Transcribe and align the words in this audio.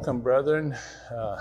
welcome, 0.00 0.22
brethren. 0.22 0.74
Uh, 1.14 1.38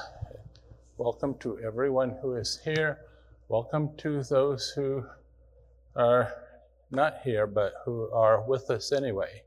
welcome 0.97 1.33
to 1.35 1.57
everyone 1.59 2.17
who 2.21 2.35
is 2.35 2.59
here. 2.65 2.99
Welcome 3.47 3.95
to 3.99 4.21
those 4.21 4.73
who 4.75 5.05
are 5.95 6.33
not 6.91 7.19
here 7.23 7.47
but 7.47 7.71
who 7.85 8.11
are 8.11 8.45
with 8.45 8.69
us 8.69 8.91
anyway. 8.91 9.43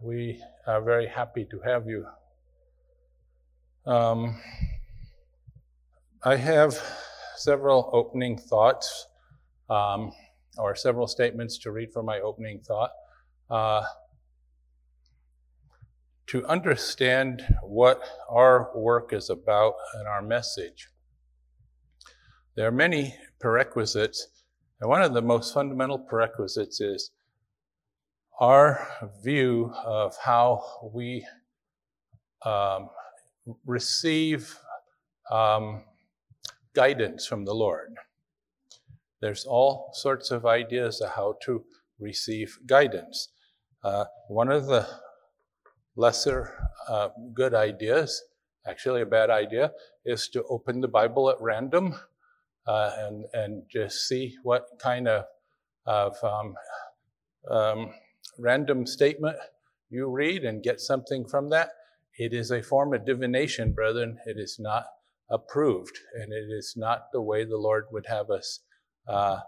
We 0.00 0.40
are 0.66 0.80
very 0.80 1.06
happy 1.06 1.44
to 1.50 1.60
have 1.60 1.86
you. 1.86 2.06
Um, 3.84 4.40
I 6.22 6.36
have 6.36 6.74
several 7.36 7.90
opening 7.92 8.38
thoughts, 8.38 9.06
um, 9.68 10.12
or 10.56 10.74
several 10.74 11.06
statements 11.06 11.58
to 11.58 11.72
read 11.72 11.92
from 11.92 12.06
my 12.06 12.20
opening 12.20 12.60
thought. 12.60 12.92
Uh, 13.50 13.82
to 16.32 16.42
understand 16.46 17.44
what 17.62 18.02
our 18.30 18.70
work 18.74 19.12
is 19.12 19.28
about 19.28 19.74
and 19.96 20.08
our 20.08 20.22
message, 20.22 20.88
there 22.56 22.66
are 22.66 22.72
many 22.72 23.14
prerequisites, 23.38 24.28
and 24.80 24.88
one 24.88 25.02
of 25.02 25.12
the 25.12 25.20
most 25.20 25.52
fundamental 25.52 25.98
prerequisites 25.98 26.80
is 26.80 27.10
our 28.40 28.88
view 29.22 29.74
of 29.84 30.16
how 30.24 30.64
we 30.94 31.22
um, 32.46 32.88
receive 33.66 34.56
um, 35.30 35.84
guidance 36.74 37.26
from 37.26 37.44
the 37.44 37.54
Lord. 37.54 37.94
There's 39.20 39.44
all 39.44 39.90
sorts 39.92 40.30
of 40.30 40.46
ideas 40.46 41.02
of 41.02 41.10
how 41.10 41.34
to 41.42 41.62
receive 41.98 42.58
guidance. 42.66 43.28
Uh, 43.84 44.06
one 44.28 44.50
of 44.50 44.64
the 44.64 44.88
lesser 45.96 46.68
uh, 46.88 47.08
good 47.34 47.54
ideas, 47.54 48.22
actually 48.66 49.02
a 49.02 49.06
bad 49.06 49.30
idea, 49.30 49.72
is 50.04 50.28
to 50.28 50.42
open 50.44 50.80
the 50.80 50.88
Bible 50.88 51.30
at 51.30 51.36
random 51.40 51.94
uh, 52.66 52.90
and, 52.98 53.24
and 53.32 53.62
just 53.70 54.08
see 54.08 54.34
what 54.42 54.66
kind 54.78 55.08
of, 55.08 55.24
of 55.86 56.16
um, 56.22 56.54
um, 57.50 57.92
random 58.38 58.86
statement 58.86 59.36
you 59.90 60.08
read 60.08 60.44
and 60.44 60.62
get 60.62 60.80
something 60.80 61.26
from 61.26 61.50
that. 61.50 61.70
It 62.18 62.32
is 62.32 62.50
a 62.50 62.62
form 62.62 62.94
of 62.94 63.06
divination, 63.06 63.72
brethren. 63.72 64.18
It 64.26 64.36
is 64.38 64.58
not 64.58 64.86
approved, 65.30 65.98
and 66.14 66.32
it 66.32 66.50
is 66.50 66.74
not 66.76 67.10
the 67.12 67.22
way 67.22 67.44
the 67.44 67.56
Lord 67.56 67.86
would 67.90 68.06
have 68.06 68.30
us 68.30 68.60
uh, 69.08 69.38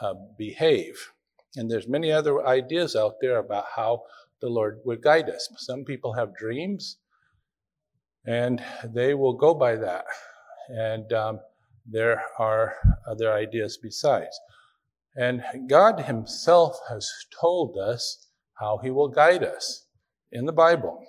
uh, 0.00 0.14
behave. 0.38 1.12
And 1.56 1.70
there's 1.70 1.88
many 1.88 2.10
other 2.10 2.46
ideas 2.46 2.96
out 2.96 3.16
there 3.20 3.38
about 3.38 3.66
how 3.76 4.02
the 4.42 4.48
Lord 4.48 4.80
would 4.84 5.00
guide 5.00 5.30
us. 5.30 5.48
Some 5.56 5.84
people 5.84 6.12
have 6.12 6.36
dreams, 6.36 6.98
and 8.26 8.62
they 8.84 9.14
will 9.14 9.32
go 9.32 9.54
by 9.54 9.76
that. 9.76 10.04
And 10.68 11.10
um, 11.12 11.40
there 11.86 12.22
are 12.38 12.74
other 13.08 13.32
ideas 13.32 13.78
besides. 13.82 14.38
And 15.16 15.42
God 15.68 16.00
Himself 16.00 16.78
has 16.88 17.08
told 17.40 17.78
us 17.78 18.28
how 18.54 18.78
He 18.82 18.90
will 18.90 19.08
guide 19.08 19.44
us 19.44 19.86
in 20.32 20.44
the 20.44 20.52
Bible. 20.52 21.04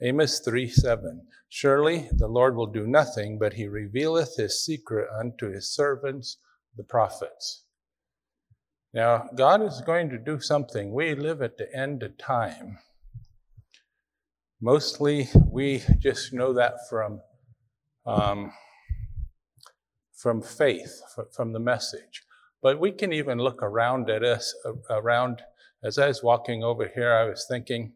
Amos 0.00 0.40
3 0.40 0.68
7. 0.68 1.26
Surely 1.48 2.08
the 2.12 2.28
Lord 2.28 2.56
will 2.56 2.66
do 2.66 2.86
nothing, 2.86 3.38
but 3.38 3.52
He 3.54 3.68
revealeth 3.68 4.36
His 4.36 4.64
secret 4.64 5.08
unto 5.18 5.52
His 5.52 5.70
servants, 5.70 6.38
the 6.76 6.84
prophets. 6.84 7.65
Now, 8.94 9.28
God 9.34 9.62
is 9.62 9.80
going 9.80 10.10
to 10.10 10.18
do 10.18 10.40
something. 10.40 10.92
We 10.92 11.14
live 11.14 11.42
at 11.42 11.58
the 11.58 11.74
end 11.74 12.02
of 12.02 12.16
time. 12.18 12.78
Mostly, 14.60 15.28
we 15.50 15.82
just 15.98 16.32
know 16.32 16.52
that 16.54 16.88
from, 16.88 17.20
um, 18.06 18.52
from 20.14 20.40
faith, 20.40 21.02
from 21.32 21.52
the 21.52 21.60
message. 21.60 22.22
But 22.62 22.80
we 22.80 22.90
can 22.90 23.12
even 23.12 23.38
look 23.38 23.62
around 23.62 24.08
at 24.08 24.24
us, 24.24 24.54
around. 24.88 25.42
As 25.84 25.98
I 25.98 26.08
was 26.08 26.22
walking 26.22 26.64
over 26.64 26.88
here, 26.88 27.12
I 27.12 27.24
was 27.24 27.44
thinking, 27.46 27.92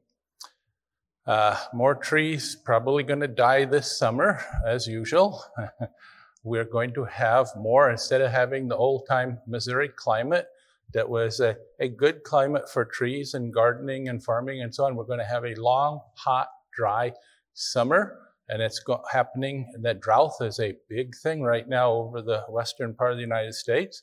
uh, 1.26 1.56
more 1.72 1.94
trees 1.94 2.56
probably 2.64 3.03
going 3.03 3.20
to 3.20 3.28
die 3.28 3.64
this 3.64 3.98
summer, 3.98 4.44
as 4.66 4.87
usual. 4.87 5.43
We're 6.44 6.64
going 6.64 6.93
to 6.94 7.04
have 7.04 7.48
more, 7.56 7.91
instead 7.91 8.20
of 8.20 8.32
having 8.32 8.69
the 8.69 8.76
old 8.76 9.06
time 9.09 9.38
Missouri 9.47 9.88
climate, 9.88 10.47
that 10.92 11.08
was 11.08 11.40
a, 11.40 11.56
a 11.78 11.88
good 11.88 12.22
climate 12.24 12.68
for 12.68 12.84
trees 12.84 13.34
and 13.34 13.52
gardening 13.52 14.08
and 14.08 14.22
farming 14.22 14.62
and 14.62 14.74
so 14.74 14.84
on. 14.84 14.96
We're 14.96 15.04
going 15.04 15.18
to 15.18 15.24
have 15.24 15.44
a 15.44 15.54
long, 15.54 16.00
hot, 16.16 16.48
dry 16.72 17.12
summer, 17.54 18.18
and 18.48 18.60
it's 18.60 18.80
go- 18.80 19.04
happening. 19.10 19.70
That 19.82 20.00
drought 20.00 20.32
is 20.40 20.58
a 20.58 20.74
big 20.88 21.14
thing 21.22 21.42
right 21.42 21.68
now 21.68 21.92
over 21.92 22.22
the 22.22 22.44
western 22.48 22.94
part 22.94 23.12
of 23.12 23.18
the 23.18 23.22
United 23.22 23.54
States. 23.54 24.02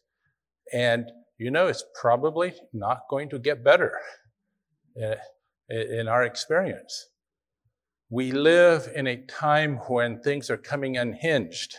And 0.74 1.12
you 1.38 1.52
know, 1.52 1.68
it's 1.68 1.84
probably 2.00 2.56
not 2.74 3.02
going 3.10 3.30
to 3.30 3.40
get 3.40 3.64
better 3.64 3.94
uh, 5.02 5.16
in, 5.70 6.00
in 6.00 6.08
our 6.08 6.24
experience. 6.24 7.10
We 8.10 8.32
live 8.32 8.90
in 8.96 9.06
a 9.06 9.18
time 9.18 9.78
when 9.88 10.22
things 10.22 10.50
are 10.50 10.58
coming 10.58 10.98
unhinged. 10.98 11.76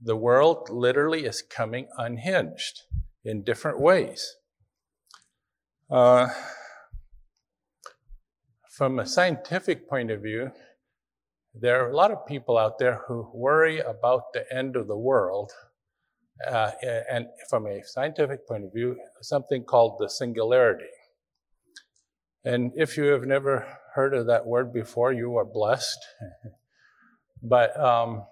The 0.00 0.16
world 0.16 0.68
literally 0.68 1.24
is 1.24 1.42
coming 1.42 1.88
unhinged 1.96 2.82
in 3.24 3.42
different 3.42 3.80
ways. 3.80 4.36
Uh, 5.90 6.28
from 8.70 8.98
a 8.98 9.06
scientific 9.06 9.88
point 9.88 10.10
of 10.10 10.22
view, 10.22 10.50
there 11.54 11.84
are 11.84 11.90
a 11.90 11.96
lot 11.96 12.10
of 12.10 12.26
people 12.26 12.56
out 12.56 12.78
there 12.78 13.02
who 13.06 13.30
worry 13.34 13.78
about 13.78 14.32
the 14.32 14.44
end 14.52 14.74
of 14.76 14.86
the 14.88 14.96
world. 14.96 15.52
Uh, 16.48 16.70
and 17.10 17.26
from 17.48 17.66
a 17.66 17.82
scientific 17.84 18.48
point 18.48 18.64
of 18.64 18.72
view, 18.72 18.96
something 19.20 19.62
called 19.64 19.98
the 20.00 20.08
singularity. 20.08 20.90
And 22.44 22.72
if 22.74 22.96
you 22.96 23.04
have 23.04 23.24
never 23.24 23.78
heard 23.94 24.14
of 24.14 24.26
that 24.26 24.46
word 24.46 24.72
before, 24.72 25.12
you 25.12 25.36
are 25.36 25.44
blessed. 25.44 25.98
but 27.42 27.78
um, 27.78 28.24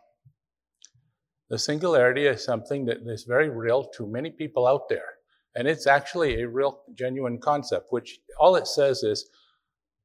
the 1.51 1.59
singularity 1.59 2.27
is 2.27 2.45
something 2.45 2.85
that 2.87 2.99
is 3.07 3.25
very 3.25 3.51
real 3.51 3.85
to 3.97 4.07
many 4.07 4.31
people 4.31 4.67
out 4.67 4.89
there. 4.89 5.15
And 5.57 5.67
it's 5.67 5.87
actually 5.87 6.41
a 6.41 6.49
real, 6.49 6.81
genuine 6.95 7.41
concept, 7.41 7.87
which 7.91 8.21
all 8.39 8.55
it 8.55 8.69
says 8.69 9.03
is 9.03 9.29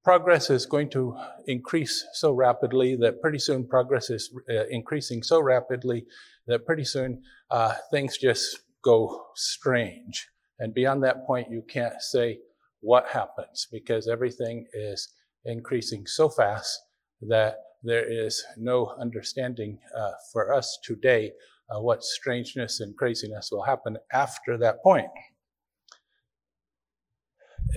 progress 0.04 0.50
is 0.50 0.66
going 0.66 0.90
to 0.90 1.16
increase 1.46 2.04
so 2.14 2.32
rapidly 2.32 2.96
that 2.96 3.22
pretty 3.22 3.40
soon 3.40 3.68
progress 3.68 4.10
is 4.10 4.34
uh, 4.50 4.66
increasing 4.70 5.22
so 5.22 5.40
rapidly 5.40 6.06
that 6.48 6.66
pretty 6.66 6.84
soon 6.84 7.22
uh, 7.52 7.74
things 7.92 8.18
just 8.18 8.60
go 8.84 9.26
strange. 9.36 10.28
And 10.60 10.74
beyond 10.74 11.04
that 11.04 11.26
point, 11.28 11.52
you 11.52 11.64
can't 11.68 12.02
say 12.02 12.40
what 12.82 13.08
happens 13.10 13.68
because 13.72 14.08
everything 14.08 14.66
is 14.74 15.10
increasing 15.44 16.08
so 16.08 16.30
fast 16.30 16.80
that 17.22 17.58
there 17.86 18.06
is 18.06 18.44
no 18.58 18.96
understanding 19.00 19.80
uh, 19.96 20.12
for 20.32 20.54
us 20.54 20.78
today 20.84 21.32
uh, 21.70 21.80
what 21.80 22.04
strangeness 22.04 22.80
and 22.80 22.96
craziness 22.96 23.50
will 23.52 23.64
happen 23.64 23.98
after 24.12 24.58
that 24.58 24.84
point. 24.84 25.10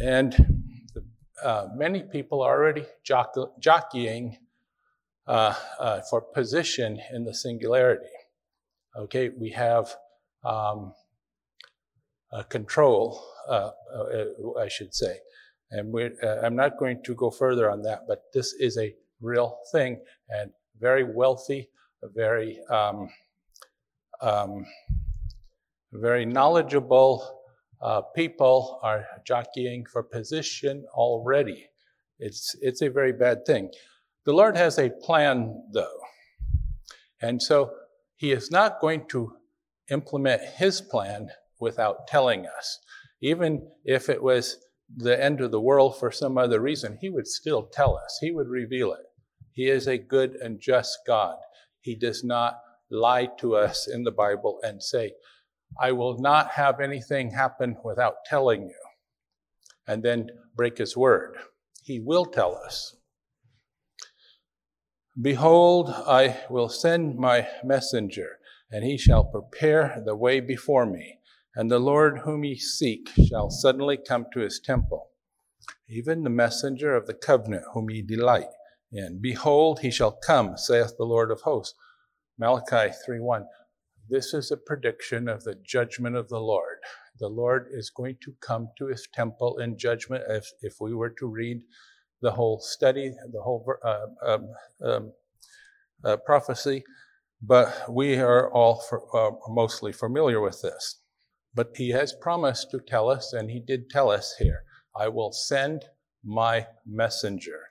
And 0.03 0.69
uh, 1.43 1.69
many 1.75 2.03
people 2.03 2.43
are 2.43 2.57
already 2.59 2.85
jockeying 3.61 4.37
uh, 5.27 5.55
uh, 5.79 6.01
for 6.11 6.21
position 6.21 7.01
in 7.13 7.25
the 7.25 7.35
singularity. 7.35 8.07
Okay, 8.97 9.28
we 9.28 9.51
have 9.51 9.95
um, 10.45 10.93
control, 12.49 13.22
uh, 13.49 13.71
I 14.61 14.69
should 14.69 14.95
say. 14.95 15.19
And 15.71 15.95
I'm 16.22 16.57
not 16.57 16.78
going 16.78 17.03
to 17.04 17.15
go 17.15 17.31
further 17.31 17.71
on 17.71 17.83
that, 17.83 18.03
but 18.09 18.25
this 18.33 18.54
is 18.54 18.78
a 18.78 18.95
real 19.20 19.59
thing. 19.72 20.00
And 20.28 20.50
very 20.78 21.04
wealthy, 21.04 21.68
very, 22.03 22.60
um, 22.70 23.09
um, 24.20 24.65
very 25.92 26.24
knowledgeable 26.24 27.38
uh, 27.80 28.03
people 28.15 28.80
are 28.82 29.06
jockeying 29.24 29.86
for 29.86 30.03
position 30.03 30.84
already. 30.94 31.66
It's, 32.18 32.56
it's 32.60 32.82
a 32.82 32.91
very 32.91 33.12
bad 33.12 33.47
thing. 33.47 33.70
The 34.24 34.32
Lord 34.32 34.56
has 34.56 34.78
a 34.78 34.91
plan, 34.91 35.62
though. 35.72 36.00
And 37.22 37.41
so 37.41 37.72
He 38.16 38.32
is 38.32 38.50
not 38.50 38.80
going 38.80 39.06
to 39.09 39.32
implement 39.91 40.42
His 40.42 40.80
plan 40.80 41.28
without 41.60 42.06
telling 42.09 42.47
us. 42.47 42.78
Even 43.20 43.68
if 43.84 44.09
it 44.09 44.22
was 44.22 44.59
the 44.97 45.22
end 45.22 45.41
of 45.41 45.50
the 45.50 45.60
world 45.60 45.98
for 45.98 46.10
some 46.10 46.36
other 46.36 46.60
reason, 46.60 46.98
He 47.00 47.10
would 47.10 47.26
still 47.26 47.65
tell 47.72 47.97
us, 47.97 48.18
He 48.20 48.32
would 48.32 48.48
reveal 48.48 48.92
it. 48.92 49.06
He 49.59 49.69
is 49.71 49.89
a 49.89 49.99
good 49.99 50.37
and 50.37 50.60
just 50.60 51.01
God. 51.05 51.34
He 51.81 51.97
does 51.97 52.22
not 52.22 52.60
lie 52.93 53.27
to 53.41 53.57
us 53.57 53.89
in 53.89 54.05
the 54.05 54.13
Bible 54.13 54.60
and 54.63 54.81
say, 54.81 55.15
I 55.81 55.91
will 55.91 56.16
not 56.21 56.53
have 56.53 56.78
anything 56.78 57.33
happen 57.33 57.77
without 57.84 58.25
telling 58.25 58.69
you, 58.69 58.81
and 59.84 60.05
then 60.05 60.28
break 60.55 60.78
his 60.78 60.97
word. 60.97 61.39
He 61.83 61.99
will 61.99 62.25
tell 62.25 62.55
us. 62.55 62.95
Behold, 65.21 65.91
I 65.91 66.39
will 66.49 66.69
send 66.69 67.16
my 67.16 67.49
messenger, 67.65 68.39
and 68.71 68.84
he 68.84 68.97
shall 68.97 69.25
prepare 69.25 70.01
the 70.07 70.15
way 70.15 70.39
before 70.39 70.87
me. 70.87 71.19
And 71.57 71.69
the 71.69 71.81
Lord 71.81 72.19
whom 72.19 72.45
ye 72.45 72.54
seek 72.54 73.09
shall 73.28 73.51
suddenly 73.51 73.97
come 73.97 74.27
to 74.34 74.39
his 74.39 74.61
temple, 74.61 75.09
even 75.89 76.22
the 76.22 76.31
messenger 76.31 76.95
of 76.95 77.09
the 77.09 77.15
covenant 77.15 77.65
whom 77.72 77.91
ye 77.91 78.03
delight 78.03 78.47
in. 78.93 79.21
Behold, 79.21 79.81
he 79.81 79.91
shall 79.91 80.13
come, 80.13 80.57
saith 80.57 80.97
the 80.97 81.05
Lord 81.05 81.31
of 81.31 81.43
hosts. 81.43 81.75
Malachi 82.39 82.93
3:1. 83.07 83.47
This 84.09 84.33
is 84.33 84.51
a 84.51 84.57
prediction 84.57 85.29
of 85.29 85.45
the 85.45 85.55
judgment 85.55 86.17
of 86.17 86.29
the 86.29 86.41
Lord. 86.41 86.79
The 87.19 87.29
Lord 87.29 87.69
is 87.71 87.91
going 87.91 88.17
to 88.23 88.35
come 88.41 88.71
to 88.79 88.87
his 88.87 89.07
temple 89.13 89.59
in 89.59 89.77
judgment. 89.77 90.25
If, 90.29 90.47
if 90.63 90.75
we 90.81 90.95
were 90.95 91.11
to 91.19 91.27
read 91.27 91.63
the 92.23 92.31
whole 92.31 92.61
study, 92.61 93.11
the 93.33 93.43
whole 93.43 93.67
uh, 93.85 94.07
um, 94.25 94.49
um, 94.83 95.13
uh, 96.05 96.17
prophecy, 96.17 96.85
but 97.43 97.85
we 97.89 98.17
are 98.17 98.51
all 98.53 98.81
for, 98.89 99.05
uh, 99.17 99.31
mostly 99.49 99.93
familiar 99.93 100.41
with 100.41 100.63
this. 100.63 101.01
But 101.55 101.77
he 101.77 101.91
has 101.91 102.13
promised 102.13 102.71
to 102.71 102.81
tell 102.81 103.11
us, 103.11 103.33
and 103.33 103.51
he 103.51 103.61
did 103.61 103.91
tell 103.91 104.11
us 104.11 104.35
here, 104.39 104.63
I 104.97 105.09
will 105.09 105.33
send 105.33 105.85
my 106.25 106.67
messenger. 106.87 107.67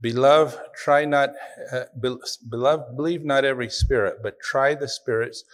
Beloved, 0.00 0.58
try 0.74 1.04
not, 1.04 1.30
uh, 1.72 1.84
beloved, 1.96 2.96
believe 2.96 3.24
not 3.24 3.44
every 3.44 3.70
spirit, 3.70 4.18
but 4.22 4.40
try 4.40 4.74
the 4.74 4.88
spirits 4.88 5.44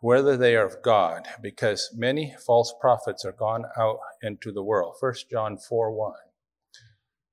whether 0.00 0.36
they 0.36 0.54
are 0.54 0.66
of 0.66 0.82
God, 0.82 1.26
because 1.42 1.90
many 1.96 2.34
false 2.46 2.72
prophets 2.80 3.24
are 3.24 3.32
gone 3.32 3.64
out 3.76 3.98
into 4.22 4.52
the 4.52 4.62
world. 4.62 4.94
1 5.00 5.14
John 5.30 5.58
4 5.58 5.92
1. 5.92 6.12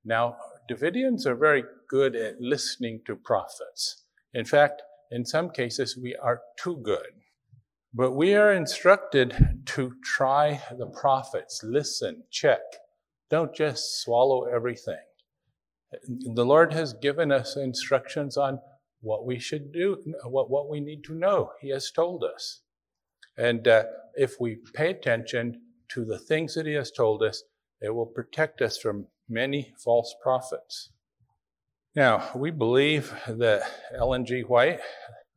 Now, 0.03 0.37
Davidians 0.69 1.25
are 1.25 1.35
very 1.35 1.63
good 1.89 2.15
at 2.15 2.41
listening 2.41 3.01
to 3.05 3.15
prophets. 3.15 4.03
In 4.33 4.45
fact, 4.45 4.81
in 5.11 5.25
some 5.25 5.51
cases, 5.51 5.97
we 6.01 6.15
are 6.15 6.41
too 6.57 6.77
good. 6.77 7.21
But 7.93 8.11
we 8.11 8.33
are 8.33 8.51
instructed 8.51 9.61
to 9.67 9.93
try 10.03 10.61
the 10.77 10.87
prophets, 10.87 11.61
listen, 11.63 12.23
check. 12.31 12.61
Don't 13.29 13.55
just 13.55 14.01
swallow 14.01 14.45
everything. 14.45 14.99
The 16.09 16.45
Lord 16.45 16.73
has 16.73 16.93
given 16.93 17.31
us 17.31 17.55
instructions 17.55 18.37
on 18.37 18.59
what 19.01 19.25
we 19.25 19.39
should 19.39 19.71
do, 19.71 19.97
what, 20.25 20.49
what 20.49 20.69
we 20.69 20.79
need 20.79 21.03
to 21.05 21.13
know. 21.13 21.51
He 21.61 21.69
has 21.69 21.91
told 21.91 22.23
us. 22.23 22.61
And 23.37 23.67
uh, 23.67 23.83
if 24.15 24.39
we 24.39 24.57
pay 24.73 24.89
attention 24.89 25.61
to 25.89 26.05
the 26.05 26.19
things 26.19 26.55
that 26.55 26.65
He 26.65 26.73
has 26.73 26.91
told 26.91 27.21
us, 27.21 27.43
it 27.81 27.93
will 27.93 28.05
protect 28.05 28.61
us 28.61 28.77
from 28.77 29.07
many 29.29 29.73
false 29.83 30.15
prophets. 30.21 30.89
Now, 31.95 32.29
we 32.35 32.51
believe 32.51 33.13
that 33.27 33.63
Ellen 33.97 34.25
G. 34.25 34.41
White, 34.41 34.79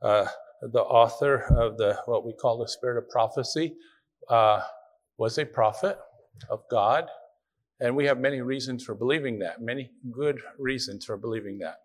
uh, 0.02 0.26
the 0.62 0.82
author 0.82 1.44
of 1.56 1.76
the 1.76 1.98
what 2.06 2.26
we 2.26 2.32
call 2.32 2.58
the 2.58 2.68
Spirit 2.68 2.98
of 2.98 3.08
Prophecy, 3.10 3.76
uh, 4.28 4.62
was 5.18 5.38
a 5.38 5.44
prophet 5.44 5.98
of 6.50 6.62
God, 6.70 7.06
and 7.80 7.94
we 7.94 8.06
have 8.06 8.18
many 8.18 8.40
reasons 8.40 8.84
for 8.84 8.94
believing 8.94 9.38
that, 9.40 9.60
many 9.60 9.90
good 10.10 10.40
reasons 10.58 11.04
for 11.04 11.16
believing 11.16 11.58
that. 11.58 11.76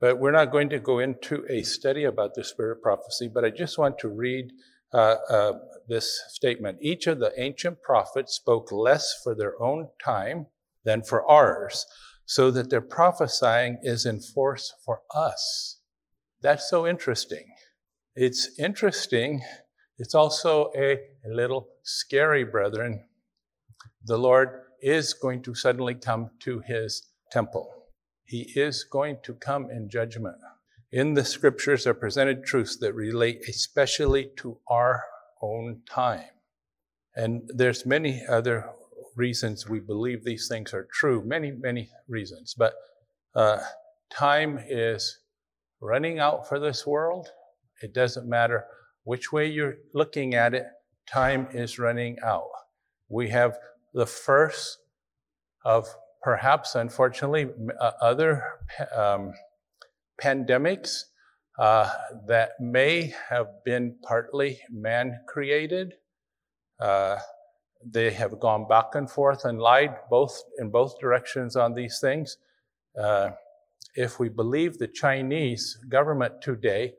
But 0.00 0.18
we're 0.18 0.32
not 0.32 0.52
going 0.52 0.68
to 0.70 0.78
go 0.78 0.98
into 0.98 1.44
a 1.48 1.62
study 1.62 2.04
about 2.04 2.34
the 2.34 2.44
spirit 2.44 2.78
of 2.78 2.82
prophecy, 2.82 3.30
but 3.32 3.44
I 3.44 3.50
just 3.50 3.78
want 3.78 3.98
to 4.00 4.08
read 4.08 4.52
uh, 4.92 5.16
uh, 5.28 5.52
this 5.88 6.22
statement. 6.28 6.78
Each 6.80 7.06
of 7.06 7.18
the 7.18 7.32
ancient 7.40 7.82
prophets 7.82 8.34
spoke 8.34 8.70
less 8.70 9.14
for 9.22 9.34
their 9.34 9.60
own 9.60 9.88
time 10.04 10.46
than 10.84 11.02
for 11.02 11.28
ours, 11.28 11.86
so 12.24 12.50
that 12.50 12.70
their 12.70 12.80
prophesying 12.80 13.78
is 13.82 14.04
in 14.04 14.20
force 14.20 14.74
for 14.84 15.00
us. 15.14 15.80
That's 16.42 16.68
so 16.68 16.86
interesting. 16.86 17.46
It's 18.14 18.50
interesting. 18.58 19.42
It's 19.98 20.14
also 20.14 20.70
a, 20.76 20.92
a 21.24 21.30
little 21.30 21.68
scary, 21.82 22.44
brethren. 22.44 23.06
The 24.04 24.18
Lord 24.18 24.48
is 24.86 25.12
going 25.14 25.42
to 25.42 25.52
suddenly 25.52 25.96
come 25.96 26.30
to 26.38 26.60
his 26.60 27.08
temple. 27.32 27.68
He 28.24 28.52
is 28.54 28.84
going 28.84 29.18
to 29.24 29.34
come 29.34 29.68
in 29.68 29.90
judgment. 29.90 30.36
In 30.92 31.14
the 31.14 31.24
scriptures 31.24 31.88
are 31.88 31.94
presented 31.94 32.44
truths 32.44 32.76
that 32.76 32.94
relate 32.94 33.40
especially 33.48 34.30
to 34.36 34.58
our 34.68 35.02
own 35.42 35.80
time. 35.90 36.30
And 37.16 37.50
there's 37.52 37.84
many 37.84 38.24
other 38.28 38.70
reasons 39.16 39.68
we 39.68 39.80
believe 39.80 40.22
these 40.22 40.46
things 40.46 40.72
are 40.72 40.86
true, 40.92 41.20
many, 41.26 41.50
many 41.50 41.90
reasons. 42.06 42.54
But 42.56 42.74
uh, 43.34 43.58
time 44.08 44.60
is 44.68 45.18
running 45.80 46.20
out 46.20 46.48
for 46.48 46.60
this 46.60 46.86
world. 46.86 47.26
It 47.82 47.92
doesn't 47.92 48.28
matter 48.28 48.66
which 49.02 49.32
way 49.32 49.48
you're 49.48 49.78
looking 49.94 50.34
at 50.34 50.54
it, 50.54 50.66
time 51.08 51.48
is 51.52 51.78
running 51.78 52.18
out. 52.24 52.50
We 53.08 53.30
have 53.30 53.56
the 53.96 54.06
first 54.06 54.78
of 55.64 55.88
perhaps, 56.22 56.74
unfortunately, 56.74 57.46
uh, 57.80 57.92
other 58.02 58.44
um, 58.94 59.32
pandemics 60.22 61.04
uh, 61.58 61.90
that 62.26 62.50
may 62.60 63.14
have 63.30 63.46
been 63.64 63.96
partly 64.02 64.60
man 64.70 65.18
created. 65.26 65.94
Uh, 66.78 67.16
they 67.90 68.10
have 68.10 68.38
gone 68.38 68.68
back 68.68 68.94
and 68.94 69.10
forth 69.10 69.46
and 69.46 69.58
lied 69.58 69.94
both 70.10 70.42
in 70.58 70.70
both 70.70 70.98
directions 70.98 71.56
on 71.56 71.72
these 71.72 71.98
things. 71.98 72.36
Uh, 73.00 73.30
if 73.94 74.20
we 74.20 74.28
believe 74.28 74.76
the 74.76 74.88
Chinese 74.88 75.78
government 75.88 76.42
today, 76.42 76.92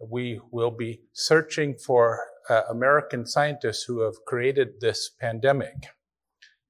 we 0.00 0.40
will 0.50 0.72
be 0.72 1.00
searching 1.12 1.76
for 1.76 2.18
uh, 2.48 2.62
American 2.70 3.24
scientists 3.24 3.84
who 3.84 4.00
have 4.00 4.24
created 4.26 4.80
this 4.80 5.10
pandemic. 5.20 5.76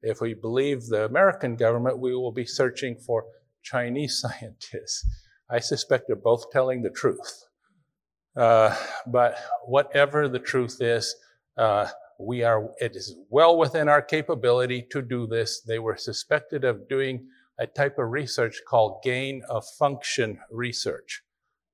If 0.03 0.21
we 0.21 0.35
believe 0.35 0.87
the 0.87 1.05
American 1.05 1.57
government, 1.57 1.99
we 1.99 2.15
will 2.15 2.33
be 2.33 2.47
searching 2.47 2.97
for 2.97 3.25
Chinese 3.63 4.21
scientists. 4.21 5.07
I 5.51 5.59
suspect 5.59 6.05
they're 6.07 6.17
both 6.17 6.51
telling 6.51 6.83
the 6.83 6.91
truth. 6.91 7.45
Uh, 8.37 8.75
but 9.07 9.37
whatever 9.65 10.29
the 10.29 10.39
truth 10.39 10.81
is, 10.81 11.15
uh, 11.57 11.89
we 12.19 12.43
are, 12.43 12.71
it 12.81 12.95
is 12.95 13.17
well 13.29 13.59
within 13.59 13.89
our 13.89 14.03
capability 14.03 14.87
to 14.91 15.03
do 15.03 15.27
this. 15.27 15.63
They 15.63 15.79
were 15.79 15.97
suspected 15.97 16.65
of 16.65 16.89
doing 16.89 17.27
a 17.59 17.67
type 17.67 17.99
of 17.99 18.11
research 18.11 18.61
called 18.67 19.03
gain 19.03 19.43
of 19.49 19.65
function 19.79 20.39
research. 20.51 21.23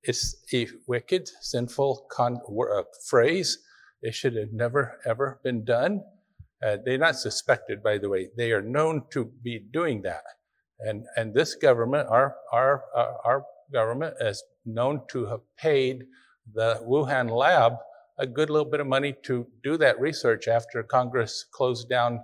It's 0.03 0.37
a 0.53 0.69
wicked, 0.87 1.29
sinful 1.41 2.07
con- 2.11 2.41
uh, 2.49 2.83
phrase. 3.09 3.59
It 4.03 4.15
should 4.15 4.37
have 4.37 4.53
never, 4.53 4.99
ever 5.05 5.41
been 5.43 5.65
done. 5.65 6.03
Uh, 6.65 6.79
they're 6.85 6.99
not 6.99 7.17
suspected, 7.17 7.83
by 7.83 7.99
the 7.99 8.09
way. 8.09 8.29
They 8.37 8.53
are 8.53 8.63
known 8.63 9.05
to 9.11 9.33
be 9.43 9.59
doing 9.59 10.03
that. 10.03 10.23
And, 10.81 11.05
and 11.17 11.35
this 11.35 11.55
government, 11.55 12.09
our, 12.11 12.37
our, 12.53 12.85
uh, 12.95 13.13
our 13.25 13.45
government, 13.73 14.15
is 14.21 14.43
known 14.65 15.03
to 15.11 15.27
have 15.27 15.41
paid 15.57 16.05
the 16.55 16.81
Wuhan 16.87 17.31
lab 17.31 17.75
a 18.19 18.27
good 18.27 18.51
little 18.51 18.71
bit 18.71 18.81
of 18.81 18.87
money 18.87 19.15
to 19.25 19.47
do 19.63 19.77
that 19.77 20.01
research 20.01 20.49
after 20.49 20.83
Congress 20.83 21.45
closed 21.51 21.89
down 21.89 22.21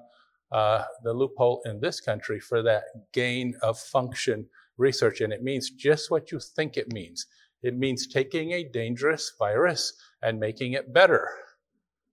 uh, 0.51 0.85
the 1.03 1.13
loophole 1.13 1.63
in 1.65 1.81
this 1.81 2.01
country 2.01 2.41
for 2.41 2.63
that 2.63 2.85
gain 3.13 3.55
of 3.63 3.79
function 3.79 4.47
research. 4.79 5.21
And 5.21 5.33
it 5.33 5.43
means 5.43 5.71
just 5.71 6.11
what 6.11 6.33
you 6.33 6.41
think 6.41 6.77
it 6.77 6.93
means. 6.93 7.27
It 7.63 7.77
means 7.77 8.07
taking 8.07 8.53
a 8.53 8.65
dangerous 8.65 9.33
virus 9.39 9.95
and 10.23 10.41
making 10.41 10.73
it 10.73 10.93
better 10.93 11.29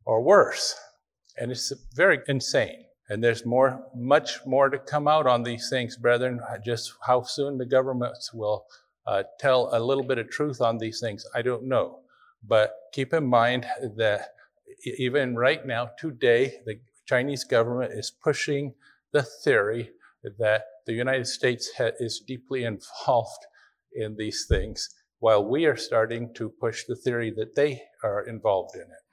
or 0.05 0.21
worse. 0.21 0.75
And 1.39 1.51
it's 1.51 1.71
very 1.95 2.19
insane. 2.27 2.85
And 3.09 3.23
there's 3.23 3.45
more, 3.45 3.83
much 3.95 4.45
more 4.45 4.69
to 4.69 4.77
come 4.77 5.07
out 5.07 5.25
on 5.25 5.41
these 5.41 5.69
things, 5.69 5.97
brethren. 5.97 6.39
Just 6.63 6.93
how 7.01 7.23
soon 7.23 7.57
the 7.57 7.65
governments 7.65 8.31
will 8.33 8.65
uh, 9.07 9.23
tell 9.39 9.69
a 9.73 9.79
little 9.79 10.03
bit 10.03 10.19
of 10.19 10.29
truth 10.29 10.61
on 10.61 10.77
these 10.77 10.99
things, 10.99 11.25
I 11.33 11.41
don't 11.41 11.67
know. 11.67 12.01
But 12.47 12.73
keep 12.93 13.13
in 13.13 13.25
mind 13.25 13.65
that 13.97 14.33
even 14.85 15.35
right 15.35 15.65
now, 15.65 15.89
today, 15.97 16.59
the 16.65 16.79
Chinese 17.07 17.43
government 17.43 17.93
is 17.93 18.11
pushing 18.11 18.75
the 19.11 19.23
theory 19.23 19.89
that 20.37 20.65
the 20.85 20.93
United 20.93 21.25
States 21.25 21.71
ha- 21.77 21.91
is 21.99 22.21
deeply 22.25 22.63
involved 22.63 23.45
in 23.93 24.15
these 24.17 24.45
things, 24.47 24.89
while 25.19 25.43
we 25.43 25.65
are 25.65 25.75
starting 25.75 26.33
to 26.35 26.49
push 26.61 26.83
the 26.85 26.95
theory 26.95 27.31
that 27.35 27.55
they 27.55 27.81
are 28.03 28.21
involved 28.27 28.75
in 28.75 28.81
it. 28.81 29.03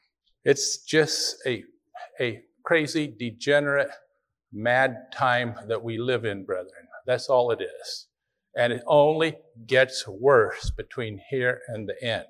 It's 0.44 0.84
just 0.84 1.36
a 1.46 1.64
a 2.20 2.40
crazy, 2.64 3.06
degenerate, 3.18 3.90
mad 4.52 4.96
time 5.12 5.54
that 5.68 5.82
we 5.82 5.98
live 5.98 6.24
in, 6.24 6.44
brethren. 6.44 6.88
That's 7.06 7.28
all 7.28 7.50
it 7.50 7.60
is. 7.62 8.08
And 8.56 8.72
it 8.72 8.82
only 8.86 9.36
gets 9.66 10.08
worse 10.08 10.70
between 10.70 11.20
here 11.30 11.60
and 11.68 11.88
the 11.88 12.02
end. 12.02 12.24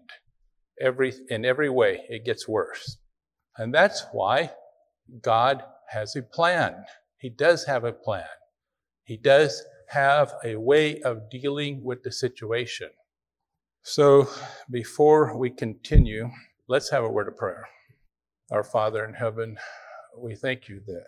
Every, 0.80 1.14
in 1.28 1.44
every 1.44 1.70
way, 1.70 2.04
it 2.08 2.24
gets 2.24 2.48
worse. 2.48 2.98
And 3.56 3.72
that's 3.72 4.04
why 4.12 4.50
God 5.22 5.62
has 5.88 6.16
a 6.16 6.22
plan. 6.22 6.84
He 7.18 7.30
does 7.30 7.64
have 7.64 7.84
a 7.84 7.92
plan. 7.92 8.26
He 9.04 9.16
does 9.16 9.62
have 9.88 10.34
a 10.44 10.56
way 10.56 11.00
of 11.02 11.30
dealing 11.30 11.82
with 11.82 12.02
the 12.02 12.12
situation. 12.12 12.90
So 13.82 14.28
before 14.68 15.38
we 15.38 15.48
continue, 15.50 16.28
let's 16.68 16.90
have 16.90 17.04
a 17.04 17.08
word 17.08 17.28
of 17.28 17.36
prayer. 17.36 17.68
Our 18.52 18.62
Father 18.62 19.04
in 19.04 19.14
heaven, 19.14 19.58
we 20.16 20.36
thank 20.36 20.68
you 20.68 20.80
that 20.86 21.06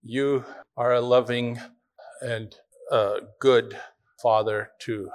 you 0.00 0.44
are 0.76 0.92
a 0.92 1.00
loving 1.00 1.58
and 2.20 2.54
good 3.40 3.76
Father 4.22 4.70
to 4.82 5.10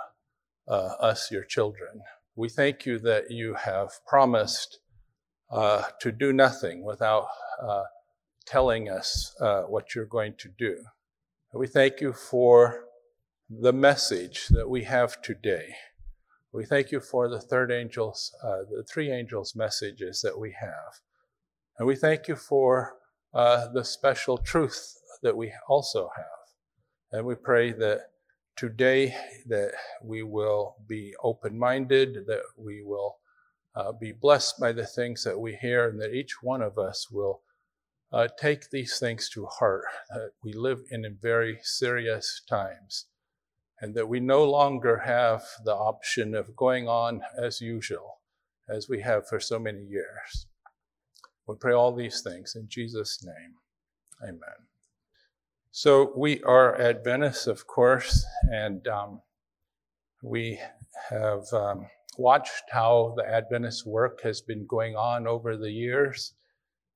uh, 0.68 0.96
us, 1.00 1.32
your 1.32 1.46
children. 1.46 2.02
We 2.36 2.50
thank 2.50 2.86
you 2.86 3.00
that 3.00 3.32
you 3.32 3.54
have 3.54 3.92
promised 4.06 4.80
uh, 5.50 5.84
to 6.02 6.12
do 6.12 6.34
nothing 6.34 6.84
without 6.84 7.28
uh, 7.62 7.84
telling 8.46 8.90
us 8.90 9.34
uh, 9.40 9.62
what 9.64 9.96
you're 9.96 10.06
going 10.06 10.34
to 10.40 10.50
do. 10.58 10.78
We 11.54 11.68
thank 11.68 12.02
you 12.02 12.12
for 12.12 12.84
the 13.50 13.72
message 13.72 14.48
that 14.50 14.70
we 14.70 14.84
have 14.84 15.22
today. 15.22 15.76
We 16.52 16.66
thank 16.66 16.92
you 16.92 17.00
for 17.00 17.30
the 17.30 17.40
third 17.40 17.72
angel's, 17.72 18.36
uh, 18.44 18.64
the 18.70 18.84
three 18.84 19.12
angels' 19.12 19.56
messages 19.56 20.20
that 20.22 20.38
we 20.38 20.54
have. 20.60 21.00
And 21.78 21.88
we 21.88 21.96
thank 21.96 22.28
you 22.28 22.36
for 22.36 22.96
uh, 23.34 23.68
the 23.72 23.84
special 23.84 24.38
truth 24.38 24.96
that 25.22 25.38
we 25.38 25.54
also 25.70 26.10
have. 26.16 26.26
And 27.12 27.26
we 27.26 27.36
pray 27.36 27.72
that 27.74 28.00
today 28.56 29.16
that 29.46 29.74
we 30.04 30.24
will 30.24 30.76
be 30.88 31.14
open-minded, 31.24 32.26
that 32.26 32.42
we 32.58 32.82
will 32.84 33.18
uh, 33.76 33.92
be 33.92 34.12
blessed 34.12 34.60
by 34.60 34.72
the 34.72 34.88
things 34.88 35.24
that 35.24 35.40
we 35.40 35.56
hear, 35.56 35.88
and 35.88 36.02
that 36.02 36.16
each 36.16 36.42
one 36.42 36.64
of 36.64 36.80
us 36.80 37.12
will 37.12 37.42
uh, 38.12 38.28
take 38.40 38.72
these 38.72 38.98
things 38.98 39.30
to 39.30 39.46
heart. 39.46 39.84
That 40.10 40.32
we 40.44 40.54
live 40.54 40.80
in 40.90 41.18
very 41.22 41.60
serious 41.62 42.42
times, 42.50 43.06
and 43.80 43.94
that 43.94 44.10
we 44.10 44.20
no 44.20 44.44
longer 44.44 44.98
have 45.06 45.44
the 45.64 45.76
option 45.76 46.34
of 46.34 46.56
going 46.56 46.88
on 46.88 47.22
as 47.38 47.62
usual, 47.62 48.22
as 48.68 48.90
we 48.90 49.02
have 49.02 49.28
for 49.28 49.40
so 49.40 49.60
many 49.60 49.84
years. 49.84 50.48
We 51.48 51.56
pray 51.56 51.74
all 51.74 51.96
these 51.96 52.22
things 52.22 52.56
in 52.56 52.68
Jesus' 52.68 53.24
name. 53.24 53.56
Amen. 54.24 54.68
So 55.72 56.12
we 56.16 56.42
are 56.44 56.80
Adventists, 56.80 57.48
of 57.48 57.68
course, 57.68 58.26
and 58.52 58.86
um, 58.88 59.22
we 60.24 60.60
have 61.10 61.44
um, 61.54 61.88
watched 62.18 62.64
how 62.72 63.14
the 63.16 63.26
Adventist 63.26 63.86
work 63.86 64.22
has 64.24 64.42
been 64.42 64.66
going 64.68 64.96
on 64.96 65.28
over 65.28 65.56
the 65.56 65.72
years. 65.72 66.34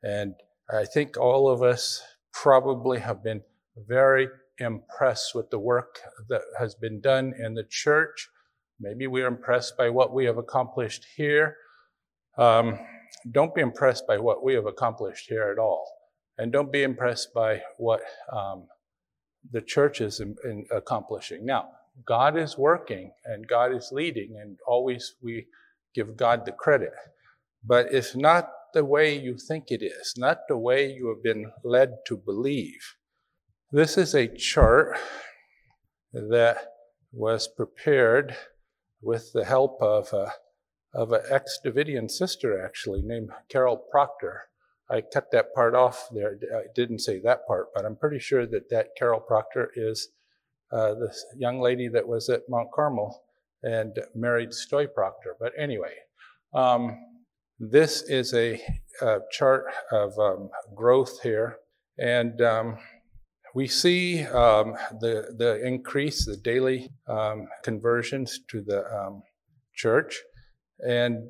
And 0.03 0.33
I 0.69 0.85
think 0.85 1.17
all 1.17 1.47
of 1.47 1.61
us 1.61 2.01
probably 2.33 2.99
have 2.99 3.23
been 3.23 3.41
very 3.87 4.27
impressed 4.57 5.35
with 5.35 5.49
the 5.49 5.59
work 5.59 5.99
that 6.29 6.41
has 6.59 6.75
been 6.75 6.99
done 6.99 7.33
in 7.39 7.53
the 7.53 7.65
church. 7.69 8.29
Maybe 8.79 9.07
we're 9.07 9.27
impressed 9.27 9.77
by 9.77 9.89
what 9.89 10.13
we 10.13 10.25
have 10.25 10.37
accomplished 10.37 11.05
here. 11.15 11.55
Um, 12.37 12.79
don't 13.31 13.53
be 13.53 13.61
impressed 13.61 14.07
by 14.07 14.17
what 14.17 14.43
we 14.43 14.53
have 14.53 14.65
accomplished 14.65 15.27
here 15.27 15.51
at 15.51 15.59
all. 15.59 15.85
And 16.37 16.51
don't 16.51 16.71
be 16.71 16.83
impressed 16.83 17.33
by 17.33 17.61
what 17.77 18.01
um, 18.31 18.67
the 19.51 19.61
church 19.61 20.01
is 20.01 20.19
in, 20.19 20.35
in 20.43 20.65
accomplishing. 20.71 21.45
Now, 21.45 21.69
God 22.05 22.37
is 22.37 22.57
working 22.57 23.11
and 23.25 23.47
God 23.47 23.73
is 23.73 23.89
leading, 23.91 24.37
and 24.41 24.57
always 24.65 25.15
we 25.21 25.45
give 25.93 26.15
God 26.15 26.45
the 26.45 26.51
credit. 26.51 26.93
But 27.63 27.87
it's 27.91 28.15
not 28.15 28.49
the 28.73 28.85
way 28.85 29.17
you 29.17 29.37
think 29.37 29.65
it 29.69 29.83
is, 29.83 30.13
not 30.17 30.47
the 30.47 30.57
way 30.57 30.91
you 30.91 31.09
have 31.09 31.23
been 31.23 31.51
led 31.63 31.97
to 32.07 32.17
believe. 32.17 32.95
This 33.71 33.97
is 33.97 34.15
a 34.15 34.27
chart 34.27 34.97
that 36.13 36.57
was 37.11 37.47
prepared 37.47 38.35
with 39.01 39.31
the 39.33 39.45
help 39.45 39.81
of 39.81 40.11
a, 40.13 40.31
of 40.93 41.11
an 41.11 41.21
ex 41.29 41.59
Davidian 41.63 42.09
sister, 42.09 42.63
actually, 42.63 43.01
named 43.01 43.29
Carol 43.49 43.77
Proctor. 43.77 44.43
I 44.89 45.01
cut 45.01 45.31
that 45.31 45.53
part 45.53 45.73
off 45.73 46.09
there. 46.11 46.37
I 46.53 46.63
didn't 46.75 46.99
say 46.99 47.19
that 47.19 47.47
part, 47.47 47.67
but 47.73 47.85
I'm 47.85 47.95
pretty 47.95 48.19
sure 48.19 48.45
that 48.45 48.69
that 48.69 48.89
Carol 48.97 49.21
Proctor 49.21 49.71
is 49.75 50.09
uh, 50.71 50.93
this 50.95 51.25
young 51.37 51.61
lady 51.61 51.87
that 51.87 52.07
was 52.07 52.29
at 52.29 52.41
Mount 52.49 52.71
Carmel 52.73 53.23
and 53.63 53.97
married 54.15 54.49
Stoy 54.49 54.87
Proctor. 54.93 55.35
But 55.39 55.53
anyway, 55.57 55.93
um, 56.53 56.97
this 57.59 58.01
is 58.01 58.33
a, 58.33 58.61
a 59.01 59.19
chart 59.31 59.65
of 59.91 60.17
um, 60.19 60.49
growth 60.75 61.21
here, 61.21 61.57
and 61.97 62.41
um, 62.41 62.77
we 63.53 63.67
see 63.67 64.23
um, 64.23 64.75
the 64.99 65.33
the 65.37 65.65
increase, 65.65 66.25
the 66.25 66.37
daily 66.37 66.89
um, 67.07 67.47
conversions 67.63 68.39
to 68.49 68.61
the 68.61 68.83
um, 68.93 69.23
church, 69.75 70.21
and 70.87 71.29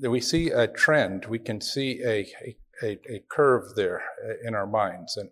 we 0.00 0.20
see 0.20 0.50
a 0.50 0.66
trend. 0.66 1.26
We 1.26 1.38
can 1.38 1.60
see 1.60 2.02
a, 2.04 2.26
a 2.44 2.56
a, 2.82 3.22
curve 3.28 3.74
there 3.74 4.02
in 4.44 4.54
our 4.54 4.66
minds. 4.66 5.16
And, 5.16 5.30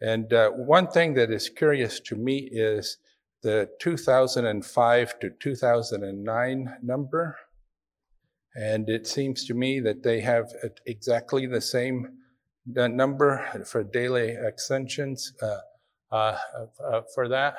and 0.00 0.32
uh, 0.32 0.50
one 0.50 0.88
thing 0.88 1.14
that 1.14 1.30
is 1.30 1.48
curious 1.48 2.00
to 2.00 2.16
me 2.16 2.48
is 2.52 2.98
the 3.42 3.68
2005 3.80 5.20
to 5.20 5.30
2009 5.30 6.76
number. 6.82 7.36
And 8.56 8.88
it 8.88 9.06
seems 9.06 9.44
to 9.46 9.54
me 9.54 9.80
that 9.80 10.02
they 10.02 10.20
have 10.20 10.52
exactly 10.86 11.46
the 11.46 11.60
same 11.60 12.18
number 12.66 13.64
for 13.66 13.82
daily 13.82 14.36
extensions 14.40 15.32
uh, 15.42 15.58
uh, 16.12 16.38
uh, 16.92 17.02
for 17.14 17.28
that. 17.28 17.56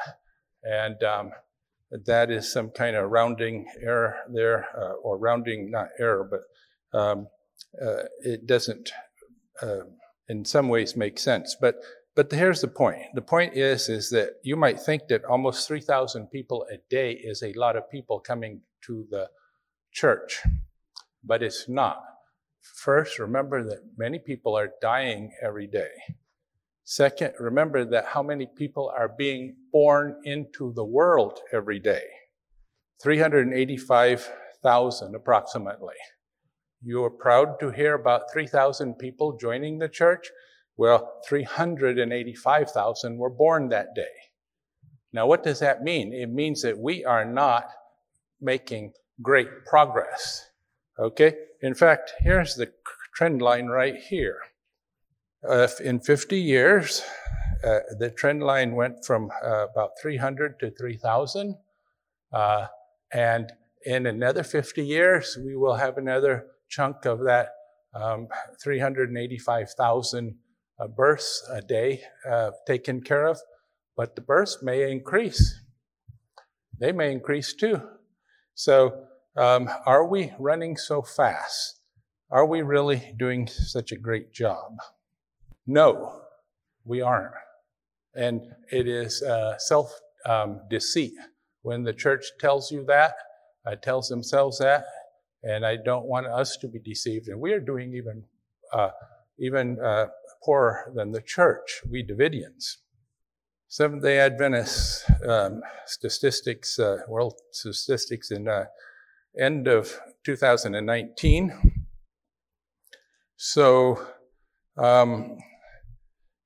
And 0.64 1.04
um, 1.04 1.32
that 1.92 2.32
is 2.32 2.51
some 2.51 2.70
kind 2.72 2.96
of 2.96 3.10
rounding 3.10 3.65
error 3.82 4.15
there, 4.32 4.68
or 5.04 5.18
rounding, 5.18 5.72
not 5.72 5.89
error, 6.00 6.27
but 6.30 6.98
um, 6.98 7.27
uh, 7.82 8.04
it 8.22 8.48
doesn't, 8.48 8.92
uh, 9.62 9.82
in 10.30 10.46
some 10.46 10.70
ways, 10.70 10.96
make 10.96 11.20
sense. 11.20 11.56
But 11.60 11.75
but 12.15 12.32
here's 12.32 12.62
the 12.62 12.70
point. 12.70 13.01
The 13.13 13.22
point 13.22 13.58
is 13.58 13.89
is 13.89 14.10
that 14.12 14.36
you 14.42 14.56
might 14.56 14.80
think 14.80 15.08
that 15.10 15.25
almost 15.25 15.68
3,000 15.68 16.27
people 16.27 16.65
a 16.72 16.77
day 16.89 17.12
is 17.12 17.44
a 17.44 17.51
lot 17.54 17.75
of 17.75 17.92
people 17.92 18.20
coming 18.22 18.62
to 18.86 19.06
the 19.10 19.30
church, 19.92 20.42
but 21.24 21.44
it's 21.44 21.68
not. 21.68 22.01
First, 22.62 23.20
remember 23.20 23.63
that 23.63 23.82
many 23.98 24.18
people 24.18 24.58
are 24.58 24.70
dying 24.82 25.32
every 25.44 25.68
day. 25.68 25.92
Second, 26.88 27.34
remember 27.39 27.84
that 27.84 28.06
how 28.06 28.22
many 28.22 28.46
people 28.46 28.94
are 28.96 29.10
being 29.18 29.56
born 29.74 30.22
into 30.24 30.72
the 30.74 30.86
world 30.86 31.39
every 31.51 31.80
day. 31.80 32.04
385,000 33.01 35.15
approximately. 35.15 35.96
You 36.84 37.04
are 37.04 37.10
proud 37.10 37.60
to 37.60 37.72
hear 37.72 37.96
about 37.96 38.32
3,000 38.32 39.00
people 39.00 39.36
joining 39.36 39.80
the 39.80 39.89
church. 39.89 40.30
Well, 40.77 41.22
385,000 41.27 43.18
were 43.18 43.32
born 43.32 43.70
that 43.70 43.96
day. 43.96 44.06
Now, 45.12 45.25
what 45.25 45.42
does 45.42 45.58
that 45.60 45.82
mean? 45.82 46.13
It 46.13 46.30
means 46.30 46.62
that 46.62 46.77
we 46.77 47.04
are 47.04 47.25
not 47.25 47.68
making 48.39 48.94
great 49.24 49.65
progress. 49.65 50.51
Okay? 51.00 51.34
In 51.62 51.74
fact, 51.74 52.13
here's 52.20 52.54
the 52.54 52.72
trend 53.15 53.42
line 53.42 53.65
right 53.68 53.96
here. 53.96 54.38
Uh, 55.48 55.68
in 55.84 56.00
50 56.00 56.40
years, 56.40 57.04
uh, 57.64 57.80
the 58.00 58.10
trend 58.10 58.42
line 58.42 58.75
went 58.75 59.06
from 59.06 59.30
uh, 59.44 59.68
about 59.68 59.92
300 60.02 60.60
to 60.60 60.72
3,000. 60.72 61.56
Uh, 62.34 62.68
and 63.14 63.52
in 63.86 64.08
another 64.08 64.44
50 64.44 64.84
years, 64.84 65.38
we 65.46 65.56
will 65.56 65.75
have 65.75 65.98
another 65.98 66.48
chunk 66.68 67.06
of 67.06 67.20
that 67.25 67.50
um, 67.94 68.28
385,000 68.62 70.36
uh, 70.80 70.88
births 70.88 71.48
a 71.52 71.62
day 71.62 72.02
taken 72.66 73.02
care 73.02 73.28
of, 73.28 73.40
but 73.96 74.16
the 74.16 74.22
births 74.22 74.60
may 74.64 74.92
increase. 74.92 75.62
They 76.80 76.92
may 76.92 77.12
increase 77.12 77.54
too. 77.54 77.82
So, 78.56 79.06
um, 79.38 79.70
are 79.86 80.08
we 80.08 80.34
running 80.40 80.75
so 80.75 81.02
fast? 81.02 81.82
Are 82.32 82.46
we 82.46 82.62
really 82.64 83.14
doing 83.18 83.48
such 83.48 83.92
a 83.92 83.98
great 83.98 84.34
job? 84.34 84.78
No, 85.68 86.22
we 86.84 87.02
aren't. 87.02 87.34
And 88.16 88.42
it 88.72 88.88
is 88.88 89.22
uh, 89.24 89.58
self 89.58 89.92
um, 90.26 90.62
deceit. 90.70 91.14
When 91.64 91.84
the 91.84 91.94
church 91.94 92.26
tells 92.40 92.72
you 92.72 92.86
that, 92.86 93.16
uh, 93.66 93.76
tells 93.76 94.08
themselves 94.08 94.60
that, 94.60 94.86
and 95.44 95.66
I 95.66 95.78
don't 95.78 96.06
want 96.06 96.28
us 96.28 96.58
to 96.58 96.68
be 96.68 96.80
deceived. 96.80 97.28
And 97.28 97.40
we 97.40 97.54
are 97.54 97.60
doing 97.60 97.94
even 97.94 98.24
uh, 98.72 98.90
even 99.40 99.80
uh, 99.80 100.08
poorer 100.44 100.92
than 100.96 101.12
the 101.12 101.22
church, 101.22 101.82
we 101.90 102.04
Davidians. 102.04 102.78
Seventh 103.68 104.04
Day 104.04 104.20
Adventists 104.20 105.04
um, 105.28 105.62
statistics, 105.86 106.80
uh, 106.80 107.00
world 107.08 107.34
statistics 107.52 108.32
in 108.32 108.48
uh, 108.48 108.66
end 109.38 109.68
of 109.68 110.00
2019. 110.24 111.86
So 113.36 114.00
um, 114.78 115.38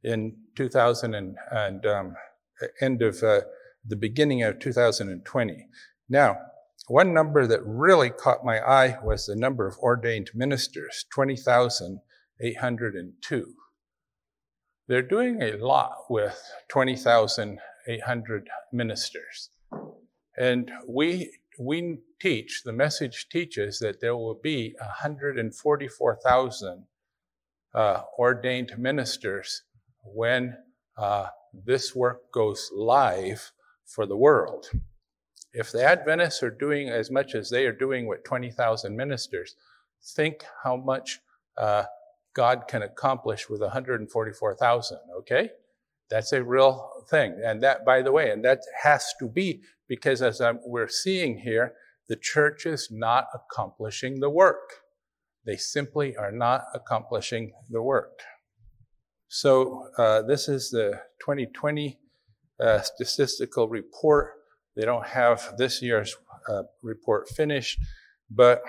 in 0.04 0.36
2000 0.54 1.16
and, 1.16 1.36
and 1.50 1.84
um, 1.84 2.14
end 2.80 3.02
of 3.02 3.24
uh, 3.24 3.40
the 3.84 3.96
beginning 3.96 4.44
of 4.44 4.60
2020. 4.60 5.66
Now, 6.08 6.38
one 6.86 7.12
number 7.12 7.48
that 7.48 7.66
really 7.66 8.10
caught 8.10 8.44
my 8.44 8.60
eye 8.60 9.00
was 9.02 9.26
the 9.26 9.34
number 9.34 9.66
of 9.66 9.76
ordained 9.78 10.30
ministers 10.32 11.06
20,802. 12.40 13.54
They're 14.88 15.02
doing 15.02 15.42
a 15.42 15.56
lot 15.56 16.04
with 16.08 16.40
20,800 16.68 18.48
ministers. 18.72 19.50
And 20.38 20.70
we, 20.86 21.32
we 21.58 21.98
teach, 22.20 22.62
the 22.64 22.72
message 22.72 23.28
teaches 23.30 23.80
that 23.80 24.00
there 24.00 24.16
will 24.16 24.38
be 24.40 24.76
144,000 24.78 26.84
uh, 27.74 28.02
ordained 28.18 28.78
ministers 28.78 29.62
when 30.04 30.56
uh, 30.96 31.26
this 31.52 31.94
work 31.94 32.30
goes 32.32 32.70
live 32.74 33.52
for 33.84 34.06
the 34.06 34.16
world. 34.16 34.70
If 35.52 35.72
the 35.72 35.82
Adventists 35.82 36.42
are 36.42 36.50
doing 36.50 36.90
as 36.90 37.10
much 37.10 37.34
as 37.34 37.50
they 37.50 37.66
are 37.66 37.72
doing 37.72 38.06
with 38.06 38.24
20,000 38.24 38.94
ministers, 38.94 39.56
think 40.04 40.44
how 40.62 40.76
much 40.76 41.20
uh, 41.56 41.84
God 42.36 42.68
can 42.68 42.82
accomplish 42.82 43.48
with 43.48 43.62
144,000, 43.62 44.98
okay? 45.20 45.50
That's 46.10 46.32
a 46.32 46.44
real 46.44 46.90
thing. 47.08 47.40
And 47.42 47.62
that, 47.62 47.86
by 47.86 48.02
the 48.02 48.12
way, 48.12 48.30
and 48.30 48.44
that 48.44 48.60
has 48.82 49.14
to 49.20 49.28
be 49.28 49.62
because 49.88 50.20
as 50.20 50.40
I'm, 50.42 50.60
we're 50.66 50.88
seeing 50.88 51.38
here, 51.38 51.72
the 52.08 52.16
church 52.16 52.66
is 52.66 52.88
not 52.90 53.28
accomplishing 53.34 54.20
the 54.20 54.28
work. 54.28 54.82
They 55.46 55.56
simply 55.56 56.14
are 56.16 56.30
not 56.30 56.64
accomplishing 56.74 57.52
the 57.70 57.82
work. 57.82 58.20
So, 59.28 59.88
uh, 59.96 60.22
this 60.22 60.46
is 60.48 60.70
the 60.70 61.00
2020 61.20 61.98
uh, 62.60 62.80
statistical 62.82 63.68
report. 63.68 64.34
They 64.76 64.84
don't 64.84 65.06
have 65.06 65.54
this 65.56 65.80
year's 65.82 66.16
uh, 66.48 66.64
report 66.82 67.28
finished, 67.30 67.78
but 68.30 68.62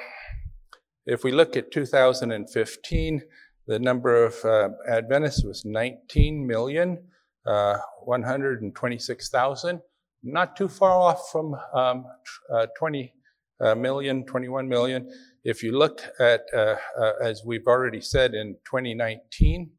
if 1.06 1.24
we 1.24 1.32
look 1.32 1.56
at 1.56 1.72
2015, 1.72 3.22
the 3.68 3.80
number 3.80 4.24
of 4.24 4.36
uh, 4.46 4.70
Adventists 4.90 5.44
was 5.44 5.66
19 5.66 6.48
million, 6.48 7.04
uh, 7.46 7.78
126,000. 8.04 9.82
Not 10.24 10.56
too 10.56 10.68
far 10.68 10.92
off 10.92 11.32
from 11.32 11.56
um, 11.74 12.06
uh, 12.52 12.68
20 12.78 13.12
uh, 13.60 13.74
million, 13.76 14.24
21 14.26 14.68
million. 14.68 15.12
If 15.44 15.62
you 15.64 15.78
look 15.78 16.02
at, 16.20 16.46
uh, 16.54 16.76
uh, 17.00 17.14
as 17.22 17.44
we've 17.46 17.68
already 17.68 18.02
said, 18.02 18.34
in 18.34 18.56
2019, 18.66 19.70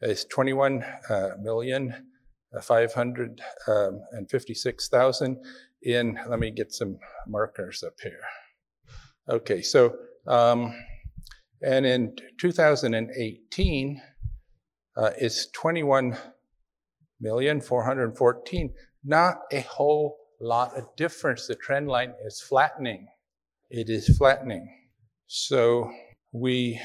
it's 0.00 0.24
21 0.24 0.84
million, 1.40 2.06
556,000 2.60 5.36
in, 5.82 6.18
let 6.28 6.38
me 6.38 6.50
get 6.50 6.72
some 6.72 6.98
markers 7.26 7.82
up 7.82 7.94
here. 8.02 8.20
Okay, 9.28 9.62
so 9.62 9.96
um, 10.26 10.74
and 11.64 11.86
in 11.86 12.16
2018, 12.38 14.02
uh, 14.96 15.10
it's 15.18 15.46
21 15.52 16.16
million 17.20 17.60
414. 17.60 18.72
Not 19.04 19.36
a 19.50 19.60
whole 19.60 20.18
lot 20.40 20.76
of 20.76 20.84
difference. 20.96 21.46
The 21.46 21.54
trend 21.54 21.88
line 21.88 22.12
is 22.24 22.40
flattening. 22.40 23.08
It 23.70 23.88
is 23.88 24.16
flattening. 24.16 24.68
So 25.26 25.90
we 26.32 26.80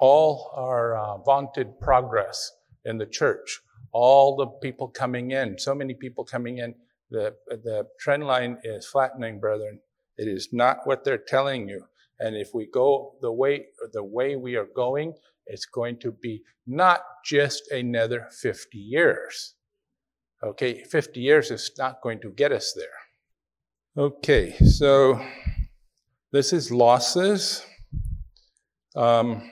all 0.00 0.50
our 0.54 0.96
uh, 0.96 1.18
vaunted 1.18 1.78
progress 1.80 2.52
in 2.84 2.98
the 2.98 3.06
church, 3.06 3.60
all 3.92 4.36
the 4.36 4.46
people 4.46 4.88
coming 4.88 5.30
in, 5.30 5.58
so 5.58 5.74
many 5.74 5.94
people 5.94 6.24
coming 6.24 6.58
in, 6.58 6.74
the, 7.10 7.34
the 7.46 7.86
trend 8.00 8.26
line 8.26 8.58
is 8.64 8.84
flattening, 8.86 9.38
brethren. 9.38 9.80
It 10.18 10.28
is 10.28 10.48
not 10.52 10.78
what 10.84 11.04
they're 11.04 11.16
telling 11.16 11.68
you. 11.68 11.84
And 12.20 12.36
if 12.36 12.50
we 12.54 12.66
go 12.66 13.14
the 13.20 13.32
way, 13.32 13.66
the 13.92 14.04
way 14.04 14.36
we 14.36 14.56
are 14.56 14.68
going, 14.74 15.14
it's 15.46 15.66
going 15.66 15.98
to 16.00 16.12
be 16.12 16.42
not 16.66 17.00
just 17.24 17.70
another 17.70 18.28
50 18.40 18.78
years. 18.78 19.54
Okay, 20.42 20.84
50 20.84 21.20
years 21.20 21.50
is 21.50 21.70
not 21.78 22.00
going 22.02 22.20
to 22.20 22.30
get 22.30 22.52
us 22.52 22.74
there. 22.76 24.04
Okay, 24.04 24.54
so 24.58 25.20
this 26.32 26.52
is 26.52 26.70
losses. 26.70 27.64
Um, 28.96 29.50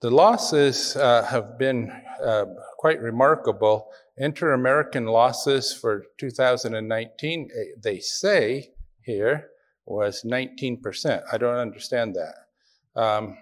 the 0.00 0.10
losses 0.10 0.96
uh, 0.96 1.24
have 1.24 1.58
been 1.58 1.92
uh, 2.24 2.46
quite 2.78 3.00
remarkable. 3.00 3.90
Inter 4.16 4.52
American 4.52 5.06
losses 5.06 5.74
for 5.74 6.04
2019, 6.18 7.48
eh, 7.52 7.64
they 7.82 7.98
say 7.98 8.70
here, 9.02 9.48
was 9.86 10.22
19%. 10.24 11.22
I 11.32 11.38
don't 11.38 11.56
understand 11.56 12.16
that. 12.16 13.00
Um, 13.00 13.38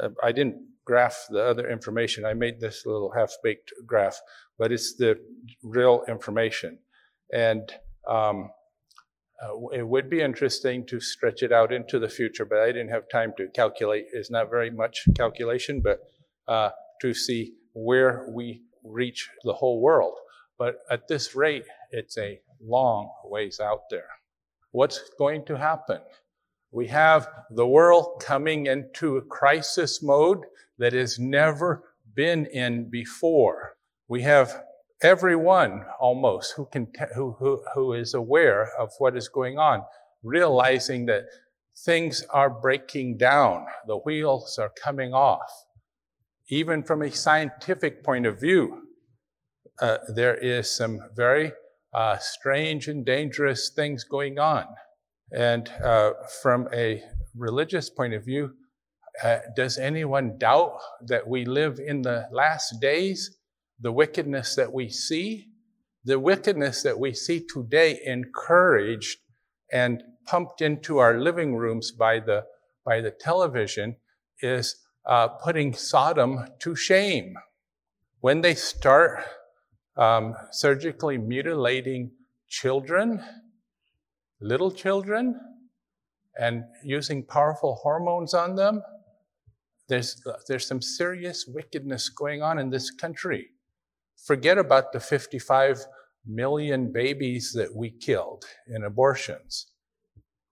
uh, 0.00 0.10
I 0.22 0.32
didn't 0.32 0.56
graph 0.84 1.26
the 1.30 1.44
other 1.44 1.68
information. 1.70 2.24
I 2.24 2.34
made 2.34 2.60
this 2.60 2.86
little 2.86 3.10
half-baked 3.10 3.72
graph, 3.86 4.20
but 4.58 4.72
it's 4.72 4.96
the 4.96 5.18
real 5.62 6.02
information. 6.08 6.78
And 7.32 7.70
um, 8.08 8.50
uh, 9.42 9.68
it 9.72 9.86
would 9.86 10.08
be 10.08 10.20
interesting 10.20 10.86
to 10.86 10.98
stretch 10.98 11.42
it 11.42 11.52
out 11.52 11.72
into 11.72 11.98
the 11.98 12.08
future, 12.08 12.44
but 12.44 12.58
I 12.58 12.66
didn't 12.66 12.88
have 12.90 13.08
time 13.10 13.32
to 13.36 13.48
calculate. 13.54 14.06
It's 14.12 14.30
not 14.30 14.50
very 14.50 14.70
much 14.70 15.06
calculation, 15.14 15.80
but 15.82 16.00
uh, 16.48 16.70
to 17.02 17.12
see 17.14 17.54
where 17.74 18.26
we 18.30 18.62
reach 18.82 19.28
the 19.44 19.52
whole 19.52 19.80
world. 19.80 20.14
But 20.58 20.78
at 20.90 21.06
this 21.06 21.36
rate, 21.36 21.66
it's 21.92 22.18
a 22.18 22.40
long 22.60 23.10
ways 23.24 23.60
out 23.60 23.82
there. 23.90 24.08
What's 24.72 25.00
going 25.18 25.44
to 25.46 25.56
happen? 25.56 26.00
We 26.70 26.86
have 26.88 27.28
the 27.50 27.66
world 27.66 28.22
coming 28.24 28.66
into 28.66 29.16
a 29.16 29.22
crisis 29.22 30.02
mode 30.02 30.44
that 30.78 30.92
has 30.92 31.18
never 31.18 31.84
been 32.14 32.46
in 32.46 32.90
before. 32.90 33.76
We 34.08 34.22
have 34.22 34.64
everyone 35.02 35.84
almost 36.00 36.54
who 36.56 36.66
can 36.66 36.88
who, 37.14 37.32
who, 37.38 37.62
who 37.74 37.92
is 37.92 38.14
aware 38.14 38.70
of 38.78 38.90
what 38.98 39.16
is 39.16 39.28
going 39.28 39.58
on 39.58 39.84
realizing 40.24 41.06
that 41.06 41.24
things 41.84 42.24
are 42.30 42.50
breaking 42.50 43.16
down. 43.16 43.64
The 43.86 43.98
wheels 43.98 44.58
are 44.58 44.72
coming 44.82 45.14
off. 45.14 45.64
Even 46.48 46.82
from 46.82 47.02
a 47.02 47.10
scientific 47.12 48.02
point 48.02 48.26
of 48.26 48.40
view 48.40 48.88
uh, 49.80 49.98
there 50.08 50.34
is 50.36 50.70
some 50.70 51.00
very 51.14 51.52
uh, 51.94 52.18
strange 52.18 52.88
and 52.88 53.04
dangerous 53.04 53.70
things 53.70 54.04
going 54.04 54.38
on 54.38 54.66
and 55.32 55.68
uh, 55.84 56.12
from 56.42 56.68
a 56.72 57.02
religious 57.34 57.90
point 57.90 58.14
of 58.14 58.24
view 58.24 58.52
uh, 59.22 59.38
does 59.56 59.78
anyone 59.78 60.38
doubt 60.38 60.78
that 61.06 61.26
we 61.26 61.44
live 61.44 61.78
in 61.78 62.02
the 62.02 62.28
last 62.32 62.80
days 62.80 63.38
the 63.80 63.92
wickedness 63.92 64.54
that 64.56 64.72
we 64.72 64.88
see, 64.88 65.48
the 66.04 66.18
wickedness 66.18 66.82
that 66.82 66.98
we 66.98 67.14
see 67.14 67.44
today 67.44 68.00
encouraged 68.04 69.18
and 69.72 70.02
pumped 70.26 70.60
into 70.60 70.98
our 70.98 71.20
living 71.20 71.56
rooms 71.56 71.92
by 71.92 72.18
the, 72.18 72.44
by 72.84 73.00
the 73.00 73.10
television 73.10 73.96
is 74.40 74.76
uh, 75.06 75.28
putting 75.28 75.72
Sodom 75.72 76.46
to 76.60 76.74
shame. 76.74 77.34
When 78.20 78.40
they 78.40 78.54
start 78.54 79.24
um, 79.96 80.34
surgically 80.50 81.18
mutilating 81.18 82.12
children, 82.48 83.22
little 84.40 84.70
children, 84.70 85.40
and 86.38 86.64
using 86.84 87.24
powerful 87.24 87.74
hormones 87.82 88.32
on 88.32 88.54
them, 88.54 88.82
there's, 89.88 90.22
there's 90.46 90.66
some 90.66 90.80
serious 90.80 91.46
wickedness 91.46 92.08
going 92.08 92.42
on 92.42 92.58
in 92.58 92.70
this 92.70 92.90
country. 92.90 93.48
Forget 94.24 94.58
about 94.58 94.92
the 94.92 95.00
55 95.00 95.84
million 96.26 96.92
babies 96.92 97.52
that 97.54 97.74
we 97.74 97.90
killed 97.90 98.44
in 98.68 98.84
abortions. 98.84 99.68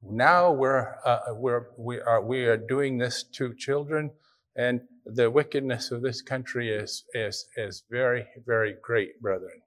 Now 0.03 0.53
we're, 0.53 0.95
uh, 1.05 1.21
we're, 1.31 1.67
we, 1.77 2.01
are, 2.01 2.23
we 2.23 2.45
are 2.45 2.57
doing 2.57 2.99
this 2.99 3.25
to 3.35 3.55
children, 3.55 4.11
and 4.57 4.81
the 5.05 5.31
wickedness 5.31 5.91
of 5.91 6.03
this 6.03 6.23
country 6.23 6.71
is, 6.73 7.05
is, 7.15 7.47
is 7.57 7.85
very, 7.91 8.27
very 8.47 8.77
great, 8.83 9.21
brethren. 9.21 9.61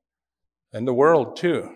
And 0.73 0.87
the 0.87 0.93
world, 0.93 1.35
too. 1.35 1.73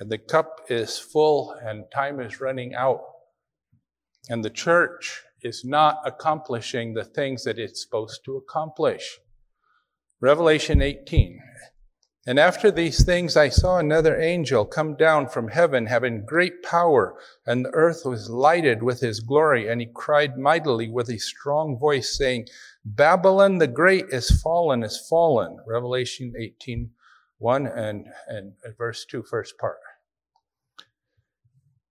And 0.00 0.10
the 0.10 0.18
cup 0.18 0.66
is 0.68 0.98
full, 0.98 1.54
and 1.62 1.84
time 1.94 2.20
is 2.20 2.40
running 2.40 2.74
out. 2.74 3.00
And 4.28 4.44
the 4.44 4.50
church 4.50 5.22
is 5.42 5.64
not 5.64 6.00
accomplishing 6.04 6.94
the 6.94 7.04
things 7.04 7.44
that 7.44 7.58
it's 7.58 7.82
supposed 7.82 8.24
to 8.24 8.36
accomplish. 8.36 9.18
Revelation 10.20 10.80
18. 10.80 11.38
And 12.26 12.38
after 12.38 12.70
these 12.70 13.04
things, 13.04 13.36
I 13.36 13.50
saw 13.50 13.78
another 13.78 14.18
angel 14.18 14.64
come 14.64 14.96
down 14.96 15.28
from 15.28 15.48
heaven, 15.48 15.84
having 15.84 16.24
great 16.24 16.62
power, 16.62 17.14
and 17.46 17.64
the 17.66 17.70
earth 17.74 18.02
was 18.06 18.30
lighted 18.30 18.82
with 18.82 19.00
his 19.00 19.20
glory. 19.20 19.68
And 19.68 19.82
he 19.82 19.88
cried 19.94 20.38
mightily 20.38 20.88
with 20.88 21.10
a 21.10 21.18
strong 21.18 21.78
voice, 21.78 22.16
saying, 22.16 22.46
Babylon 22.82 23.58
the 23.58 23.66
Great 23.66 24.06
is 24.08 24.40
fallen, 24.40 24.82
is 24.82 25.06
fallen. 25.06 25.58
Revelation 25.66 26.32
18, 26.38 26.90
1 27.44 27.66
and, 27.66 28.06
and 28.26 28.54
verse 28.78 29.04
2, 29.04 29.22
first 29.22 29.58
part. 29.58 29.76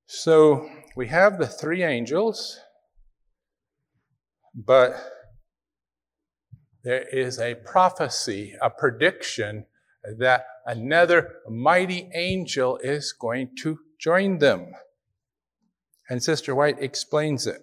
So 0.08 0.68
we 0.96 1.10
have 1.10 1.38
the 1.38 1.46
three 1.46 1.84
angels, 1.84 2.60
but 4.56 4.96
there 6.84 7.08
is 7.08 7.40
a 7.40 7.54
prophecy, 7.54 8.56
a 8.64 8.72
prediction 8.72 9.68
that 10.18 10.46
another 10.66 11.36
mighty 11.48 12.10
angel 12.16 12.80
is 12.84 13.14
going 13.14 13.52
to 13.62 13.78
join 14.00 14.40
them. 14.40 14.72
And 16.10 16.24
Sister 16.24 16.56
White 16.56 16.82
explains 16.82 17.46
it. 17.46 17.62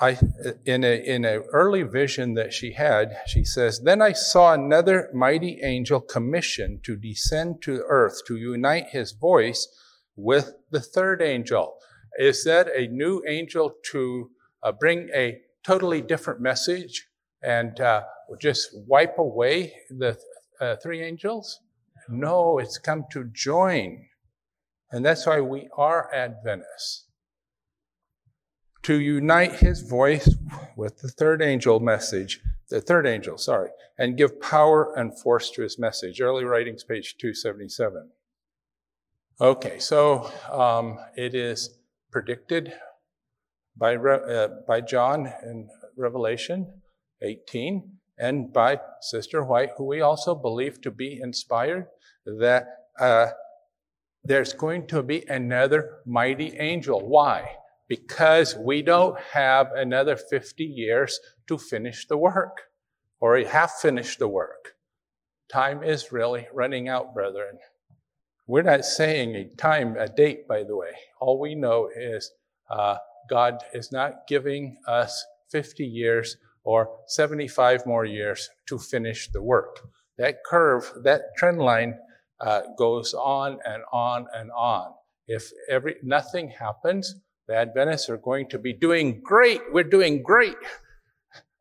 I, 0.00 0.18
in 0.64 0.84
a, 0.84 0.96
in 0.96 1.24
an 1.24 1.44
early 1.52 1.82
vision 1.82 2.34
that 2.34 2.52
she 2.52 2.72
had, 2.72 3.16
she 3.26 3.44
says, 3.44 3.80
Then 3.80 4.00
I 4.00 4.12
saw 4.12 4.52
another 4.52 5.10
mighty 5.12 5.60
angel 5.62 6.00
commissioned 6.00 6.82
to 6.84 6.96
descend 6.96 7.62
to 7.62 7.84
earth 7.88 8.22
to 8.26 8.36
unite 8.36 8.88
his 8.90 9.12
voice 9.12 9.68
with 10.16 10.54
the 10.70 10.80
third 10.80 11.22
angel. 11.22 11.74
Is 12.18 12.44
that 12.44 12.68
a 12.74 12.88
new 12.88 13.22
angel 13.28 13.74
to 13.92 14.30
uh, 14.62 14.72
bring 14.72 15.08
a 15.14 15.38
totally 15.64 16.02
different 16.02 16.40
message 16.40 17.08
and 17.42 17.78
uh, 17.80 18.02
just 18.40 18.70
wipe 18.86 19.18
away 19.18 19.74
the 19.90 20.18
uh, 20.60 20.76
three 20.82 21.02
angels? 21.02 21.60
No, 22.08 22.58
it's 22.58 22.78
come 22.78 23.04
to 23.12 23.30
join. 23.32 24.06
And 24.90 25.04
that's 25.04 25.26
why 25.26 25.40
we 25.40 25.68
are 25.76 26.12
Adventists. 26.12 27.06
To 28.84 29.00
unite 29.00 29.54
his 29.54 29.82
voice 29.82 30.34
with 30.76 30.98
the 30.98 31.08
third 31.08 31.40
angel 31.40 31.78
message, 31.78 32.40
the 32.68 32.80
third 32.80 33.06
angel, 33.06 33.38
sorry, 33.38 33.70
and 33.98 34.16
give 34.16 34.40
power 34.40 34.92
and 34.96 35.16
force 35.16 35.50
to 35.52 35.62
his 35.62 35.78
message. 35.78 36.20
Early 36.20 36.44
writings, 36.44 36.82
page 36.82 37.16
277. 37.18 38.10
Okay, 39.40 39.78
so 39.78 40.30
um, 40.50 40.98
it 41.16 41.34
is 41.34 41.78
predicted 42.10 42.72
by, 43.76 43.96
uh, 43.96 44.48
by 44.66 44.80
John 44.80 45.32
in 45.42 45.68
Revelation 45.96 46.72
18 47.22 47.98
and 48.18 48.52
by 48.52 48.80
Sister 49.00 49.44
White, 49.44 49.70
who 49.76 49.84
we 49.84 50.00
also 50.00 50.34
believe 50.34 50.80
to 50.82 50.90
be 50.90 51.20
inspired, 51.22 51.86
that 52.26 52.66
uh, 52.98 53.28
there's 54.24 54.52
going 54.52 54.86
to 54.88 55.02
be 55.02 55.24
another 55.28 55.98
mighty 56.06 56.56
angel. 56.58 57.00
Why? 57.00 57.56
Because 57.92 58.56
we 58.56 58.80
don't 58.80 59.20
have 59.34 59.70
another 59.72 60.16
50 60.16 60.64
years 60.64 61.20
to 61.46 61.58
finish 61.58 62.06
the 62.06 62.16
work, 62.16 62.62
or 63.20 63.36
have 63.36 63.70
finished 63.70 64.18
the 64.18 64.28
work. 64.28 64.76
Time 65.52 65.82
is 65.82 66.10
really 66.10 66.46
running 66.54 66.88
out, 66.88 67.12
brethren. 67.12 67.58
We're 68.46 68.62
not 68.62 68.86
saying 68.86 69.36
a 69.36 69.44
time, 69.56 69.98
a 69.98 70.08
date, 70.08 70.48
by 70.48 70.62
the 70.64 70.74
way. 70.74 70.92
All 71.20 71.38
we 71.38 71.54
know 71.54 71.90
is 71.94 72.32
uh, 72.70 72.96
God 73.28 73.58
is 73.74 73.92
not 73.92 74.26
giving 74.26 74.78
us 74.86 75.22
50 75.50 75.84
years 75.84 76.38
or 76.64 76.98
75 77.08 77.84
more 77.84 78.06
years 78.06 78.48
to 78.68 78.78
finish 78.78 79.28
the 79.28 79.42
work. 79.42 79.80
That 80.16 80.36
curve, 80.46 80.90
that 81.04 81.36
trend 81.36 81.58
line 81.58 81.98
uh, 82.40 82.62
goes 82.78 83.12
on 83.12 83.58
and 83.66 83.82
on 83.92 84.28
and 84.34 84.50
on. 84.52 84.94
If 85.28 85.50
every, 85.68 85.96
nothing 86.02 86.48
happens, 86.48 87.16
the 87.48 87.56
Adventists 87.56 88.08
are 88.08 88.18
going 88.18 88.48
to 88.50 88.58
be 88.58 88.72
doing 88.72 89.20
great. 89.22 89.60
We're 89.72 89.84
doing 89.84 90.22
great 90.22 90.56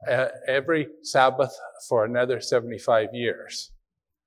uh, 0.10 0.28
every 0.48 0.88
Sabbath 1.04 1.56
for 1.88 2.06
another 2.06 2.40
75 2.40 3.10
years. 3.14 3.72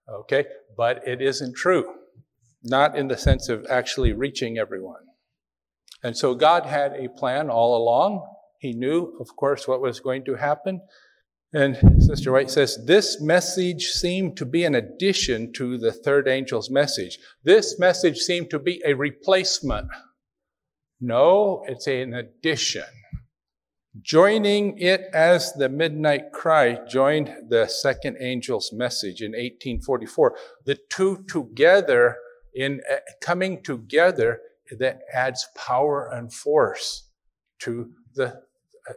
Okay? 0.09 0.45
But 0.77 1.07
it 1.07 1.21
isn't 1.21 1.57
true. 1.57 1.95
Not 2.62 2.97
in 2.97 3.09
the 3.09 3.17
sense 3.17 3.49
of 3.49 3.67
actually 3.71 4.12
reaching 4.12 4.59
everyone. 4.59 5.03
And 6.03 6.17
so 6.17 6.35
God 6.35 6.67
had 6.67 6.93
a 6.93 7.09
plan 7.09 7.51
all 7.51 7.77
along. 7.77 8.27
He 8.59 8.73
knew, 8.73 9.17
of 9.21 9.35
course, 9.37 9.69
what 9.69 9.81
was 9.81 10.01
going 10.01 10.25
to 10.25 10.35
happen. 10.35 10.81
And 11.53 11.77
Sister 12.03 12.33
White 12.33 12.51
says, 12.51 12.85
this 12.85 13.21
message 13.21 13.87
seemed 13.87 14.37
to 14.38 14.45
be 14.45 14.64
an 14.64 14.75
addition 14.75 15.53
to 15.53 15.79
the 15.79 15.93
third 15.93 16.27
angel's 16.27 16.69
message. 16.69 17.19
This 17.45 17.79
message 17.79 18.19
seemed 18.19 18.51
to 18.51 18.59
be 18.59 18.83
a 18.85 18.95
replacement. 18.95 19.88
No, 21.01 21.65
it's 21.67 21.87
an 21.87 22.15
addition. 22.15 22.85
Joining 24.01 24.77
it 24.79 25.03
as 25.13 25.53
the 25.53 25.69
midnight 25.69 26.33
cry 26.33 26.85
joined 26.87 27.33
the 27.49 27.69
second 27.69 28.17
angel's 28.17 28.73
message 28.73 29.21
in 29.21 29.33
1844. 29.33 30.37
The 30.65 30.79
two 30.89 31.25
together, 31.29 32.17
in 32.55 32.81
uh, 32.91 32.97
coming 33.21 33.63
together, 33.63 34.41
that 34.79 35.01
adds 35.13 35.47
power 35.57 36.11
and 36.13 36.33
force 36.33 37.11
to 37.61 37.93
the 38.15 38.43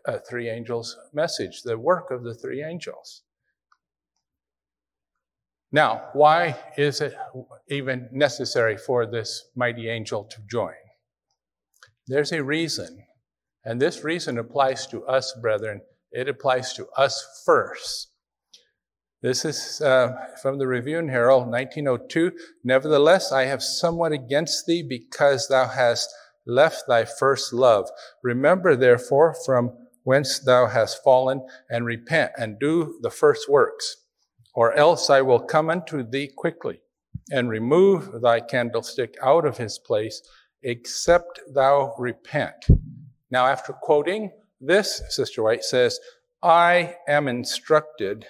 uh, 0.05 0.17
three 0.27 0.49
angels' 0.49 0.97
message, 1.13 1.61
the 1.61 1.77
work 1.77 2.09
of 2.09 2.23
the 2.23 2.33
three 2.33 2.63
angels. 2.63 3.23
Now, 5.71 6.09
why 6.13 6.57
is 6.77 7.01
it 7.01 7.15
even 7.67 8.09
necessary 8.11 8.77
for 8.77 9.05
this 9.05 9.49
mighty 9.55 9.89
angel 9.89 10.23
to 10.23 10.37
join? 10.49 10.73
There's 12.07 12.31
a 12.31 12.43
reason, 12.43 13.03
and 13.65 13.81
this 13.81 14.03
reason 14.03 14.37
applies 14.37 14.87
to 14.87 15.05
us, 15.05 15.33
brethren. 15.41 15.81
It 16.11 16.29
applies 16.29 16.73
to 16.73 16.87
us 16.95 17.43
first. 17.45 18.11
This 19.21 19.43
is 19.43 19.81
uh, 19.81 20.13
from 20.41 20.57
the 20.57 20.67
Review 20.67 20.99
and 20.99 21.09
Herald, 21.09 21.47
1902. 21.47 22.31
Nevertheless, 22.63 23.31
I 23.31 23.43
have 23.43 23.61
somewhat 23.61 24.13
against 24.13 24.65
thee 24.67 24.83
because 24.87 25.47
thou 25.47 25.67
hast 25.67 26.09
left 26.45 26.83
thy 26.87 27.03
first 27.03 27.51
love. 27.51 27.89
Remember, 28.23 28.75
therefore, 28.75 29.35
from 29.45 29.71
whence 30.03 30.39
thou 30.39 30.67
hast 30.67 31.03
fallen, 31.03 31.45
and 31.69 31.85
repent 31.85 32.31
and 32.37 32.57
do 32.57 32.97
the 33.01 33.11
first 33.11 33.49
works, 33.49 33.97
or 34.55 34.73
else 34.73 35.09
I 35.09 35.21
will 35.21 35.41
come 35.41 35.69
unto 35.69 36.09
thee 36.09 36.31
quickly 36.33 36.79
and 37.29 37.49
remove 37.49 38.21
thy 38.21 38.39
candlestick 38.39 39.15
out 39.21 39.45
of 39.45 39.57
his 39.57 39.77
place, 39.77 40.21
except 40.63 41.39
thou 41.53 41.93
repent. 41.97 42.67
Now, 43.29 43.45
after 43.45 43.73
quoting 43.73 44.31
this, 44.59 45.01
Sister 45.09 45.43
White 45.43 45.63
says, 45.63 45.99
I 46.41 46.95
am 47.07 47.27
instructed 47.27 48.25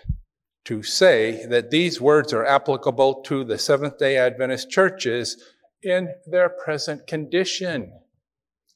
to 0.65 0.83
say 0.83 1.45
that 1.47 1.71
these 1.71 2.01
words 2.01 2.33
are 2.33 2.45
applicable 2.45 3.21
to 3.23 3.43
the 3.43 3.57
Seventh 3.57 3.97
day 3.97 4.17
Adventist 4.17 4.69
churches 4.69 5.41
in 5.83 6.13
their 6.25 6.49
present 6.49 7.07
condition. 7.07 7.93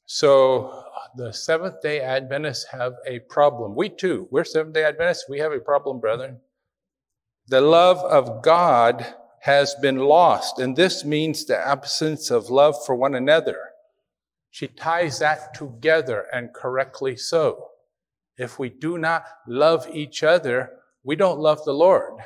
So 0.06 0.84
the 1.16 1.34
Seventh 1.34 1.82
day 1.82 2.00
Adventists 2.02 2.66
have 2.72 2.94
a 3.08 3.20
problem. 3.20 3.76
We 3.76 3.90
too, 3.90 4.28
we're 4.32 4.44
Seventh 4.44 4.74
day 4.74 4.84
Adventists, 4.84 5.26
we 5.30 5.40
have 5.40 5.52
a 5.52 5.60
problem, 5.60 6.00
brethren. 6.00 6.40
The 7.48 7.62
love 7.62 7.98
of 7.98 8.42
God 8.42 9.06
has 9.42 9.74
been 9.76 9.98
lost, 9.98 10.60
and 10.60 10.76
this 10.76 11.04
means 11.04 11.46
the 11.46 11.58
absence 11.58 12.30
of 12.30 12.50
love 12.50 12.76
for 12.86 12.96
one 12.96 13.16
another. 13.16 13.58
She 14.52 14.68
ties 14.68 15.20
that 15.20 15.54
together, 15.54 16.26
and 16.32 16.54
correctly 16.54 17.16
so. 17.16 17.70
If 18.38 18.60
we 18.60 18.70
do 18.70 18.98
not 18.98 19.26
love 19.48 19.88
each 19.92 20.24
other, 20.24 20.72
we 21.04 21.16
don't 21.16 21.40
love 21.40 21.64
the 21.66 21.74
Lord. 21.74 22.20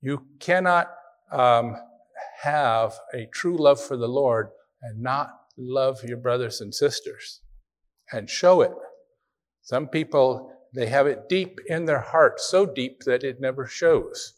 You 0.00 0.26
cannot 0.38 0.88
um, 1.32 1.76
have 2.42 2.94
a 3.12 3.26
true 3.32 3.56
love 3.56 3.80
for 3.80 3.96
the 3.96 4.08
Lord 4.08 4.50
and 4.82 5.02
not 5.02 5.30
love 5.56 6.04
your 6.04 6.18
brothers 6.18 6.60
and 6.60 6.72
sisters 6.72 7.40
and 8.12 8.30
show 8.30 8.60
it. 8.60 8.72
Some 9.62 9.88
people, 9.88 10.52
they 10.74 10.86
have 10.86 11.08
it 11.08 11.28
deep 11.28 11.58
in 11.66 11.86
their 11.86 12.00
heart, 12.00 12.38
so 12.40 12.66
deep 12.66 13.00
that 13.04 13.24
it 13.24 13.40
never 13.40 13.66
shows. 13.66 14.34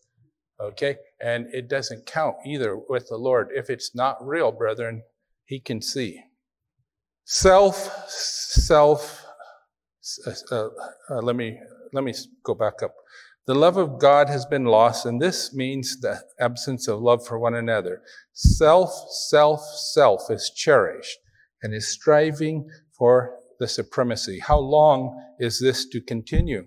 Okay? 0.61 0.97
And 1.21 1.47
it 1.53 1.69
doesn't 1.69 2.07
count 2.07 2.37
either 2.47 2.77
with 2.89 3.09
the 3.09 3.17
Lord. 3.17 3.49
If 3.55 3.71
it's 3.71 3.95
not 3.95 4.27
real, 4.27 4.53
brethren, 4.53 5.03
He 5.45 5.61
can 5.61 5.81
see. 5.81 6.23
Self, 7.25 8.09
self, 8.09 9.25
uh, 10.27 10.33
uh, 10.51 10.69
uh, 11.11 11.21
let 11.21 11.37
me 11.37 11.59
let 11.93 12.05
me 12.05 12.15
go 12.45 12.55
back 12.55 12.83
up. 12.83 12.95
The 13.47 13.55
love 13.55 13.79
of 13.79 13.99
God 13.99 14.29
has 14.29 14.45
been 14.45 14.67
lost, 14.67 15.07
and 15.07 15.21
this 15.21 15.55
means 15.55 16.01
the 16.01 16.23
absence 16.39 16.87
of 16.87 17.01
love 17.01 17.27
for 17.27 17.39
one 17.39 17.55
another. 17.55 18.03
Self, 18.35 18.91
self, 19.11 19.61
self 19.93 20.31
is 20.31 20.53
cherished 20.55 21.19
and 21.63 21.75
is 21.75 21.89
striving 21.89 22.69
for 22.97 23.37
the 23.59 23.67
supremacy. 23.67 24.39
How 24.39 24.59
long 24.59 25.19
is 25.39 25.61
this 25.61 25.89
to 25.89 26.01
continue? 26.01 26.67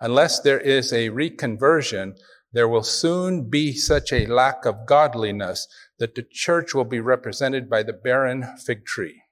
Unless 0.00 0.40
there 0.40 0.60
is 0.60 0.92
a 0.92 1.10
reconversion, 1.10 2.14
there 2.52 2.68
will 2.68 2.82
soon 2.82 3.48
be 3.48 3.72
such 3.72 4.12
a 4.12 4.26
lack 4.26 4.64
of 4.66 4.86
godliness 4.86 5.66
that 5.98 6.14
the 6.14 6.22
church 6.30 6.74
will 6.74 6.84
be 6.84 7.00
represented 7.00 7.68
by 7.70 7.82
the 7.82 7.92
barren 7.92 8.56
fig 8.58 8.84
tree. 8.84 9.22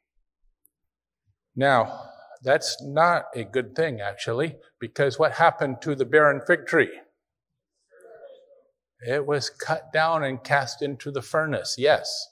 Now, 1.55 2.09
that's 2.43 2.83
not 2.83 3.27
a 3.35 3.45
good 3.45 3.77
thing, 3.77 4.01
actually, 4.01 4.57
because 4.79 5.19
what 5.19 5.33
happened 5.33 5.83
to 5.83 5.95
the 5.95 6.07
barren 6.07 6.41
fig 6.47 6.67
tree? 6.67 6.91
It 9.07 9.27
was 9.27 9.51
cut 9.51 9.93
down 9.93 10.25
and 10.25 10.43
cast 10.43 10.83
into 10.83 11.11
the 11.11 11.23
furnace, 11.23 11.77
yes. 11.79 12.29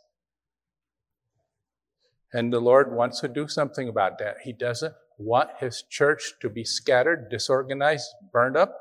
And 2.33 2.53
the 2.53 2.61
Lord 2.61 2.92
wants 2.92 3.20
to 3.20 3.29
do 3.29 3.48
something 3.48 3.88
about 3.88 4.18
that. 4.18 4.37
He 4.44 4.53
doesn't 4.53 4.94
want 5.18 5.51
his 5.61 5.83
church 5.83 6.35
to 6.40 6.48
be 6.48 6.64
scattered, 6.64 7.29
disorganized, 7.31 8.09
burned 8.33 8.57
up, 8.57 8.79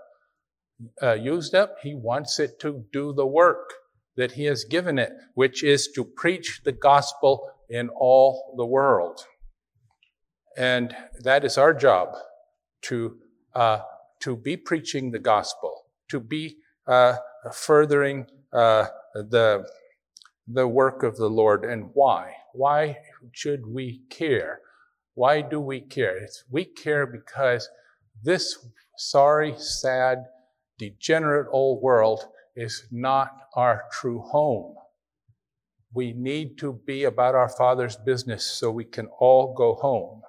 uh, 1.02 1.13
used 1.13 1.56
up. 1.56 1.78
He 1.82 1.94
wants 1.94 2.40
it 2.40 2.60
to 2.60 2.86
do 2.92 3.13
the 3.13 3.26
work 3.26 3.74
that 4.16 4.34
he 4.34 4.46
has 4.46 4.63
given 4.63 4.98
it, 4.98 5.12
which 5.36 5.63
is 5.63 5.88
to 5.96 6.04
preach 6.04 6.62
the 6.63 6.72
gospel 6.72 7.52
in 7.70 7.90
all 7.90 8.56
the 8.58 8.66
world. 8.66 9.26
And 10.58 10.96
that 11.20 11.44
is 11.46 11.58
our 11.58 11.74
job 11.74 12.16
to, 12.84 13.18
uh, 13.54 13.80
to 14.22 14.36
be 14.36 14.58
preaching 14.58 15.12
the 15.12 15.20
gospel, 15.20 15.86
to 16.10 16.20
be 16.20 16.58
uh, 16.88 17.18
furthering 17.54 18.26
uh, 18.52 18.88
the, 19.13 19.68
the 20.48 20.68
work 20.68 21.04
of 21.04 21.18
the 21.18 21.30
Lord. 21.30 21.63
And 21.63 21.92
why? 21.94 22.34
Why 22.54 22.98
should 23.34 23.68
we 23.68 24.02
care? 24.10 24.62
Why 25.13 25.42
do 25.42 25.60
we 25.60 25.82
care? 25.82 26.18
It's, 26.18 26.44
we 26.50 26.66
care 26.66 27.06
because 27.06 27.70
this 28.24 28.58
sorry, 28.98 29.54
sad, 29.58 30.26
degenerate 30.78 31.48
old 31.52 31.82
world 31.82 32.26
is 32.56 32.88
not 32.92 33.32
our 33.56 33.84
true 33.92 34.20
home. 34.20 34.76
We 35.94 36.13
need 36.13 36.58
to 36.60 36.80
be 36.86 37.06
about 37.06 37.36
our 37.36 37.50
Father's 37.50 37.96
business 37.96 38.46
so 38.46 38.72
we 38.72 38.86
can 38.86 39.08
all 39.20 39.54
go 39.54 39.76
home. 39.76 40.22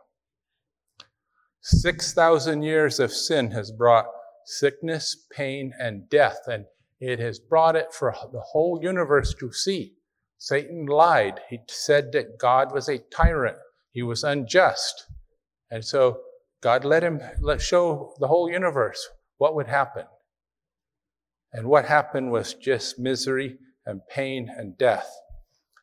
6,000 1.62 2.62
years 2.62 3.00
of 3.00 3.12
sin 3.12 3.50
has 3.50 3.70
brought 3.70 4.06
sickness, 4.46 5.26
pain, 5.30 5.72
and 5.78 6.08
death, 6.08 6.38
and 6.46 6.64
it 7.00 7.18
has 7.18 7.38
brought 7.38 7.76
it 7.76 7.92
for 7.92 8.14
the 8.32 8.40
whole 8.40 8.80
universe 8.82 9.34
to 9.34 9.52
see. 9.52 9.94
Satan 10.38 10.86
lied. 10.86 11.40
He 11.50 11.58
said 11.68 12.12
that 12.12 12.38
God 12.38 12.72
was 12.72 12.88
a 12.88 12.98
tyrant. 12.98 13.58
He 13.90 14.02
was 14.02 14.24
unjust. 14.24 15.06
And 15.70 15.84
so 15.84 16.20
God 16.62 16.84
let 16.84 17.02
him 17.02 17.20
show 17.58 18.14
the 18.20 18.28
whole 18.28 18.50
universe 18.50 19.06
what 19.36 19.54
would 19.54 19.66
happen. 19.66 20.04
And 21.52 21.66
what 21.68 21.86
happened 21.86 22.30
was 22.30 22.54
just 22.54 22.98
misery 22.98 23.58
and 23.86 24.00
pain 24.08 24.50
and 24.54 24.76
death. 24.76 25.10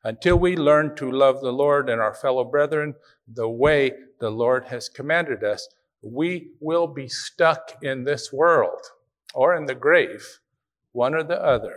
Until 0.03 0.37
we 0.37 0.55
learn 0.55 0.95
to 0.97 1.11
love 1.11 1.41
the 1.41 1.51
Lord 1.51 1.89
and 1.89 1.99
our 1.99 2.13
fellow 2.13 2.43
brethren 2.43 2.93
the 3.27 3.49
way 3.49 3.91
the 4.19 4.29
Lord 4.29 4.65
has 4.65 4.87
commanded 4.87 5.43
us, 5.43 5.67
we 6.03 6.51
will 6.59 6.85
be 6.85 7.07
stuck 7.07 7.77
in 7.81 8.03
this 8.03 8.31
world 8.31 8.79
or 9.33 9.55
in 9.55 9.65
the 9.65 9.73
grave, 9.73 10.23
one 10.91 11.15
or 11.15 11.23
the 11.23 11.41
other. 11.43 11.75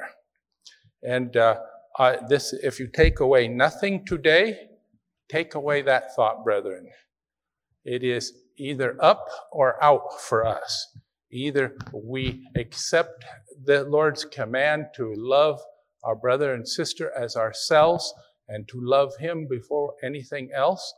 And 1.02 1.34
uh, 1.36 1.56
this, 2.28 2.52
if 2.52 2.78
you 2.78 2.86
take 2.86 3.20
away 3.20 3.48
nothing 3.48 4.04
today, 4.04 4.68
take 5.30 5.54
away 5.54 5.82
that 5.82 6.14
thought, 6.14 6.44
brethren. 6.44 6.90
It 7.84 8.04
is 8.04 8.34
either 8.58 9.02
up 9.02 9.26
or 9.50 9.82
out 9.82 10.20
for 10.20 10.46
us. 10.46 10.98
Either 11.30 11.76
we 11.92 12.48
accept 12.56 13.24
the 13.64 13.84
Lord's 13.84 14.24
command 14.24 14.86
to 14.96 15.12
love 15.14 15.60
our 16.02 16.16
brother 16.16 16.54
and 16.54 16.66
sister 16.66 17.12
as 17.16 17.36
ourselves 17.36 18.14
and 18.48 18.66
to 18.68 18.80
love 18.80 19.16
Him 19.18 19.46
before 19.48 19.94
anything 20.02 20.50
else, 20.54 20.94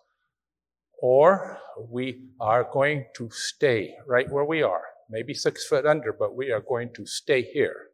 or 1.03 1.59
we 1.89 2.29
are 2.41 2.69
going 2.73 3.07
to 3.17 3.29
stay 3.31 3.95
right 4.07 4.31
where 4.31 4.45
we 4.45 4.63
are, 4.63 4.83
maybe 5.09 5.35
six 5.35 5.67
foot 5.67 5.87
under, 5.87 6.13
but 6.13 6.37
we 6.37 6.53
are 6.53 6.61
going 6.61 6.93
to 6.95 7.07
stay 7.07 7.43
here. 7.43 7.90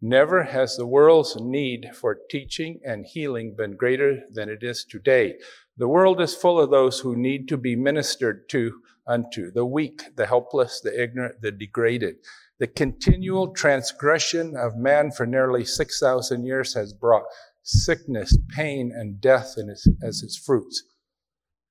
Never 0.00 0.44
has 0.44 0.76
the 0.76 0.86
world's 0.86 1.36
need 1.40 1.90
for 1.92 2.18
teaching 2.30 2.80
and 2.84 3.04
healing 3.04 3.56
been 3.56 3.76
greater 3.76 4.20
than 4.30 4.48
it 4.48 4.62
is 4.62 4.84
today. 4.84 5.34
The 5.76 5.88
world 5.88 6.20
is 6.20 6.34
full 6.34 6.60
of 6.60 6.70
those 6.70 7.00
who 7.00 7.16
need 7.16 7.48
to 7.48 7.56
be 7.56 7.74
ministered 7.74 8.48
to 8.50 8.80
unto 9.08 9.50
the 9.50 9.64
weak, 9.64 10.02
the 10.16 10.26
helpless, 10.26 10.80
the 10.80 11.02
ignorant, 11.02 11.40
the 11.40 11.50
degraded. 11.50 12.16
The 12.60 12.68
continual 12.68 13.52
transgression 13.52 14.56
of 14.56 14.76
man 14.76 15.10
for 15.10 15.26
nearly 15.26 15.64
6,000 15.64 16.44
years 16.44 16.74
has 16.74 16.92
brought 16.92 17.24
sickness, 17.62 18.36
pain, 18.54 18.92
and 18.94 19.20
death 19.20 19.54
its, 19.56 19.86
as 20.02 20.22
its 20.22 20.36
fruits. 20.36 20.82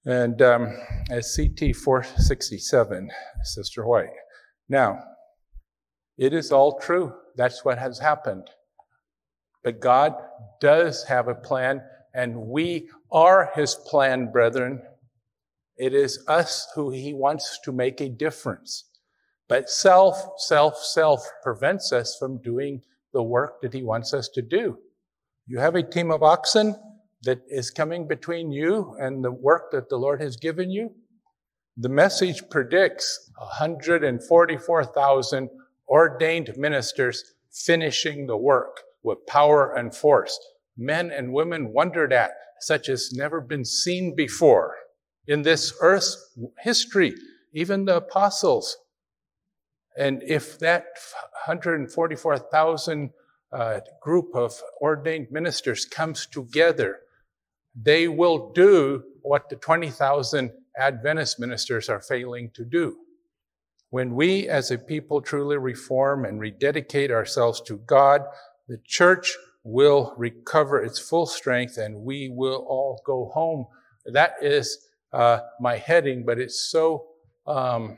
And 0.06 0.42
um, 0.42 0.78
as 1.10 1.36
CT 1.36 1.76
467, 1.76 3.10
Sister 3.44 3.86
White. 3.86 4.10
Now, 4.70 5.00
it 6.18 6.34
is 6.34 6.52
all 6.52 6.80
true. 6.80 7.14
That's 7.38 7.64
what 7.64 7.78
has 7.78 8.00
happened. 8.00 8.50
But 9.64 9.80
God 9.80 10.14
does 10.60 11.04
have 11.06 11.28
a 11.28 11.36
plan, 11.36 11.82
and 12.14 12.36
we 12.36 12.90
are 13.12 13.52
His 13.56 13.76
plan, 13.76 14.32
brethren. 14.32 14.82
It 15.78 15.94
is 15.94 16.24
us 16.28 16.68
who 16.76 16.92
He 16.92 17.14
wants 17.14 17.60
to 17.64 17.72
make 17.72 18.02
a 18.02 18.10
difference. 18.10 18.86
But 19.48 19.70
self, 19.70 20.22
self, 20.38 20.78
self 20.78 21.26
prevents 21.42 21.94
us 21.94 22.18
from 22.20 22.42
doing 22.42 22.82
the 23.14 23.24
work 23.24 23.62
that 23.62 23.74
he 23.74 23.84
wants 23.84 24.14
us 24.14 24.28
to 24.30 24.42
do. 24.42 24.78
You 25.46 25.60
have 25.60 25.76
a 25.76 25.84
team 25.84 26.12
of 26.12 26.24
oxen 26.24 26.76
that 27.24 27.42
is 27.48 27.72
coming 27.72 28.08
between 28.08 28.52
you 28.52 28.96
and 29.00 29.24
the 29.24 29.32
work 29.32 29.72
that 29.72 29.90
the 29.90 29.98
Lord 29.98 30.22
has 30.22 30.36
given 30.36 30.70
you. 30.70 30.94
The 31.78 31.90
message 31.90 32.44
predicts 32.50 33.32
144,000 33.38 35.50
ordained 35.88 36.54
ministers 36.58 37.36
finishing 37.52 38.28
the 38.28 38.38
work 38.38 38.82
with 39.04 39.26
power 39.26 39.74
and 39.74 39.96
force. 39.96 40.38
Men 40.78 41.12
and 41.12 41.34
women 41.34 41.74
wondered 41.74 42.14
at, 42.14 42.32
such 42.60 42.90
as 42.90 43.14
never 43.14 43.42
been 43.42 43.66
seen 43.66 44.16
before 44.16 44.76
in 45.28 45.42
this 45.42 45.74
earth's 45.82 46.36
history, 46.60 47.14
even 47.54 47.86
the 47.86 47.98
apostles. 47.98 48.78
And 49.98 50.24
if 50.24 50.60
that 50.60 50.86
144,000 51.46 53.10
uh, 53.52 53.80
group 54.02 54.36
of 54.36 54.62
ordained 54.82 55.28
ministers 55.32 55.86
comes 55.86 56.26
together, 56.28 57.00
they 57.76 58.08
will 58.08 58.52
do 58.54 59.04
what 59.22 59.50
the 59.50 59.56
20,000 59.56 60.52
Adventist 60.78 61.40
ministers 61.40 61.90
are 61.90 62.00
failing 62.00 62.52
to 62.54 62.64
do. 62.64 62.98
When 63.90 64.16
we 64.16 64.50
as 64.50 64.70
a 64.70 64.78
people 64.78 65.22
truly 65.22 65.58
reform 65.58 66.26
and 66.26 66.40
rededicate 66.40 67.12
ourselves 67.12 67.62
to 67.62 67.78
God, 67.78 68.22
the 68.68 68.80
church 68.86 69.36
will 69.64 70.14
recover 70.18 70.82
its 70.82 71.00
full 71.00 71.26
strength 71.26 71.78
and 71.78 72.04
we 72.04 72.30
will 72.30 72.66
all 72.68 73.02
go 73.06 73.32
home. 73.34 73.66
That 74.06 74.36
is 74.42 74.78
uh, 75.14 75.40
my 75.60 75.78
heading, 75.78 76.26
but 76.26 76.40
it's 76.40 76.70
so, 76.70 77.06
um, 77.46 77.98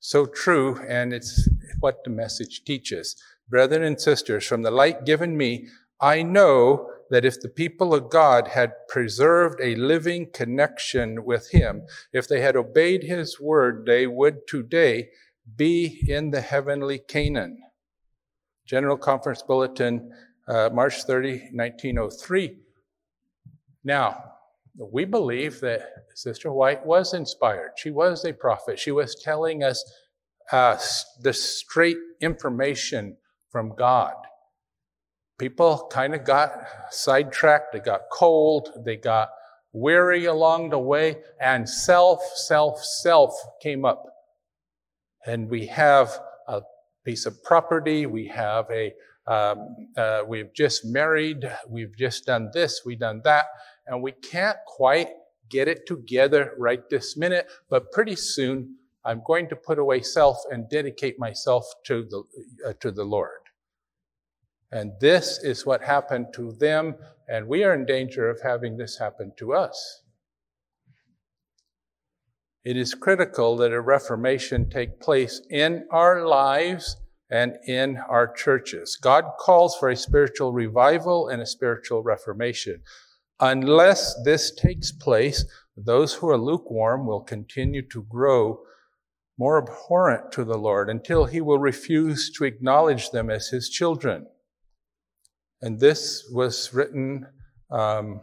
so 0.00 0.26
true 0.26 0.78
and 0.86 1.12
it's 1.12 1.48
what 1.80 2.04
the 2.04 2.10
message 2.10 2.62
teaches. 2.64 3.16
Brethren 3.48 3.82
and 3.82 4.00
sisters, 4.00 4.46
from 4.46 4.62
the 4.62 4.70
light 4.70 5.04
given 5.04 5.36
me, 5.36 5.68
I 6.00 6.22
know 6.22 6.90
that 7.14 7.24
if 7.24 7.40
the 7.40 7.48
people 7.48 7.94
of 7.94 8.10
God 8.10 8.48
had 8.48 8.72
preserved 8.88 9.60
a 9.62 9.76
living 9.76 10.26
connection 10.32 11.24
with 11.24 11.50
Him, 11.50 11.82
if 12.12 12.26
they 12.26 12.40
had 12.40 12.56
obeyed 12.56 13.04
His 13.04 13.38
word, 13.40 13.86
they 13.86 14.08
would 14.08 14.48
today 14.48 15.10
be 15.56 16.02
in 16.08 16.32
the 16.32 16.40
heavenly 16.40 16.98
Canaan. 16.98 17.62
General 18.66 18.96
Conference 18.96 19.42
Bulletin, 19.42 20.10
uh, 20.48 20.70
March 20.72 21.04
30, 21.04 21.50
1903. 21.52 22.56
Now, 23.84 24.24
we 24.76 25.04
believe 25.04 25.60
that 25.60 25.88
Sister 26.14 26.52
White 26.52 26.84
was 26.84 27.14
inspired. 27.14 27.72
She 27.76 27.92
was 27.92 28.24
a 28.24 28.32
prophet. 28.32 28.80
She 28.80 28.90
was 28.90 29.14
telling 29.14 29.62
us 29.62 29.84
uh, 30.50 30.76
the 31.22 31.32
straight 31.32 31.98
information 32.20 33.18
from 33.50 33.76
God 33.76 34.14
people 35.38 35.88
kind 35.90 36.14
of 36.14 36.24
got 36.24 36.52
sidetracked, 36.90 37.72
they 37.72 37.80
got 37.80 38.02
cold, 38.12 38.68
they 38.84 38.96
got 38.96 39.30
weary 39.72 40.26
along 40.26 40.70
the 40.70 40.78
way, 40.78 41.16
and 41.40 41.68
self, 41.68 42.20
self, 42.36 42.82
self 42.82 43.34
came 43.60 43.84
up. 43.84 44.04
And 45.26 45.48
we 45.48 45.66
have 45.66 46.18
a 46.46 46.62
piece 47.04 47.26
of 47.26 47.42
property, 47.42 48.06
we 48.06 48.26
have 48.28 48.66
a, 48.70 48.92
um, 49.26 49.88
uh, 49.96 50.22
we've 50.26 50.52
just 50.54 50.84
married, 50.84 51.50
we've 51.68 51.96
just 51.96 52.26
done 52.26 52.50
this, 52.52 52.82
we've 52.84 52.98
done 52.98 53.20
that, 53.24 53.46
and 53.86 54.02
we 54.02 54.12
can't 54.12 54.58
quite 54.66 55.08
get 55.48 55.66
it 55.68 55.86
together 55.86 56.54
right 56.58 56.88
this 56.88 57.16
minute, 57.16 57.46
but 57.68 57.90
pretty 57.92 58.16
soon 58.16 58.76
I'm 59.04 59.22
going 59.26 59.48
to 59.48 59.56
put 59.56 59.78
away 59.78 60.00
self 60.00 60.38
and 60.50 60.68
dedicate 60.68 61.18
myself 61.18 61.64
to 61.84 62.04
the, 62.04 62.22
uh, 62.68 62.72
to 62.80 62.90
the 62.90 63.04
Lord. 63.04 63.43
And 64.74 64.90
this 65.00 65.38
is 65.38 65.64
what 65.64 65.84
happened 65.84 66.34
to 66.34 66.50
them, 66.50 66.96
and 67.28 67.46
we 67.46 67.62
are 67.62 67.72
in 67.72 67.86
danger 67.86 68.28
of 68.28 68.40
having 68.42 68.76
this 68.76 68.98
happen 68.98 69.32
to 69.38 69.54
us. 69.54 70.02
It 72.64 72.76
is 72.76 72.92
critical 72.92 73.56
that 73.58 73.72
a 73.72 73.80
reformation 73.80 74.68
take 74.68 74.98
place 74.98 75.40
in 75.48 75.86
our 75.92 76.26
lives 76.26 76.96
and 77.30 77.56
in 77.68 77.98
our 78.08 78.26
churches. 78.26 78.98
God 79.00 79.24
calls 79.38 79.76
for 79.76 79.90
a 79.90 79.96
spiritual 79.96 80.52
revival 80.52 81.28
and 81.28 81.40
a 81.40 81.46
spiritual 81.46 82.02
reformation. 82.02 82.82
Unless 83.38 84.24
this 84.24 84.52
takes 84.52 84.90
place, 84.90 85.44
those 85.76 86.14
who 86.14 86.28
are 86.30 86.36
lukewarm 86.36 87.06
will 87.06 87.20
continue 87.20 87.86
to 87.90 88.02
grow 88.02 88.58
more 89.38 89.56
abhorrent 89.62 90.32
to 90.32 90.42
the 90.42 90.58
Lord 90.58 90.90
until 90.90 91.26
he 91.26 91.40
will 91.40 91.60
refuse 91.60 92.28
to 92.32 92.44
acknowledge 92.44 93.10
them 93.10 93.30
as 93.30 93.50
his 93.50 93.68
children. 93.68 94.26
And 95.64 95.80
this 95.80 96.28
was 96.30 96.74
written 96.74 97.26
um, 97.70 98.20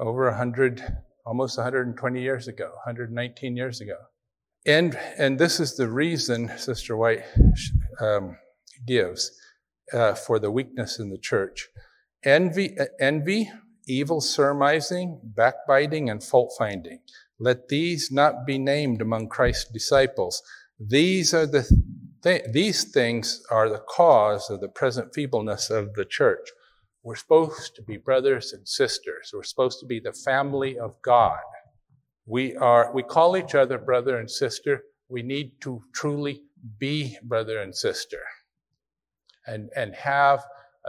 over 0.00 0.24
100, 0.24 0.82
almost 1.24 1.56
120 1.56 2.20
years 2.20 2.48
ago, 2.48 2.72
119 2.84 3.56
years 3.56 3.80
ago. 3.80 3.94
And, 4.66 4.98
and 5.16 5.38
this 5.38 5.60
is 5.60 5.76
the 5.76 5.88
reason 5.88 6.50
Sister 6.58 6.96
White 6.96 7.22
um, 8.00 8.36
gives 8.84 9.30
uh, 9.92 10.14
for 10.14 10.40
the 10.40 10.50
weakness 10.50 10.98
in 10.98 11.08
the 11.08 11.18
church. 11.18 11.68
Envy, 12.24 12.76
uh, 12.76 12.86
envy, 12.98 13.48
evil 13.86 14.20
surmising, 14.20 15.20
backbiting, 15.22 16.10
and 16.10 16.20
fault 16.20 16.52
finding. 16.58 16.98
Let 17.38 17.68
these 17.68 18.10
not 18.10 18.44
be 18.44 18.58
named 18.58 19.00
among 19.00 19.28
Christ's 19.28 19.70
disciples. 19.70 20.42
These 20.80 21.32
are 21.32 21.46
the 21.46 21.70
th- 22.26 22.50
these 22.50 22.84
things 22.84 23.42
are 23.50 23.68
the 23.68 23.82
cause 23.88 24.50
of 24.50 24.60
the 24.60 24.68
present 24.68 25.14
feebleness 25.14 25.70
of 25.70 25.94
the 25.94 26.04
church. 26.04 26.48
We're 27.04 27.14
supposed 27.14 27.76
to 27.76 27.82
be 27.82 27.98
brothers 27.98 28.52
and 28.52 28.66
sisters. 28.66 29.30
We're 29.32 29.44
supposed 29.44 29.78
to 29.80 29.86
be 29.86 30.00
the 30.00 30.12
family 30.12 30.76
of 30.76 31.00
God. 31.02 31.38
We 32.26 32.56
are, 32.56 32.92
we 32.92 33.04
call 33.04 33.36
each 33.36 33.54
other 33.54 33.78
brother 33.78 34.18
and 34.18 34.28
sister. 34.28 34.82
We 35.08 35.22
need 35.22 35.60
to 35.60 35.82
truly 35.92 36.42
be 36.78 37.16
brother 37.22 37.60
and 37.60 37.72
sister 37.72 38.22
and, 39.46 39.70
and 39.76 39.94
have 39.94 40.44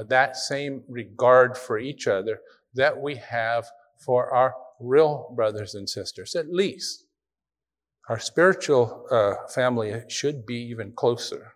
that 0.07 0.35
same 0.35 0.83
regard 0.87 1.55
for 1.55 1.77
each 1.77 2.07
other 2.07 2.39
that 2.73 2.99
we 2.99 3.15
have 3.15 3.67
for 3.99 4.33
our 4.33 4.55
real 4.79 5.31
brothers 5.35 5.75
and 5.75 5.87
sisters, 5.87 6.35
at 6.35 6.51
least. 6.51 7.06
Our 8.09 8.19
spiritual 8.19 9.05
uh, 9.11 9.47
family 9.53 10.01
should 10.07 10.45
be 10.45 10.55
even 10.55 10.93
closer. 10.93 11.53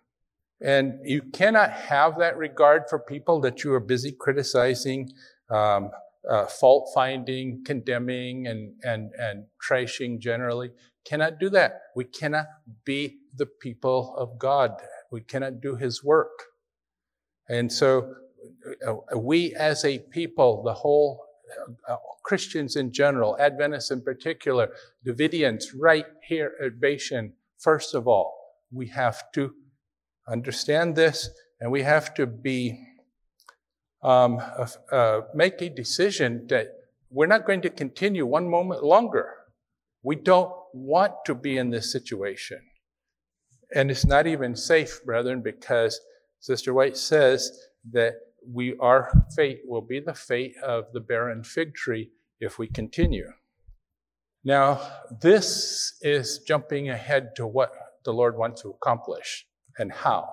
And 0.60 1.00
you 1.04 1.22
cannot 1.22 1.72
have 1.72 2.18
that 2.18 2.36
regard 2.36 2.84
for 2.88 2.98
people 2.98 3.40
that 3.40 3.64
you 3.64 3.72
are 3.72 3.80
busy 3.80 4.12
criticizing, 4.12 5.10
um, 5.50 5.90
uh, 6.28 6.46
fault 6.46 6.90
finding, 6.94 7.64
condemning, 7.64 8.46
and, 8.46 8.74
and, 8.84 9.10
and 9.18 9.46
trashing 9.66 10.20
generally. 10.20 10.70
Cannot 11.04 11.40
do 11.40 11.50
that. 11.50 11.80
We 11.96 12.04
cannot 12.04 12.46
be 12.84 13.18
the 13.34 13.46
people 13.46 14.14
of 14.16 14.38
God. 14.38 14.80
We 15.10 15.22
cannot 15.22 15.60
do 15.60 15.74
His 15.74 16.04
work. 16.04 16.44
And 17.48 17.72
so, 17.72 18.14
uh, 18.86 19.18
we 19.18 19.54
as 19.54 19.84
a 19.84 19.98
people, 19.98 20.62
the 20.62 20.74
whole 20.74 21.24
uh, 21.88 21.96
Christians 22.22 22.76
in 22.76 22.92
general, 22.92 23.36
Adventists 23.38 23.90
in 23.90 24.02
particular, 24.02 24.70
Davidians, 25.06 25.64
right 25.78 26.06
here 26.26 26.52
at 26.62 26.80
Bashan, 26.80 27.32
first 27.58 27.94
of 27.94 28.06
all, 28.08 28.34
we 28.70 28.88
have 28.88 29.30
to 29.32 29.54
understand 30.28 30.96
this, 30.96 31.30
and 31.60 31.70
we 31.70 31.82
have 31.82 32.14
to 32.14 32.26
be 32.26 32.78
um, 34.02 34.38
uh, 34.38 34.66
uh, 34.90 35.20
make 35.34 35.60
a 35.62 35.68
decision 35.68 36.46
that 36.48 36.68
we're 37.10 37.26
not 37.26 37.46
going 37.46 37.60
to 37.62 37.70
continue 37.70 38.26
one 38.26 38.48
moment 38.48 38.82
longer. 38.82 39.28
We 40.02 40.16
don't 40.16 40.52
want 40.72 41.12
to 41.26 41.34
be 41.34 41.58
in 41.58 41.70
this 41.70 41.92
situation. 41.92 42.60
And 43.74 43.90
it's 43.90 44.04
not 44.06 44.26
even 44.26 44.56
safe, 44.56 45.04
brethren, 45.04 45.42
because 45.42 46.00
Sister 46.40 46.74
White 46.74 46.96
says 46.96 47.68
that 47.92 48.14
we, 48.50 48.76
our 48.80 49.26
fate 49.34 49.60
will 49.66 49.82
be 49.82 50.00
the 50.00 50.14
fate 50.14 50.56
of 50.62 50.86
the 50.92 51.00
barren 51.00 51.44
fig 51.44 51.74
tree 51.74 52.10
if 52.40 52.58
we 52.58 52.66
continue. 52.66 53.32
Now, 54.44 54.80
this 55.20 55.96
is 56.00 56.40
jumping 56.40 56.88
ahead 56.88 57.36
to 57.36 57.46
what 57.46 57.72
the 58.04 58.12
Lord 58.12 58.36
wants 58.36 58.62
to 58.62 58.70
accomplish 58.70 59.46
and 59.78 59.92
how. 59.92 60.28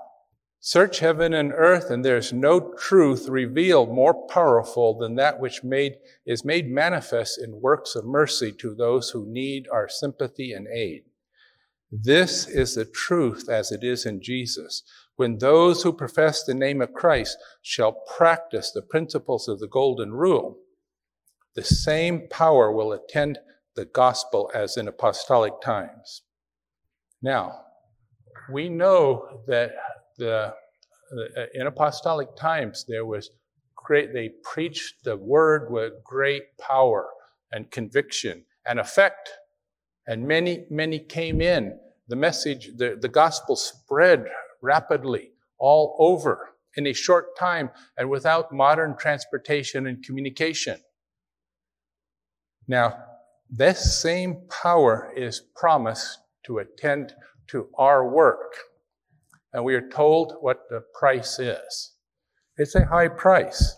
Search 0.62 1.00
heaven 1.00 1.34
and 1.34 1.54
earth, 1.54 1.90
and 1.90 2.04
there's 2.04 2.34
no 2.34 2.74
truth 2.74 3.30
revealed 3.30 3.94
more 3.94 4.28
powerful 4.28 4.98
than 4.98 5.16
that 5.16 5.40
which 5.40 5.64
made, 5.64 5.94
is 6.26 6.44
made 6.44 6.70
manifest 6.70 7.40
in 7.42 7.62
works 7.62 7.96
of 7.96 8.04
mercy 8.04 8.52
to 8.54 8.76
those 8.76 9.12
who 9.12 9.26
need 9.26 9.68
our 9.72 9.88
sympathy 9.88 10.52
and 10.52 10.68
aid. 10.68 11.04
This 11.92 12.48
is 12.48 12.76
the 12.76 12.86
truth 12.86 13.48
as 13.50 13.72
it 13.72 13.84
is 13.84 14.06
in 14.06 14.22
Jesus. 14.22 14.84
When 15.20 15.38
those 15.38 15.84
who 15.84 15.92
profess 15.92 16.46
the 16.46 16.54
name 16.54 16.82
of 16.82 16.94
Christ 16.94 17.38
shall 17.62 17.92
practice 17.92 18.72
the 18.72 18.82
principles 18.82 19.50
of 19.50 19.60
the 19.60 19.68
golden 19.68 20.14
rule, 20.14 20.60
the 21.56 21.62
same 21.62 22.30
power 22.30 22.72
will 22.72 22.94
attend 22.94 23.38
the 23.76 23.84
gospel 23.84 24.50
as 24.56 24.78
in 24.78 24.88
apostolic 24.88 25.60
times. 25.62 26.22
Now, 27.22 27.66
we 28.50 28.70
know 28.70 29.42
that 29.46 29.72
the, 30.18 30.54
uh, 31.12 31.46
in 31.54 31.68
apostolic 31.68 32.34
times 32.38 32.86
there 32.88 33.06
was 33.06 33.30
great, 33.76 34.14
they 34.14 34.30
preached 34.46 35.04
the 35.04 35.18
word 35.18 35.70
with 35.70 36.02
great 36.06 36.44
power 36.58 37.10
and 37.52 37.70
conviction 37.72 38.46
and 38.66 38.80
effect. 38.80 39.32
And 40.08 40.26
many, 40.26 40.64
many 40.70 40.98
came 40.98 41.42
in. 41.42 41.78
The 42.08 42.16
message, 42.16 42.70
the, 42.78 42.98
the 43.02 43.10
gospel 43.10 43.58
spread 43.58 44.26
rapidly 44.62 45.32
all 45.58 45.96
over 46.00 46.50
in 46.76 46.88
a 46.88 46.94
short 46.94 47.38
time 47.38 47.70
and 47.98 48.10
without 48.10 48.52
modern 48.52 48.96
transportation 48.98 49.88
and 49.88 50.04
communication. 50.04 50.78
Now, 52.68 53.04
this 53.50 54.00
same 54.00 54.42
power 54.50 55.12
is 55.16 55.42
promised 55.56 56.20
to 56.46 56.60
attend 56.60 57.14
to 57.48 57.68
our 57.78 58.08
work. 58.08 58.54
And 59.54 59.64
we 59.64 59.74
are 59.74 59.90
told 59.90 60.36
what 60.42 60.70
the 60.70 60.84
price 60.94 61.40
is. 61.40 61.94
It's 62.58 62.76
a 62.76 62.86
high 62.86 63.08
price. 63.08 63.76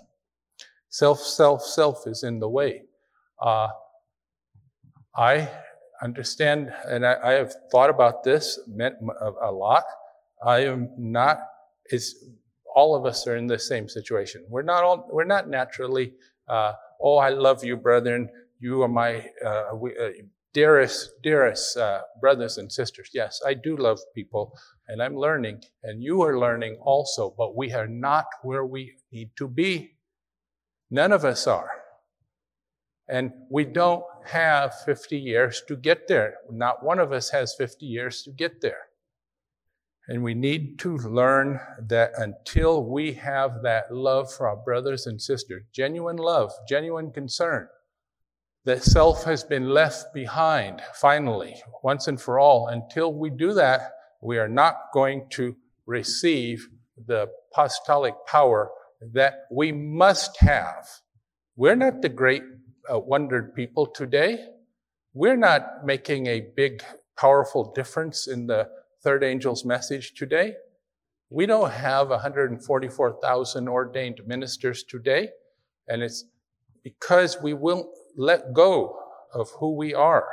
Self, 0.89 1.19
self, 1.19 1.63
self 1.63 2.05
is 2.05 2.23
in 2.23 2.39
the 2.39 2.49
way. 2.49 2.81
Uh, 3.41 3.69
I 5.15 5.49
understand, 6.03 6.73
and 6.85 7.05
I, 7.05 7.15
I, 7.23 7.31
have 7.33 7.53
thought 7.71 7.89
about 7.89 8.23
this 8.23 8.59
a 9.41 9.51
lot. 9.51 9.83
I 10.45 10.59
am 10.59 10.89
not, 10.97 11.39
is 11.91 12.29
all 12.75 12.95
of 12.95 13.05
us 13.05 13.27
are 13.27 13.35
in 13.35 13.47
the 13.47 13.59
same 13.59 13.87
situation. 13.87 14.45
We're 14.49 14.61
not 14.61 14.83
all, 14.83 15.07
we're 15.11 15.23
not 15.25 15.49
naturally, 15.49 16.13
uh, 16.47 16.73
oh, 17.01 17.17
I 17.17 17.29
love 17.29 17.63
you, 17.63 17.77
brethren. 17.77 18.29
You 18.59 18.83
are 18.83 18.87
my 18.87 19.25
uh, 19.45 19.75
we, 19.75 19.97
uh, 19.97 20.09
dearest, 20.53 21.21
dearest 21.21 21.77
uh, 21.77 22.01
brothers 22.19 22.57
and 22.57 22.71
sisters. 22.71 23.09
Yes, 23.13 23.41
I 23.45 23.53
do 23.53 23.75
love 23.77 23.99
people, 24.15 24.57
and 24.87 25.01
I'm 25.01 25.15
learning, 25.15 25.63
and 25.83 26.03
you 26.03 26.21
are 26.21 26.39
learning 26.39 26.77
also. 26.81 27.33
But 27.37 27.55
we 27.55 27.71
are 27.73 27.87
not 27.87 28.25
where 28.43 28.65
we 28.65 28.93
need 29.11 29.31
to 29.37 29.47
be. 29.47 29.95
None 30.89 31.11
of 31.11 31.25
us 31.25 31.47
are. 31.47 31.69
And 33.07 33.31
we 33.49 33.65
don't 33.65 34.03
have 34.25 34.73
50 34.85 35.17
years 35.17 35.63
to 35.67 35.75
get 35.75 36.07
there. 36.07 36.35
Not 36.49 36.83
one 36.83 36.99
of 36.99 37.11
us 37.11 37.29
has 37.29 37.55
50 37.55 37.85
years 37.85 38.23
to 38.23 38.31
get 38.31 38.61
there. 38.61 38.90
And 40.07 40.23
we 40.23 40.33
need 40.33 40.79
to 40.79 40.97
learn 40.97 41.59
that 41.79 42.11
until 42.17 42.83
we 42.83 43.13
have 43.13 43.61
that 43.63 43.93
love 43.93 44.33
for 44.33 44.47
our 44.47 44.57
brothers 44.57 45.05
and 45.05 45.21
sisters, 45.21 45.63
genuine 45.71 46.17
love, 46.17 46.51
genuine 46.67 47.11
concern, 47.11 47.67
that 48.65 48.83
self 48.83 49.23
has 49.23 49.43
been 49.43 49.69
left 49.69 50.13
behind 50.13 50.81
finally, 50.95 51.55
once 51.83 52.07
and 52.07 52.19
for 52.19 52.39
all. 52.39 52.67
Until 52.67 53.13
we 53.13 53.29
do 53.29 53.53
that, 53.53 53.93
we 54.21 54.37
are 54.37 54.49
not 54.49 54.75
going 54.93 55.27
to 55.31 55.55
receive 55.85 56.67
the 57.07 57.29
apostolic 57.51 58.15
power 58.27 58.69
that 59.13 59.45
we 59.51 59.71
must 59.71 60.37
have. 60.39 60.87
We're 61.55 61.75
not 61.75 62.01
the 62.01 62.09
great 62.09 62.43
uh, 62.91 62.99
wondered 62.99 63.55
people 63.55 63.87
today. 63.87 64.45
We're 65.13 65.37
not 65.37 65.85
making 65.85 66.27
a 66.27 66.47
big, 66.55 66.83
powerful 67.17 67.71
difference 67.73 68.27
in 68.27 68.47
the 68.47 68.69
third 69.03 69.23
angel's 69.23 69.65
message 69.65 70.13
today. 70.15 70.55
We 71.29 71.45
don't 71.45 71.71
have 71.71 72.09
144,000 72.09 73.67
ordained 73.67 74.21
ministers 74.27 74.83
today, 74.83 75.29
and 75.87 76.01
it's 76.01 76.25
because 76.83 77.41
we 77.41 77.53
will 77.53 77.91
let 78.17 78.53
go 78.53 78.99
of 79.33 79.49
who 79.59 79.75
we 79.75 79.93
are. 79.93 80.27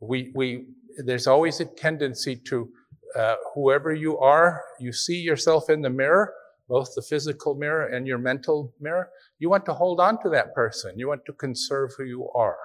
We, 0.00 0.32
we, 0.34 0.66
there's 1.04 1.26
always 1.26 1.60
a 1.60 1.64
tendency 1.64 2.36
to, 2.48 2.68
uh, 3.16 3.36
whoever 3.54 3.94
you 3.94 4.18
are, 4.18 4.62
you 4.80 4.92
see 4.92 5.18
yourself 5.18 5.70
in 5.70 5.82
the 5.82 5.90
mirror, 5.90 6.32
both 6.68 6.94
the 6.94 7.02
physical 7.02 7.54
mirror 7.54 7.86
and 7.86 8.06
your 8.06 8.18
mental 8.18 8.74
mirror. 8.80 9.08
You 9.38 9.48
want 9.48 9.64
to 9.66 9.74
hold 9.74 10.00
on 10.00 10.20
to 10.22 10.28
that 10.30 10.54
person. 10.54 10.98
You 10.98 11.08
want 11.08 11.24
to 11.26 11.32
conserve 11.32 11.92
who 11.96 12.04
you 12.04 12.28
are. 12.34 12.58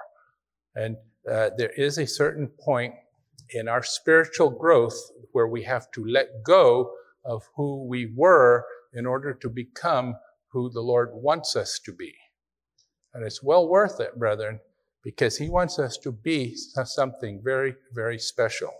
And 0.74 0.96
uh, 1.30 1.50
there 1.56 1.72
is 1.76 1.98
a 1.98 2.06
certain 2.06 2.48
point 2.48 2.94
in 3.54 3.68
our 3.68 3.82
spiritual 3.82 4.50
growth 4.50 4.98
where 5.32 5.46
we 5.46 5.62
have 5.62 5.90
to 5.92 6.04
let 6.04 6.42
go 6.44 6.92
of 7.24 7.42
who 7.56 7.84
we 7.86 8.12
were 8.14 8.64
in 8.92 9.06
order 9.06 9.32
to 9.32 9.48
become 9.48 10.14
who 10.48 10.70
the 10.70 10.80
Lord 10.80 11.10
wants 11.12 11.56
us 11.56 11.80
to 11.84 11.92
be. 11.92 12.14
And 13.14 13.24
it's 13.24 13.42
well 13.42 13.68
worth 13.68 14.00
it, 14.00 14.18
brethren, 14.18 14.60
because 15.02 15.38
He 15.38 15.48
wants 15.48 15.78
us 15.78 15.96
to 15.98 16.12
be 16.12 16.56
something 16.56 17.40
very, 17.42 17.74
very 17.92 18.18
special. 18.18 18.72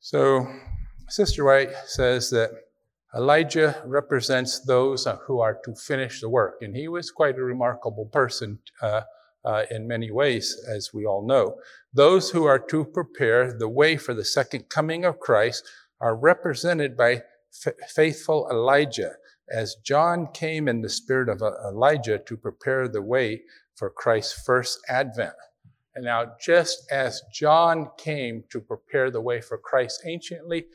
So, 0.00 0.46
Sister 1.08 1.44
White 1.44 1.70
says 1.86 2.30
that 2.30 2.50
Elijah 3.14 3.82
represents 3.86 4.60
those 4.60 5.06
who 5.26 5.40
are 5.40 5.58
to 5.64 5.74
finish 5.74 6.20
the 6.20 6.28
work, 6.28 6.56
and 6.60 6.76
he 6.76 6.88
was 6.88 7.10
quite 7.10 7.38
a 7.38 7.42
remarkable 7.42 8.06
person 8.06 8.58
uh, 8.82 9.02
uh, 9.44 9.62
in 9.70 9.86
many 9.86 10.10
ways, 10.10 10.62
as 10.68 10.92
we 10.92 11.06
all 11.06 11.26
know. 11.26 11.56
Those 11.96 12.28
who 12.28 12.44
are 12.44 12.58
to 12.58 12.84
prepare 12.84 13.56
the 13.58 13.70
way 13.70 13.96
for 13.96 14.12
the 14.12 14.24
second 14.24 14.68
coming 14.68 15.06
of 15.06 15.18
Christ 15.18 15.66
are 15.98 16.14
represented 16.14 16.94
by 16.94 17.22
f- 17.66 17.72
faithful 17.88 18.46
Elijah, 18.50 19.14
as 19.50 19.76
John 19.82 20.28
came 20.34 20.68
in 20.68 20.82
the 20.82 20.90
spirit 20.90 21.30
of 21.30 21.40
Elijah 21.40 22.18
to 22.18 22.36
prepare 22.36 22.86
the 22.86 23.00
way 23.00 23.44
for 23.76 23.88
Christ's 23.88 24.44
first 24.44 24.78
advent. 24.90 25.32
And 25.94 26.04
now, 26.04 26.34
just 26.38 26.86
as 26.90 27.22
John 27.32 27.88
came 27.96 28.44
to 28.50 28.60
prepare 28.60 29.10
the 29.10 29.22
way 29.22 29.40
for 29.40 29.56
Christ 29.56 30.02
anciently, 30.06 30.66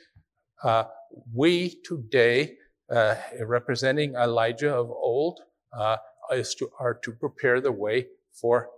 uh, 0.63 0.85
we 1.31 1.75
today, 1.85 2.55
uh, 2.89 3.13
representing 3.45 4.15
Elijah 4.15 4.73
of 4.73 4.89
old, 4.89 5.39
uh, 5.71 5.97
to, 6.31 6.71
are 6.79 6.95
to 6.95 7.11
prepare 7.11 7.61
the 7.61 7.71
way 7.71 8.07
for 8.33 8.69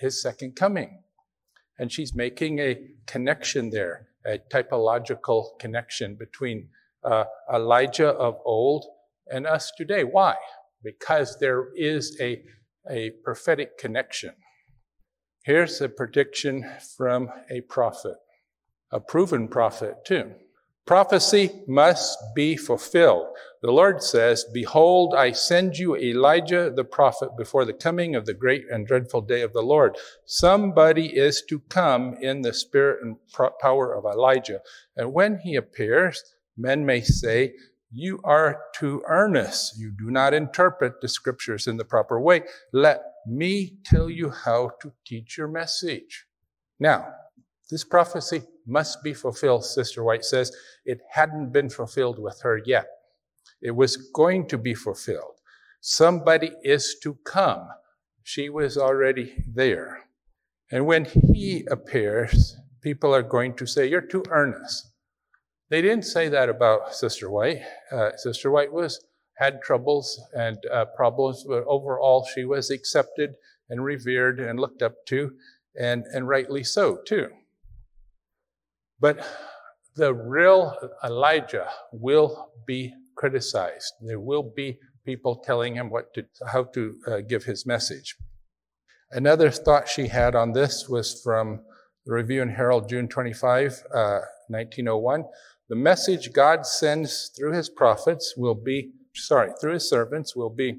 his 0.00 0.20
second 0.20 0.56
coming. 0.56 1.04
And 1.78 1.90
she's 1.90 2.14
making 2.14 2.60
a 2.60 2.78
connection 3.06 3.70
there, 3.70 4.08
a 4.24 4.38
typological 4.52 5.58
connection 5.58 6.14
between 6.14 6.68
uh, 7.02 7.24
Elijah 7.52 8.10
of 8.10 8.38
old 8.44 8.84
and 9.30 9.46
us 9.46 9.72
today. 9.76 10.04
Why? 10.04 10.36
Because 10.82 11.38
there 11.38 11.74
is 11.74 12.16
a, 12.20 12.42
a 12.90 13.10
prophetic 13.24 13.78
connection. 13.78 14.34
Here's 15.44 15.80
a 15.80 15.88
prediction 15.88 16.70
from 16.96 17.28
a 17.50 17.60
prophet, 17.62 18.16
a 18.90 19.00
proven 19.00 19.48
prophet 19.48 19.96
too. 20.06 20.32
Prophecy 20.86 21.50
must 21.66 22.18
be 22.34 22.56
fulfilled. 22.56 23.28
The 23.62 23.70
Lord 23.70 24.02
says, 24.02 24.44
Behold, 24.52 25.14
I 25.14 25.32
send 25.32 25.78
you 25.78 25.96
Elijah 25.96 26.70
the 26.74 26.84
prophet 26.84 27.30
before 27.38 27.64
the 27.64 27.72
coming 27.72 28.14
of 28.14 28.26
the 28.26 28.34
great 28.34 28.64
and 28.70 28.86
dreadful 28.86 29.22
day 29.22 29.40
of 29.40 29.54
the 29.54 29.62
Lord. 29.62 29.96
Somebody 30.26 31.06
is 31.06 31.42
to 31.48 31.60
come 31.70 32.16
in 32.20 32.42
the 32.42 32.52
spirit 32.52 33.02
and 33.02 33.16
power 33.60 33.94
of 33.94 34.04
Elijah. 34.04 34.60
And 34.94 35.14
when 35.14 35.38
he 35.38 35.56
appears, 35.56 36.22
men 36.58 36.84
may 36.84 37.00
say, 37.00 37.54
you 37.90 38.20
are 38.24 38.60
too 38.74 39.02
earnest. 39.06 39.78
You 39.78 39.92
do 39.92 40.10
not 40.10 40.34
interpret 40.34 41.00
the 41.00 41.08
scriptures 41.08 41.68
in 41.68 41.76
the 41.76 41.84
proper 41.84 42.20
way. 42.20 42.42
Let 42.72 43.00
me 43.26 43.78
tell 43.84 44.10
you 44.10 44.30
how 44.30 44.72
to 44.82 44.92
teach 45.06 45.38
your 45.38 45.48
message. 45.48 46.26
Now, 46.80 47.06
this 47.70 47.84
prophecy 47.84 48.42
must 48.66 49.02
be 49.02 49.14
fulfilled, 49.14 49.64
Sister 49.64 50.02
White 50.02 50.24
says. 50.24 50.52
It 50.84 51.00
hadn't 51.10 51.52
been 51.52 51.70
fulfilled 51.70 52.18
with 52.18 52.40
her 52.42 52.60
yet. 52.64 52.86
It 53.60 53.72
was 53.72 53.96
going 53.96 54.48
to 54.48 54.58
be 54.58 54.74
fulfilled. 54.74 55.40
Somebody 55.80 56.52
is 56.62 56.96
to 57.02 57.18
come. 57.24 57.68
She 58.22 58.48
was 58.48 58.78
already 58.78 59.34
there. 59.46 60.08
And 60.70 60.86
when 60.86 61.04
he 61.04 61.66
appears, 61.70 62.56
people 62.80 63.14
are 63.14 63.22
going 63.22 63.54
to 63.56 63.66
say, 63.66 63.86
You're 63.86 64.00
too 64.00 64.24
earnest. 64.30 64.90
They 65.70 65.82
didn't 65.82 66.04
say 66.04 66.28
that 66.28 66.48
about 66.48 66.94
Sister 66.94 67.30
White. 67.30 67.62
Uh, 67.90 68.10
Sister 68.16 68.50
White 68.50 68.72
was 68.72 69.04
had 69.36 69.62
troubles 69.62 70.20
and 70.34 70.58
uh, 70.72 70.84
problems, 70.96 71.44
but 71.46 71.64
overall 71.64 72.26
she 72.34 72.44
was 72.44 72.70
accepted 72.70 73.34
and 73.68 73.84
revered 73.84 74.38
and 74.40 74.60
looked 74.60 74.82
up 74.82 74.94
to, 75.06 75.32
and, 75.78 76.04
and 76.12 76.28
rightly 76.28 76.62
so 76.62 76.98
too. 77.06 77.28
But 79.00 79.26
the 79.96 80.12
real 80.12 80.76
Elijah 81.04 81.68
will 81.92 82.50
be 82.66 82.92
criticized. 83.16 83.92
There 84.00 84.20
will 84.20 84.42
be 84.42 84.78
people 85.04 85.36
telling 85.36 85.74
him 85.74 85.90
what 85.90 86.12
to, 86.14 86.24
how 86.46 86.64
to 86.64 86.94
uh, 87.06 87.20
give 87.20 87.44
his 87.44 87.66
message. 87.66 88.16
Another 89.10 89.50
thought 89.50 89.88
she 89.88 90.08
had 90.08 90.34
on 90.34 90.52
this 90.52 90.88
was 90.88 91.20
from 91.22 91.60
the 92.06 92.12
Review 92.12 92.42
and 92.42 92.50
Herald, 92.50 92.88
June 92.88 93.08
25, 93.08 93.84
uh, 93.94 94.20
1901. 94.48 95.24
The 95.68 95.76
message 95.76 96.32
God 96.32 96.66
sends 96.66 97.30
through 97.36 97.52
his 97.52 97.68
prophets 97.70 98.34
will 98.36 98.54
be, 98.54 98.90
sorry, 99.14 99.50
through 99.60 99.74
his 99.74 99.88
servants 99.88 100.34
will 100.34 100.50
be 100.50 100.78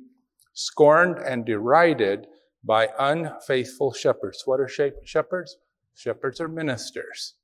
scorned 0.53 1.17
and 1.17 1.45
derided 1.45 2.27
by 2.63 2.89
unfaithful 2.99 3.93
shepherds. 3.93 4.43
What 4.45 4.59
are 4.59 4.69
shepherds? 5.03 5.57
Shepherds 5.93 6.41
are 6.41 6.47
ministers. 6.47 7.35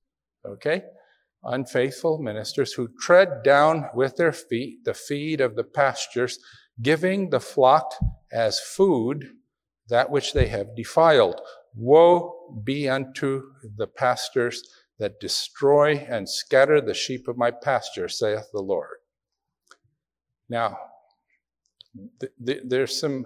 Okay? 0.46 0.84
unfaithful 1.44 2.20
ministers 2.20 2.74
who 2.74 2.90
tread 3.00 3.44
down 3.44 3.90
with 3.94 4.16
their 4.16 4.32
feet 4.32 4.84
the 4.86 4.94
feed 4.94 5.42
of 5.42 5.56
the 5.56 5.64
pastures, 5.64 6.40
giving 6.82 7.30
the 7.30 7.40
flock 7.40 7.94
as 8.32 8.60
food 8.60 9.32
that 9.90 10.10
which 10.10 10.34
they 10.34 10.48
have 10.48 10.76
defiled. 10.76 11.42
Woe 11.76 12.62
be 12.64 12.88
unto 12.88 13.44
the 13.78 13.88
pastors 13.88 14.62
that 15.00 15.20
destroy 15.20 15.96
and 15.98 16.30
scatter 16.30 16.80
the 16.80 16.94
sheep 16.94 17.28
of 17.28 17.38
my 17.38 17.52
pasture, 17.52 18.08
saith 18.08 18.46
the 18.54 18.62
Lord. 18.62 18.98
Now, 20.48 20.78
th- 22.20 22.32
th- 22.46 22.64
there's 22.66 23.00
some 23.00 23.26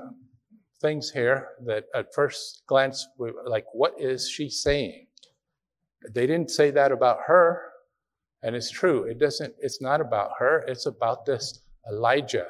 things 0.81 1.11
here 1.11 1.49
that 1.65 1.85
at 1.93 2.13
first 2.13 2.63
glance, 2.67 3.07
like, 3.45 3.65
what 3.73 3.93
is 3.99 4.29
she 4.29 4.49
saying? 4.49 5.04
They 6.13 6.27
didn't 6.27 6.51
say 6.51 6.71
that 6.71 6.91
about 6.91 7.19
her. 7.27 7.61
And 8.43 8.55
it's 8.55 8.69
true. 8.69 9.03
It 9.03 9.19
doesn't, 9.19 9.55
it's 9.59 9.81
not 9.81 10.01
about 10.01 10.31
her. 10.39 10.63
It's 10.67 10.85
about 10.85 11.25
this 11.25 11.61
Elijah 11.91 12.47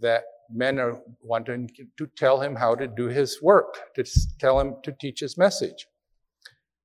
that 0.00 0.24
men 0.50 0.78
are 0.78 1.00
wanting 1.20 1.68
to 1.98 2.06
tell 2.16 2.40
him 2.40 2.56
how 2.56 2.74
to 2.74 2.86
do 2.86 3.06
his 3.06 3.42
work, 3.42 3.94
to 3.94 4.04
tell 4.40 4.58
him 4.58 4.76
to 4.82 4.92
teach 4.92 5.20
his 5.20 5.36
message. 5.36 5.86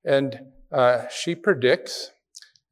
And 0.05 0.39
uh, 0.71 1.07
she 1.07 1.35
predicts 1.35 2.11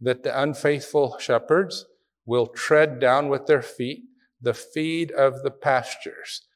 that 0.02 0.24
the 0.24 0.42
unfaithful 0.42 1.18
shepherds 1.20 1.86
will 2.26 2.48
tread 2.48 3.00
down 3.00 3.30
with 3.30 3.46
their 3.46 3.62
feet 3.62 4.04
the 4.42 4.54
feed 4.54 5.12
of 5.12 5.44
the 5.44 5.52
pastures. 5.52 6.48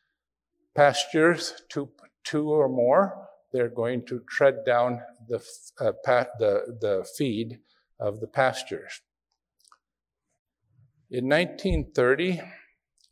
Pastures, 0.76 1.54
two, 1.70 1.90
two 2.24 2.50
or 2.50 2.68
more, 2.68 3.25
they're 3.56 3.70
going 3.70 4.06
to 4.06 4.22
tread 4.30 4.66
down 4.66 5.00
the, 5.30 5.38
uh, 5.80 5.94
the, 6.40 6.78
the 6.82 7.08
feed 7.18 7.60
of 8.02 8.20
the 8.20 8.28
pastures. 8.28 9.02
In 11.10 11.30
1930, 11.30 12.42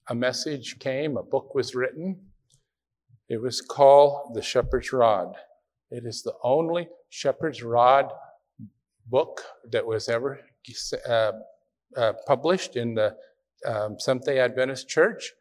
a 0.10 0.16
message 0.16 0.80
came, 0.80 1.16
a 1.16 1.24
book 1.24 1.56
was 1.56 1.74
written. 1.74 2.20
It 3.30 3.42
was 3.42 3.62
called 3.62 4.34
The 4.34 4.42
Shepherd's 4.42 4.92
Rod. 4.92 5.38
It 5.90 6.04
is 6.06 6.24
the 6.24 6.34
only 6.44 6.90
Shepherd's 7.10 7.64
Rod 7.64 8.12
book 9.06 9.42
that 9.72 9.86
was 9.86 10.10
ever 10.10 10.42
uh, 11.08 11.32
uh, 11.96 12.14
published 12.28 12.76
in 12.76 12.96
the 12.96 13.16
um, 13.66 13.96
Seventh 13.98 14.26
day 14.26 14.40
Adventist 14.40 14.90
Church. 14.90 15.32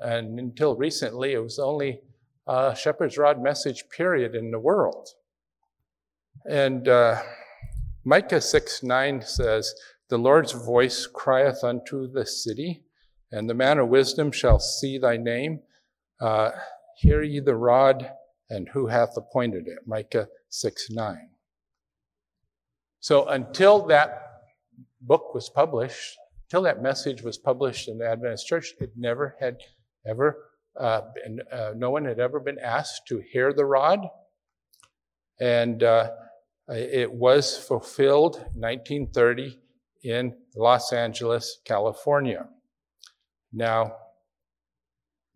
And 0.00 0.38
until 0.38 0.76
recently, 0.76 1.32
it 1.32 1.42
was 1.42 1.58
only 1.58 2.02
a 2.50 2.74
Shepherd's 2.74 3.16
Rod 3.16 3.40
message, 3.40 3.84
period, 3.96 4.34
in 4.34 4.50
the 4.50 4.58
world. 4.58 5.08
And 6.48 6.88
uh, 6.88 7.22
Micah 8.04 8.40
6 8.40 8.82
9 8.82 9.22
says, 9.22 9.72
The 10.08 10.18
Lord's 10.18 10.50
voice 10.50 11.06
crieth 11.06 11.62
unto 11.62 12.10
the 12.10 12.26
city, 12.26 12.82
and 13.30 13.48
the 13.48 13.54
man 13.54 13.78
of 13.78 13.88
wisdom 13.88 14.32
shall 14.32 14.58
see 14.58 14.98
thy 14.98 15.16
name. 15.16 15.60
Uh, 16.20 16.50
hear 16.96 17.22
ye 17.22 17.38
the 17.38 17.54
rod, 17.54 18.10
and 18.48 18.68
who 18.70 18.88
hath 18.88 19.16
appointed 19.16 19.68
it? 19.68 19.86
Micah 19.86 20.26
6 20.48 20.90
9. 20.90 21.16
So 22.98 23.28
until 23.28 23.86
that 23.86 24.24
book 25.00 25.34
was 25.34 25.48
published, 25.48 26.18
until 26.48 26.62
that 26.62 26.82
message 26.82 27.22
was 27.22 27.38
published 27.38 27.88
in 27.88 27.98
the 27.98 28.08
Adventist 28.08 28.48
Church, 28.48 28.74
it 28.80 28.90
never 28.96 29.36
had 29.38 29.58
ever 30.04 30.49
uh, 30.78 31.02
been, 31.14 31.40
uh, 31.52 31.72
no 31.76 31.90
one 31.90 32.04
had 32.04 32.18
ever 32.18 32.40
been 32.40 32.58
asked 32.58 33.06
to 33.08 33.22
hear 33.32 33.52
the 33.52 33.64
rod. 33.64 34.00
And 35.40 35.82
uh, 35.82 36.10
it 36.68 37.12
was 37.12 37.56
fulfilled 37.56 38.36
1930 38.54 39.58
in 40.02 40.36
Los 40.54 40.92
Angeles, 40.92 41.60
California. 41.64 42.48
Now, 43.52 43.96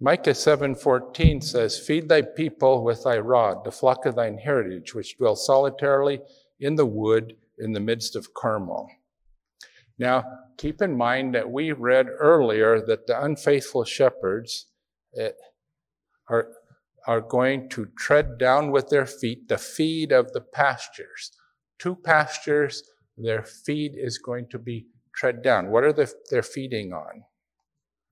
Micah 0.00 0.34
7:14 0.34 1.42
says, 1.42 1.78
"Feed 1.78 2.08
thy 2.08 2.22
people 2.22 2.84
with 2.84 3.04
thy 3.04 3.18
rod, 3.18 3.64
the 3.64 3.72
flock 3.72 4.06
of 4.06 4.16
thine 4.16 4.38
heritage, 4.38 4.94
which 4.94 5.16
dwell 5.16 5.36
solitarily 5.36 6.20
in 6.58 6.74
the 6.74 6.86
wood 6.86 7.36
in 7.58 7.72
the 7.72 7.80
midst 7.80 8.16
of 8.16 8.34
Carmel." 8.34 8.90
Now, 9.98 10.24
keep 10.58 10.82
in 10.82 10.96
mind 10.96 11.34
that 11.34 11.50
we 11.50 11.72
read 11.72 12.08
earlier 12.08 12.84
that 12.84 13.06
the 13.06 13.22
unfaithful 13.22 13.84
shepherds 13.84 14.66
are, 16.28 16.48
are 17.06 17.20
going 17.20 17.68
to 17.70 17.86
tread 17.98 18.38
down 18.38 18.70
with 18.70 18.88
their 18.88 19.06
feet 19.06 19.48
the 19.48 19.58
feed 19.58 20.12
of 20.12 20.32
the 20.32 20.40
pastures. 20.40 21.30
Two 21.78 21.96
pastures, 21.96 22.82
their 23.16 23.42
feed 23.42 23.92
is 23.96 24.18
going 24.18 24.46
to 24.50 24.58
be 24.58 24.86
tread 25.14 25.42
down. 25.42 25.70
What 25.70 25.84
are 25.84 25.92
they, 25.92 26.06
they're 26.30 26.42
feeding 26.42 26.92
on? 26.92 27.22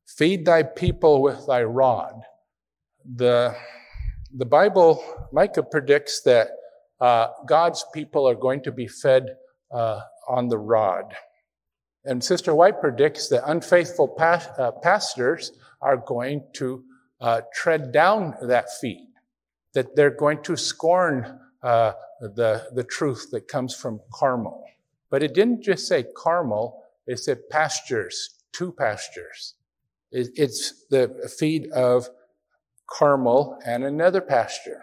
Feed 0.06 0.44
thy 0.44 0.62
people 0.62 1.22
with 1.22 1.46
thy 1.46 1.62
rod. 1.62 2.14
The, 3.16 3.54
the 4.36 4.44
Bible, 4.44 5.02
Micah 5.32 5.62
predicts 5.62 6.22
that 6.22 6.48
uh, 7.00 7.28
God's 7.46 7.84
people 7.92 8.28
are 8.28 8.34
going 8.34 8.62
to 8.62 8.72
be 8.72 8.86
fed 8.86 9.26
uh, 9.72 10.00
on 10.28 10.48
the 10.48 10.58
rod. 10.58 11.14
And 12.04 12.22
Sister 12.22 12.54
White 12.54 12.80
predicts 12.80 13.28
that 13.28 13.48
unfaithful 13.48 14.08
pas- 14.08 14.48
uh, 14.58 14.72
pastors 14.82 15.52
are 15.80 15.96
going 15.96 16.44
to 16.54 16.84
uh, 17.22 17.40
tread 17.54 17.92
down 17.92 18.34
that 18.42 18.66
feet, 18.80 19.08
that 19.74 19.94
they're 19.94 20.10
going 20.10 20.42
to 20.42 20.56
scorn 20.56 21.38
uh, 21.62 21.92
the, 22.20 22.66
the 22.74 22.82
truth 22.84 23.28
that 23.30 23.46
comes 23.46 23.74
from 23.74 24.00
Carmel. 24.12 24.64
But 25.08 25.22
it 25.22 25.32
didn't 25.32 25.62
just 25.62 25.86
say 25.86 26.04
Carmel, 26.16 26.82
it 27.06 27.20
said 27.20 27.48
pastures, 27.48 28.40
two 28.52 28.72
pastures. 28.72 29.54
It, 30.10 30.30
it's 30.34 30.86
the 30.90 31.32
feed 31.38 31.70
of 31.70 32.08
Carmel 32.90 33.58
and 33.64 33.84
another 33.84 34.20
pasture. 34.20 34.82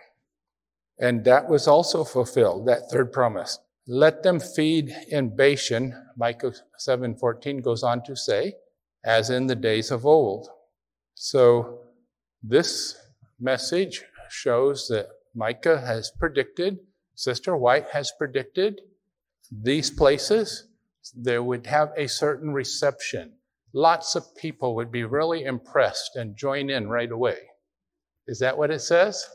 And 0.98 1.24
that 1.26 1.50
was 1.50 1.68
also 1.68 2.04
fulfilled, 2.04 2.68
that 2.68 2.90
third 2.90 3.12
promise. 3.12 3.60
Let 3.86 4.24
them 4.24 4.40
feed 4.40 4.96
in 5.10 5.36
Bashan, 5.36 5.94
Micah 6.16 6.54
7:14 6.80 7.62
goes 7.62 7.84
on 7.84 8.04
to 8.04 8.16
say, 8.16 8.54
as 9.04 9.30
in 9.30 9.48
the 9.48 9.56
days 9.56 9.92
of 9.92 10.06
old. 10.06 10.50
So 11.16 11.89
this 12.42 12.96
message 13.40 14.04
shows 14.30 14.88
that 14.88 15.08
Micah 15.36 15.80
has 15.82 16.12
predicted, 16.18 16.80
Sister 17.16 17.56
White 17.56 17.90
has 17.90 18.12
predicted 18.18 18.82
these 19.52 19.90
places 19.90 20.68
there 21.16 21.44
would 21.44 21.66
have 21.66 21.92
a 21.98 22.08
certain 22.08 22.54
reception. 22.54 23.34
Lots 23.74 24.16
of 24.16 24.36
people 24.36 24.76
would 24.76 24.92
be 24.92 25.04
really 25.04 25.44
impressed 25.44 26.16
and 26.16 26.36
join 26.36 26.70
in 26.70 26.90
right 26.90 27.12
away. 27.12 27.38
Is 28.28 28.40
that 28.40 28.58
what 28.58 28.72
it 28.72 28.82
says? 28.82 29.26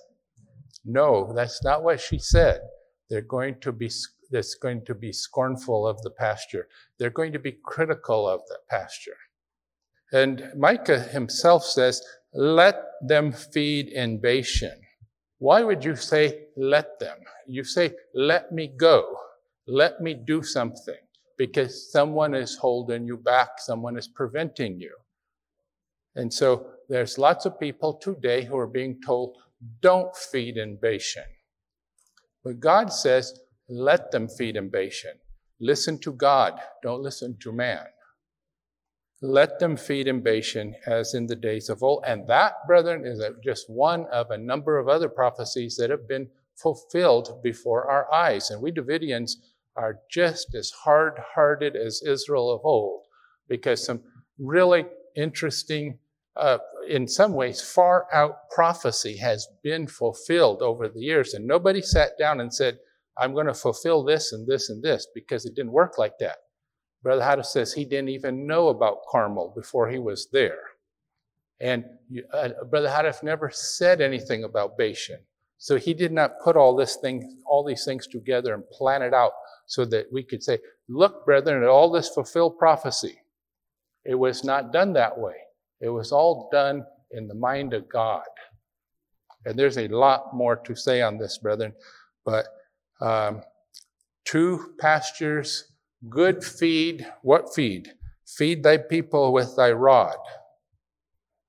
No, 0.84 1.32
that's 1.34 1.64
not 1.64 1.82
what 1.82 2.00
she 2.00 2.18
said. 2.18 2.60
They're 3.08 3.22
going 3.22 3.60
to 3.60 3.72
be 3.72 3.90
that's 4.30 4.54
going 4.54 4.84
to 4.86 4.94
be 4.94 5.12
scornful 5.12 5.86
of 5.86 6.00
the 6.02 6.10
pasture. 6.10 6.68
They're 6.98 7.10
going 7.10 7.32
to 7.32 7.38
be 7.38 7.58
critical 7.64 8.28
of 8.28 8.40
the 8.48 8.58
pasture. 8.68 9.16
And 10.12 10.50
Micah 10.56 11.00
himself 11.00 11.64
says, 11.64 12.02
let 12.34 12.82
them 13.00 13.32
feed 13.32 13.88
in 13.88 14.20
Bashan. 14.20 14.80
Why 15.38 15.62
would 15.62 15.84
you 15.84 15.96
say, 15.96 16.46
let 16.56 16.98
them? 16.98 17.18
You 17.46 17.64
say, 17.64 17.92
let 18.14 18.52
me 18.52 18.68
go. 18.76 19.16
Let 19.66 20.00
me 20.00 20.14
do 20.14 20.42
something. 20.42 20.98
Because 21.38 21.90
someone 21.90 22.34
is 22.34 22.56
holding 22.56 23.06
you 23.06 23.16
back. 23.16 23.50
Someone 23.58 23.96
is 23.96 24.08
preventing 24.08 24.80
you. 24.80 24.94
And 26.16 26.32
so 26.32 26.66
there's 26.88 27.18
lots 27.18 27.44
of 27.44 27.58
people 27.58 27.94
today 27.94 28.44
who 28.44 28.56
are 28.56 28.66
being 28.66 29.00
told, 29.04 29.36
don't 29.80 30.14
feed 30.16 30.56
in 30.56 30.78
Bashan. 30.80 31.24
But 32.44 32.60
God 32.60 32.92
says, 32.92 33.38
let 33.68 34.10
them 34.10 34.28
feed 34.28 34.56
in 34.56 34.70
Bashan. 34.70 35.14
Listen 35.60 35.98
to 36.00 36.12
God, 36.12 36.60
don't 36.82 37.02
listen 37.02 37.36
to 37.40 37.52
man. 37.52 37.86
Let 39.26 39.58
them 39.58 39.78
feed 39.78 40.06
in 40.06 40.20
Bashan 40.20 40.74
as 40.86 41.14
in 41.14 41.26
the 41.26 41.34
days 41.34 41.70
of 41.70 41.82
old. 41.82 42.04
And 42.06 42.28
that, 42.28 42.66
brethren, 42.66 43.06
is 43.06 43.24
just 43.42 43.70
one 43.70 44.04
of 44.12 44.30
a 44.30 44.36
number 44.36 44.78
of 44.78 44.86
other 44.86 45.08
prophecies 45.08 45.76
that 45.76 45.88
have 45.88 46.06
been 46.06 46.28
fulfilled 46.56 47.40
before 47.42 47.90
our 47.90 48.12
eyes. 48.12 48.50
And 48.50 48.60
we 48.60 48.70
Davidians 48.70 49.36
are 49.76 50.00
just 50.10 50.54
as 50.54 50.70
hard 50.70 51.18
hearted 51.34 51.74
as 51.74 52.02
Israel 52.02 52.52
of 52.52 52.66
old 52.66 53.06
because 53.48 53.82
some 53.82 54.02
really 54.38 54.84
interesting, 55.16 55.98
uh, 56.36 56.58
in 56.86 57.08
some 57.08 57.32
ways, 57.32 57.62
far 57.62 58.06
out 58.12 58.50
prophecy 58.50 59.16
has 59.16 59.48
been 59.62 59.86
fulfilled 59.86 60.60
over 60.60 60.86
the 60.86 61.00
years. 61.00 61.32
And 61.32 61.46
nobody 61.46 61.80
sat 61.80 62.18
down 62.18 62.40
and 62.40 62.52
said, 62.52 62.78
I'm 63.16 63.32
going 63.32 63.46
to 63.46 63.54
fulfill 63.54 64.04
this 64.04 64.34
and 64.34 64.46
this 64.46 64.68
and 64.68 64.82
this 64.82 65.06
because 65.14 65.46
it 65.46 65.54
didn't 65.54 65.72
work 65.72 65.96
like 65.96 66.18
that. 66.18 66.36
Brother 67.04 67.22
Haddis 67.22 67.52
says 67.52 67.72
he 67.72 67.84
didn't 67.84 68.08
even 68.08 68.46
know 68.46 68.68
about 68.68 69.04
Carmel 69.08 69.52
before 69.54 69.88
he 69.90 69.98
was 69.98 70.28
there. 70.32 70.58
And 71.60 71.84
uh, 72.32 72.48
Brother 72.70 72.88
Haddis 72.88 73.22
never 73.22 73.50
said 73.50 74.00
anything 74.00 74.44
about 74.44 74.78
Bashan. 74.78 75.18
So 75.58 75.76
he 75.76 75.92
did 75.92 76.12
not 76.12 76.40
put 76.42 76.56
all 76.56 76.74
this 76.74 76.96
thing, 76.96 77.38
all 77.46 77.62
these 77.62 77.84
things 77.84 78.06
together 78.06 78.54
and 78.54 78.68
plan 78.70 79.02
it 79.02 79.12
out 79.12 79.32
so 79.66 79.84
that 79.84 80.06
we 80.10 80.22
could 80.22 80.42
say, 80.42 80.58
look, 80.88 81.26
brethren, 81.26 81.62
all 81.64 81.92
this 81.92 82.08
fulfilled 82.08 82.58
prophecy. 82.58 83.18
It 84.04 84.14
was 84.14 84.42
not 84.42 84.72
done 84.72 84.94
that 84.94 85.16
way. 85.16 85.36
It 85.80 85.90
was 85.90 86.10
all 86.10 86.48
done 86.50 86.84
in 87.10 87.28
the 87.28 87.34
mind 87.34 87.74
of 87.74 87.88
God. 87.88 88.24
And 89.44 89.58
there's 89.58 89.76
a 89.76 89.88
lot 89.88 90.34
more 90.34 90.56
to 90.56 90.74
say 90.74 91.02
on 91.02 91.18
this, 91.18 91.36
brethren, 91.36 91.74
but 92.24 92.46
um, 93.02 93.42
true 94.24 94.74
pastures, 94.80 95.73
good 96.08 96.44
feed. 96.44 97.06
What 97.22 97.54
feed? 97.54 97.92
Feed 98.26 98.62
thy 98.62 98.78
people 98.78 99.32
with 99.32 99.56
thy 99.56 99.72
rod. 99.72 100.16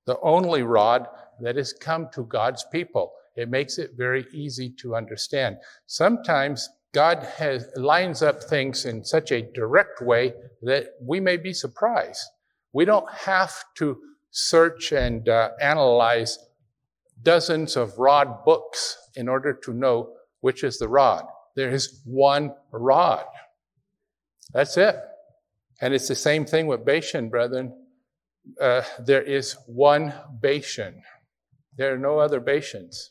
The 0.05 0.19
only 0.21 0.63
rod 0.63 1.07
that 1.41 1.55
has 1.55 1.73
come 1.73 2.09
to 2.13 2.23
God's 2.23 2.65
people. 2.71 3.13
It 3.35 3.49
makes 3.49 3.77
it 3.77 3.91
very 3.97 4.25
easy 4.33 4.69
to 4.81 4.95
understand. 4.95 5.57
Sometimes 5.87 6.69
God 6.93 7.23
has, 7.37 7.69
lines 7.75 8.21
up 8.21 8.41
things 8.43 8.85
in 8.85 9.03
such 9.03 9.31
a 9.31 9.41
direct 9.53 10.01
way 10.01 10.33
that 10.61 10.91
we 11.01 11.19
may 11.19 11.35
be 11.35 11.51
surprised. 11.51 12.23
We 12.71 12.85
don't 12.85 13.11
have 13.11 13.53
to 13.75 13.97
search 14.31 14.91
and 14.91 15.27
uh, 15.27 15.51
analyze 15.61 16.39
dozens 17.23 17.75
of 17.75 17.97
rod 17.97 18.45
books 18.45 18.97
in 19.15 19.27
order 19.27 19.53
to 19.53 19.73
know 19.73 20.13
which 20.41 20.63
is 20.63 20.77
the 20.77 20.87
rod. 20.87 21.25
There 21.55 21.69
is 21.69 22.01
one 22.05 22.53
rod. 22.71 23.25
That's 24.53 24.77
it. 24.77 24.95
And 25.81 25.93
it's 25.93 26.07
the 26.07 26.15
same 26.15 26.45
thing 26.45 26.67
with 26.67 26.85
Bashan, 26.85 27.29
brethren. 27.29 27.73
Uh, 28.61 28.83
there 28.99 29.23
is 29.23 29.57
one 29.67 30.13
Bashan. 30.41 31.01
There 31.77 31.93
are 31.93 31.97
no 31.97 32.19
other 32.19 32.39
Bashans. 32.39 33.09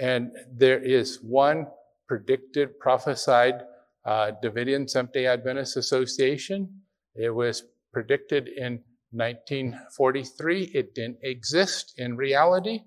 And 0.00 0.32
there 0.50 0.82
is 0.82 1.20
one 1.22 1.66
predicted, 2.08 2.78
prophesied 2.80 3.62
uh, 4.04 4.32
Davidian 4.42 4.88
Seventh 4.88 5.12
day 5.12 5.26
Adventist 5.26 5.76
Association. 5.76 6.82
It 7.14 7.30
was 7.30 7.62
predicted 7.92 8.48
in 8.48 8.80
1943. 9.12 10.70
It 10.74 10.94
didn't 10.94 11.18
exist 11.22 11.94
in 11.98 12.16
reality. 12.16 12.80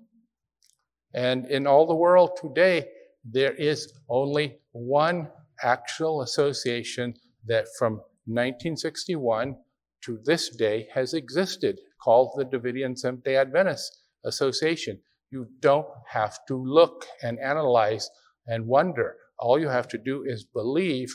And 1.14 1.46
in 1.46 1.66
all 1.66 1.86
the 1.86 1.94
world 1.94 2.38
today, 2.40 2.88
there 3.24 3.54
is 3.54 3.92
only 4.08 4.58
one 4.72 5.28
actual 5.62 6.22
association 6.22 7.14
that 7.46 7.66
from 7.78 7.94
1961 8.26 9.56
to 10.02 10.18
this 10.24 10.50
day 10.50 10.88
has 10.94 11.14
existed 11.14 11.80
called 12.02 12.32
the 12.36 12.44
Davidian 12.44 12.96
Seventh 12.96 13.24
day 13.24 13.36
Adventist 13.36 14.02
Association. 14.24 15.00
You 15.30 15.48
don't 15.60 15.86
have 16.08 16.38
to 16.46 16.56
look 16.56 17.06
and 17.22 17.38
analyze 17.40 18.10
and 18.46 18.66
wonder. 18.66 19.16
All 19.38 19.58
you 19.58 19.68
have 19.68 19.88
to 19.88 19.98
do 19.98 20.24
is 20.24 20.44
believe 20.44 21.14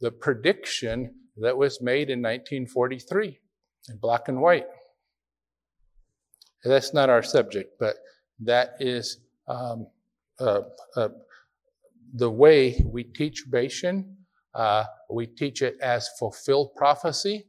the 0.00 0.10
prediction 0.10 1.14
that 1.36 1.56
was 1.56 1.80
made 1.80 2.10
in 2.10 2.20
1943 2.20 3.38
in 3.88 3.96
black 3.98 4.28
and 4.28 4.40
white. 4.40 4.66
That's 6.64 6.92
not 6.92 7.08
our 7.08 7.22
subject, 7.22 7.78
but 7.78 7.96
that 8.40 8.74
is 8.80 9.18
um, 9.48 9.86
uh, 10.38 10.62
uh, 10.96 11.08
the 12.14 12.30
way 12.30 12.82
we 12.84 13.04
teach 13.04 13.44
Bashan. 13.48 14.16
Uh, 14.54 14.84
we 15.10 15.26
teach 15.26 15.62
it 15.62 15.76
as 15.80 16.08
fulfilled 16.18 16.74
prophecy. 16.76 17.46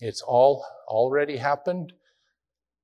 It's 0.00 0.22
all 0.22 0.64
already 0.88 1.36
happened. 1.36 1.92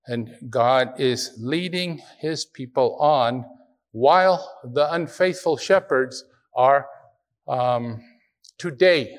And 0.07 0.31
God 0.49 0.99
is 0.99 1.35
leading 1.39 2.01
his 2.19 2.47
people 2.47 2.97
on 2.99 3.45
while 3.93 4.61
the 4.65 4.91
unfaithful 4.93 5.57
shepherds 5.57 6.25
are 6.57 6.87
um, 7.47 8.03
today 8.57 9.17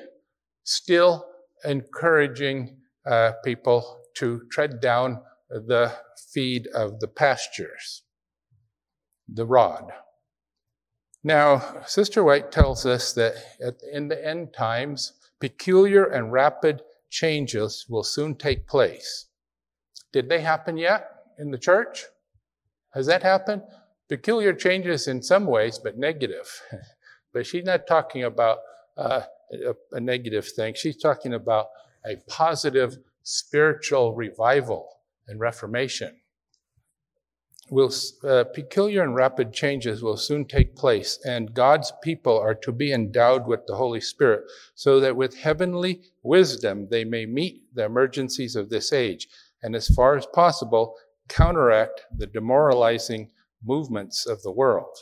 still 0.64 1.24
encouraging 1.64 2.76
uh, 3.06 3.32
people 3.44 4.00
to 4.16 4.42
tread 4.50 4.80
down 4.80 5.20
the 5.48 5.92
feed 6.32 6.66
of 6.74 7.00
the 7.00 7.08
pastures, 7.08 8.02
the 9.28 9.46
rod. 9.46 9.90
Now, 11.22 11.82
Sister 11.86 12.24
White 12.24 12.50
tells 12.50 12.86
us 12.86 13.12
that 13.12 13.34
in 13.92 14.08
the 14.08 14.26
end 14.26 14.54
times, 14.54 15.12
peculiar 15.38 16.04
and 16.04 16.32
rapid 16.32 16.82
changes 17.10 17.86
will 17.88 18.04
soon 18.04 18.34
take 18.34 18.66
place. 18.66 19.26
Did 20.12 20.28
they 20.28 20.40
happen 20.40 20.76
yet 20.76 21.10
in 21.38 21.50
the 21.50 21.58
church? 21.58 22.04
Has 22.94 23.06
that 23.06 23.22
happened? 23.22 23.62
Peculiar 24.08 24.52
changes 24.52 25.06
in 25.08 25.22
some 25.22 25.46
ways, 25.46 25.78
but 25.78 25.98
negative. 25.98 26.48
but 27.32 27.46
she's 27.46 27.64
not 27.64 27.86
talking 27.86 28.24
about 28.24 28.58
uh, 28.96 29.22
a, 29.52 29.74
a 29.92 30.00
negative 30.00 30.48
thing. 30.48 30.74
She's 30.74 30.96
talking 30.96 31.34
about 31.34 31.68
a 32.06 32.16
positive 32.28 32.96
spiritual 33.22 34.14
revival 34.14 34.88
and 35.28 35.38
reformation. 35.38 36.19
Will, 37.70 37.92
uh, 38.24 38.44
peculiar 38.44 39.02
and 39.02 39.14
rapid 39.14 39.52
changes 39.52 40.02
will 40.02 40.16
soon 40.16 40.44
take 40.44 40.74
place, 40.74 41.18
and 41.24 41.54
God's 41.54 41.92
people 42.02 42.36
are 42.36 42.54
to 42.56 42.72
be 42.72 42.92
endowed 42.92 43.46
with 43.46 43.64
the 43.66 43.76
Holy 43.76 44.00
Spirit, 44.00 44.42
so 44.74 44.98
that 44.98 45.16
with 45.16 45.38
heavenly 45.38 46.02
wisdom 46.22 46.88
they 46.90 47.04
may 47.04 47.26
meet 47.26 47.72
the 47.72 47.84
emergencies 47.84 48.56
of 48.56 48.70
this 48.70 48.92
age 48.92 49.28
and 49.62 49.76
as 49.76 49.88
far 49.88 50.16
as 50.16 50.26
possible, 50.26 50.96
counteract 51.28 52.02
the 52.16 52.26
demoralizing 52.26 53.30
movements 53.62 54.26
of 54.26 54.42
the 54.42 54.52
world. 54.52 54.96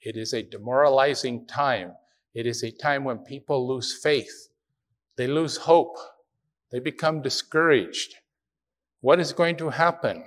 It 0.00 0.16
is 0.16 0.32
a 0.32 0.42
demoralizing 0.42 1.46
time. 1.46 1.92
It 2.34 2.46
is 2.46 2.62
a 2.62 2.70
time 2.70 3.04
when 3.04 3.18
people 3.18 3.68
lose 3.68 3.98
faith. 4.00 4.48
They 5.16 5.26
lose 5.26 5.56
hope. 5.56 5.96
They 6.70 6.78
become 6.78 7.20
discouraged. 7.20 8.14
What 9.00 9.20
is 9.20 9.32
going 9.32 9.56
to 9.56 9.70
happen? 9.70 10.24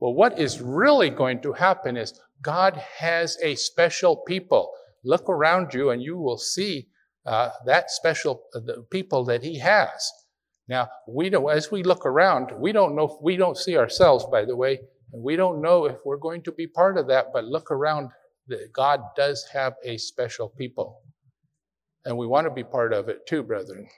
Well, 0.00 0.14
what 0.14 0.38
is 0.38 0.62
really 0.62 1.10
going 1.10 1.42
to 1.42 1.52
happen 1.52 1.96
is 1.96 2.18
God 2.42 2.76
has 2.98 3.36
a 3.42 3.54
special 3.54 4.16
people. 4.16 4.72
Look 5.04 5.28
around 5.28 5.74
you 5.74 5.90
and 5.90 6.02
you 6.02 6.16
will 6.16 6.38
see 6.38 6.88
uh, 7.26 7.50
that 7.66 7.90
special 7.90 8.42
uh, 8.54 8.60
the 8.60 8.84
people 8.90 9.24
that 9.26 9.42
He 9.42 9.58
has. 9.58 10.10
Now, 10.68 10.88
we 11.06 11.28
don't, 11.28 11.50
as 11.50 11.70
we 11.70 11.82
look 11.82 12.06
around, 12.06 12.52
we 12.58 12.72
don't 12.72 12.96
know, 12.96 13.18
we 13.22 13.36
don't 13.36 13.58
see 13.58 13.76
ourselves, 13.76 14.24
by 14.30 14.44
the 14.44 14.56
way, 14.56 14.80
and 15.12 15.22
we 15.22 15.36
don't 15.36 15.60
know 15.60 15.84
if 15.84 15.96
we're 16.04 16.16
going 16.16 16.42
to 16.44 16.52
be 16.52 16.66
part 16.66 16.96
of 16.96 17.08
that, 17.08 17.26
but 17.32 17.44
look 17.44 17.70
around, 17.70 18.10
God 18.72 19.00
does 19.16 19.46
have 19.52 19.74
a 19.84 19.98
special 19.98 20.48
people. 20.48 21.00
And 22.04 22.16
we 22.16 22.26
want 22.26 22.46
to 22.46 22.54
be 22.54 22.64
part 22.64 22.92
of 22.92 23.08
it 23.08 23.26
too, 23.26 23.42
brethren, 23.42 23.88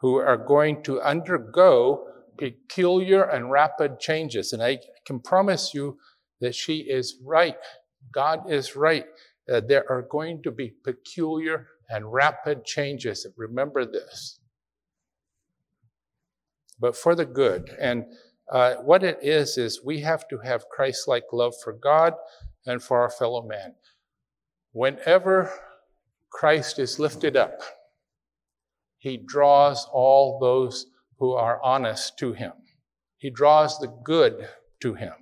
who 0.00 0.16
are 0.16 0.36
going 0.36 0.82
to 0.84 1.00
undergo 1.00 2.06
peculiar 2.38 3.24
and 3.24 3.50
rapid 3.50 4.00
changes. 4.00 4.52
And 4.52 4.62
I 4.62 4.78
can 5.06 5.20
promise 5.20 5.74
you 5.74 5.98
that 6.40 6.54
she 6.54 6.78
is 6.78 7.16
right. 7.24 7.56
God 8.12 8.50
is 8.50 8.76
right. 8.76 9.04
Uh, 9.52 9.60
there 9.60 9.90
are 9.90 10.02
going 10.02 10.42
to 10.42 10.50
be 10.50 10.72
peculiar 10.84 11.68
and 11.90 12.12
rapid 12.12 12.64
changes. 12.64 13.26
Remember 13.36 13.84
this 13.84 14.38
but 16.80 16.96
for 16.96 17.14
the 17.14 17.24
good. 17.24 17.70
And 17.80 18.04
uh, 18.50 18.74
what 18.76 19.02
it 19.02 19.18
is, 19.22 19.58
is 19.58 19.84
we 19.84 20.00
have 20.00 20.26
to 20.28 20.38
have 20.38 20.68
Christ 20.68 21.08
like 21.08 21.24
love 21.32 21.54
for 21.62 21.72
God 21.72 22.14
and 22.66 22.82
for 22.82 23.00
our 23.00 23.10
fellow 23.10 23.46
man. 23.46 23.74
Whenever 24.72 25.50
Christ 26.30 26.78
is 26.78 26.98
lifted 26.98 27.36
up, 27.36 27.60
he 28.98 29.16
draws 29.16 29.86
all 29.92 30.38
those 30.40 30.86
who 31.18 31.32
are 31.32 31.60
honest 31.62 32.18
to 32.18 32.32
him. 32.32 32.52
He 33.16 33.30
draws 33.30 33.78
the 33.78 33.88
good 34.04 34.48
to 34.80 34.94
him. 34.94 35.14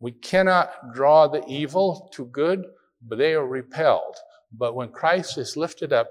We 0.00 0.12
cannot 0.12 0.92
draw 0.92 1.28
the 1.28 1.44
evil 1.46 2.10
to 2.14 2.26
good, 2.26 2.64
but 3.00 3.18
they 3.18 3.34
are 3.34 3.46
repelled. 3.46 4.16
But 4.52 4.74
when 4.74 4.90
Christ 4.90 5.38
is 5.38 5.56
lifted 5.56 5.92
up 5.92 6.08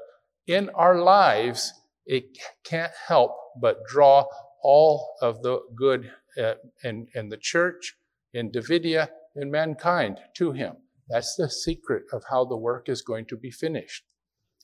in 0.47 0.69
our 0.69 0.99
lives, 0.99 1.73
it 2.05 2.37
can't 2.63 2.91
help 3.07 3.35
but 3.61 3.85
draw 3.87 4.25
all 4.63 5.15
of 5.21 5.41
the 5.43 5.59
good 5.75 6.11
uh, 6.41 6.55
in, 6.83 7.07
in 7.13 7.29
the 7.29 7.37
church, 7.37 7.95
in 8.33 8.51
Davidia, 8.51 9.09
in 9.35 9.51
mankind 9.51 10.19
to 10.37 10.51
him. 10.51 10.77
That's 11.09 11.35
the 11.35 11.49
secret 11.49 12.03
of 12.11 12.23
how 12.29 12.45
the 12.45 12.57
work 12.57 12.89
is 12.89 13.01
going 13.01 13.25
to 13.25 13.37
be 13.37 13.51
finished. 13.51 14.03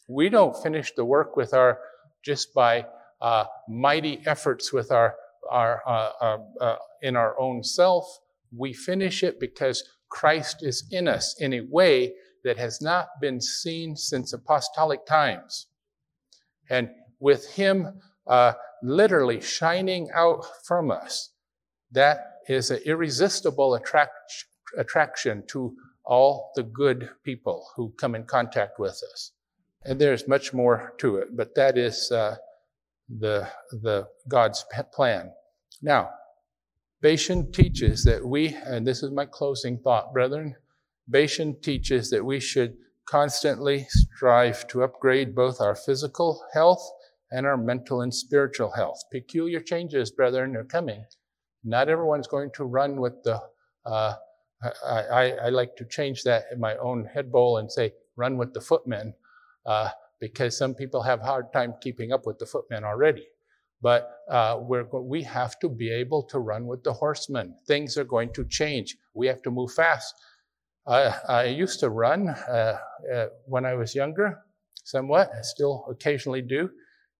We 0.07 0.29
don't 0.29 0.61
finish 0.61 0.91
the 0.95 1.05
work 1.05 1.35
with 1.35 1.53
our 1.53 1.79
just 2.23 2.53
by 2.53 2.85
uh, 3.21 3.45
mighty 3.67 4.21
efforts 4.25 4.71
with 4.71 4.91
our, 4.91 5.15
our 5.49 5.81
uh, 5.85 6.11
uh, 6.21 6.37
uh 6.61 6.75
in 7.01 7.15
our 7.15 7.39
own 7.39 7.63
self. 7.63 8.19
We 8.55 8.73
finish 8.73 9.23
it 9.23 9.39
because 9.39 9.83
Christ 10.09 10.63
is 10.63 10.85
in 10.91 11.07
us 11.07 11.35
in 11.39 11.53
a 11.53 11.61
way 11.69 12.13
that 12.43 12.57
has 12.57 12.81
not 12.81 13.07
been 13.21 13.39
seen 13.41 13.95
since 13.95 14.33
apostolic 14.33 15.05
times. 15.05 15.67
And 16.69 16.89
with 17.19 17.53
Him 17.53 17.99
uh, 18.27 18.53
literally 18.81 19.41
shining 19.41 20.09
out 20.13 20.45
from 20.65 20.91
us, 20.91 21.31
that 21.91 22.19
is 22.47 22.71
an 22.71 22.79
irresistible 22.85 23.75
attract- 23.75 24.45
attraction 24.77 25.43
to 25.47 25.75
all 26.05 26.51
the 26.55 26.63
good 26.63 27.09
people 27.23 27.67
who 27.75 27.93
come 27.97 28.15
in 28.15 28.23
contact 28.23 28.79
with 28.79 29.01
us. 29.13 29.31
And 29.85 29.99
there's 29.99 30.27
much 30.27 30.53
more 30.53 30.93
to 30.97 31.17
it, 31.17 31.35
but 31.35 31.55
that 31.55 31.77
is 31.77 32.11
uh, 32.11 32.35
the, 33.09 33.47
the 33.71 34.07
God's 34.27 34.65
plan. 34.93 35.31
Now, 35.81 36.09
Bashan 37.01 37.51
teaches 37.51 38.03
that 38.03 38.25
we, 38.25 38.55
and 38.65 38.85
this 38.85 39.03
is 39.03 39.11
my 39.11 39.25
closing 39.25 39.79
thought, 39.79 40.13
brethren, 40.13 40.55
Bashan 41.07 41.59
teaches 41.61 42.09
that 42.09 42.23
we 42.23 42.39
should 42.39 42.75
constantly 43.09 43.87
strive 43.89 44.67
to 44.67 44.83
upgrade 44.83 45.33
both 45.33 45.59
our 45.59 45.75
physical 45.75 46.43
health 46.53 46.85
and 47.31 47.45
our 47.45 47.57
mental 47.57 48.01
and 48.01 48.13
spiritual 48.13 48.71
health. 48.71 49.01
Peculiar 49.11 49.59
changes, 49.59 50.11
brethren, 50.11 50.55
are 50.55 50.63
coming. 50.63 51.03
Not 51.63 51.89
everyone's 51.89 52.27
going 52.27 52.51
to 52.55 52.65
run 52.65 52.99
with 52.99 53.23
the, 53.23 53.41
uh, 53.85 54.13
I, 54.85 55.01
I, 55.01 55.31
I, 55.31 55.49
like 55.49 55.75
to 55.77 55.85
change 55.85 56.23
that 56.23 56.45
in 56.51 56.59
my 56.59 56.75
own 56.77 57.05
head 57.05 57.31
bowl 57.31 57.57
and 57.57 57.71
say, 57.71 57.93
run 58.15 58.37
with 58.37 58.53
the 58.53 58.61
footmen, 58.61 59.13
uh, 59.65 59.89
because 60.19 60.57
some 60.57 60.75
people 60.75 61.01
have 61.01 61.21
hard 61.21 61.51
time 61.53 61.73
keeping 61.81 62.11
up 62.11 62.25
with 62.25 62.39
the 62.39 62.45
footmen 62.45 62.83
already. 62.83 63.25
But 63.81 64.11
uh, 64.29 64.59
we 64.59 65.23
have 65.23 65.57
to 65.59 65.69
be 65.69 65.89
able 65.89 66.23
to 66.23 66.39
run 66.39 66.67
with 66.67 66.83
the 66.83 66.91
horsemen. 66.91 67.55
Things 67.65 67.97
are 67.97 68.03
going 68.03 68.33
to 68.33 68.43
change. 68.45 68.97
We 69.13 69.27
have 69.27 69.41
to 69.43 69.51
move 69.51 69.71
fast. 69.71 70.13
I, 70.85 71.15
I 71.29 71.43
used 71.45 71.79
to 71.81 71.89
run 71.89 72.29
uh, 72.29 72.77
uh, 73.13 73.27
when 73.45 73.65
I 73.65 73.75
was 73.75 73.95
younger, 73.95 74.39
somewhat. 74.83 75.31
I 75.33 75.41
still 75.41 75.85
occasionally 75.89 76.41
do. 76.41 76.69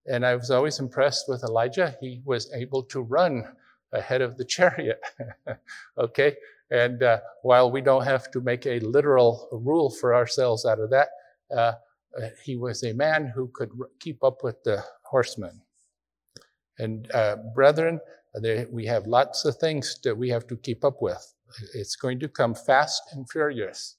And 0.06 0.26
I 0.26 0.34
was 0.34 0.50
always 0.50 0.80
impressed 0.80 1.26
with 1.28 1.44
Elijah. 1.44 1.96
He 2.00 2.20
was 2.24 2.52
able 2.52 2.82
to 2.84 3.00
run 3.00 3.44
ahead 3.92 4.20
of 4.20 4.36
the 4.36 4.44
chariot. 4.56 5.00
okay? 5.98 6.36
And 6.70 7.02
uh, 7.02 7.20
while 7.42 7.70
we 7.70 7.80
don't 7.80 8.04
have 8.04 8.30
to 8.32 8.40
make 8.40 8.66
a 8.66 8.80
literal 8.80 9.48
rule 9.50 9.90
for 9.90 10.14
ourselves 10.14 10.66
out 10.66 10.78
of 10.78 10.90
that, 10.90 11.08
uh, 12.16 12.28
he 12.44 12.56
was 12.56 12.82
a 12.82 12.92
man 12.92 13.32
who 13.34 13.50
could 13.54 13.70
r- 13.78 13.88
keep 13.98 14.22
up 14.24 14.42
with 14.42 14.62
the 14.64 14.82
horsemen. 15.04 15.60
And 16.78 17.10
uh, 17.12 17.36
brethren, 17.54 18.00
there, 18.34 18.66
we 18.70 18.86
have 18.86 19.06
lots 19.06 19.44
of 19.44 19.56
things 19.56 19.98
that 20.04 20.16
we 20.16 20.28
have 20.30 20.46
to 20.48 20.56
keep 20.56 20.84
up 20.84 21.02
with. 21.02 21.34
It's 21.74 21.96
going 21.96 22.20
to 22.20 22.28
come 22.28 22.54
fast 22.54 23.02
and 23.12 23.28
furious. 23.28 23.96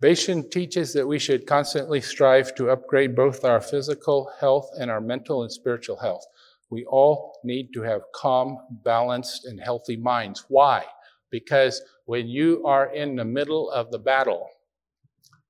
Bashan 0.00 0.48
teaches 0.50 0.92
that 0.94 1.06
we 1.06 1.18
should 1.18 1.46
constantly 1.46 2.00
strive 2.00 2.54
to 2.54 2.70
upgrade 2.70 3.14
both 3.14 3.44
our 3.44 3.60
physical 3.60 4.30
health 4.40 4.70
and 4.78 4.90
our 4.90 5.00
mental 5.00 5.42
and 5.42 5.52
spiritual 5.52 5.98
health. 5.98 6.24
We 6.70 6.84
all 6.86 7.38
need 7.44 7.72
to 7.74 7.82
have 7.82 8.02
calm, 8.14 8.58
balanced, 8.70 9.44
and 9.44 9.60
healthy 9.60 9.96
minds. 9.96 10.44
Why? 10.48 10.84
Because 11.30 11.82
when 12.06 12.28
you 12.28 12.64
are 12.66 12.92
in 12.94 13.16
the 13.16 13.24
middle 13.24 13.70
of 13.70 13.90
the 13.90 13.98
battle 13.98 14.48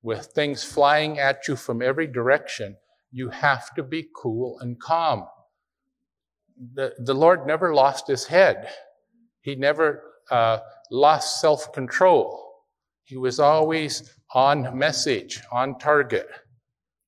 with 0.03 0.27
things 0.27 0.65
flying 0.65 1.19
at 1.19 1.47
you 1.47 1.57
from 1.57 1.83
every 1.83 2.07
direction, 2.07 2.77
you 3.11 3.29
have 3.29 3.75
to 3.75 3.83
be 3.83 4.09
cool 4.15 4.59
and 4.61 4.81
calm. 4.81 5.27
The, 6.75 6.95
the 6.99 7.15
Lord 7.15 7.47
never 7.47 7.75
lost 7.75 8.07
his 8.07 8.27
head. 8.27 8.69
He 9.41 9.57
never 9.57 10.03
uh, 10.31 10.59
lost 10.91 11.41
self 11.41 11.73
control. 11.73 12.47
He 13.05 13.17
was 13.17 13.41
always 13.41 14.15
on 14.33 14.79
message, 14.79 15.41
on 15.51 15.79
target, 15.79 16.29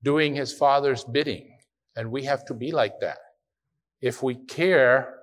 doing 0.03 0.35
his 0.35 0.53
Father's 0.53 1.05
bidding. 1.05 1.57
And 1.95 2.11
we 2.11 2.25
have 2.25 2.45
to 2.47 2.55
be 2.55 2.73
like 2.73 2.99
that. 3.01 3.19
If 4.01 4.23
we 4.23 4.35
care 4.35 5.15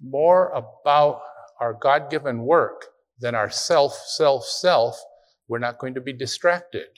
more 0.00 0.50
about 0.50 1.22
our 1.60 1.74
God 1.74 2.10
given 2.10 2.42
work 2.42 2.86
than 3.20 3.34
our 3.34 3.48
self, 3.48 3.94
self, 3.94 4.44
self, 4.44 5.00
we're 5.48 5.58
not 5.58 5.78
going 5.78 5.94
to 5.94 6.00
be 6.00 6.12
distracted. 6.12 6.88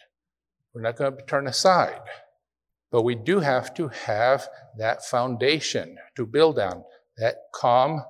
We're 0.74 0.82
not 0.82 0.96
going 0.96 1.16
to 1.16 1.24
turn 1.24 1.46
aside. 1.46 2.00
But 2.90 3.02
we 3.02 3.14
do 3.14 3.40
have 3.40 3.74
to 3.74 3.88
have 3.88 4.48
that 4.78 5.04
foundation 5.04 5.96
to 6.16 6.26
build 6.26 6.58
on, 6.58 6.84
that 7.18 7.36
calm, 7.52 8.04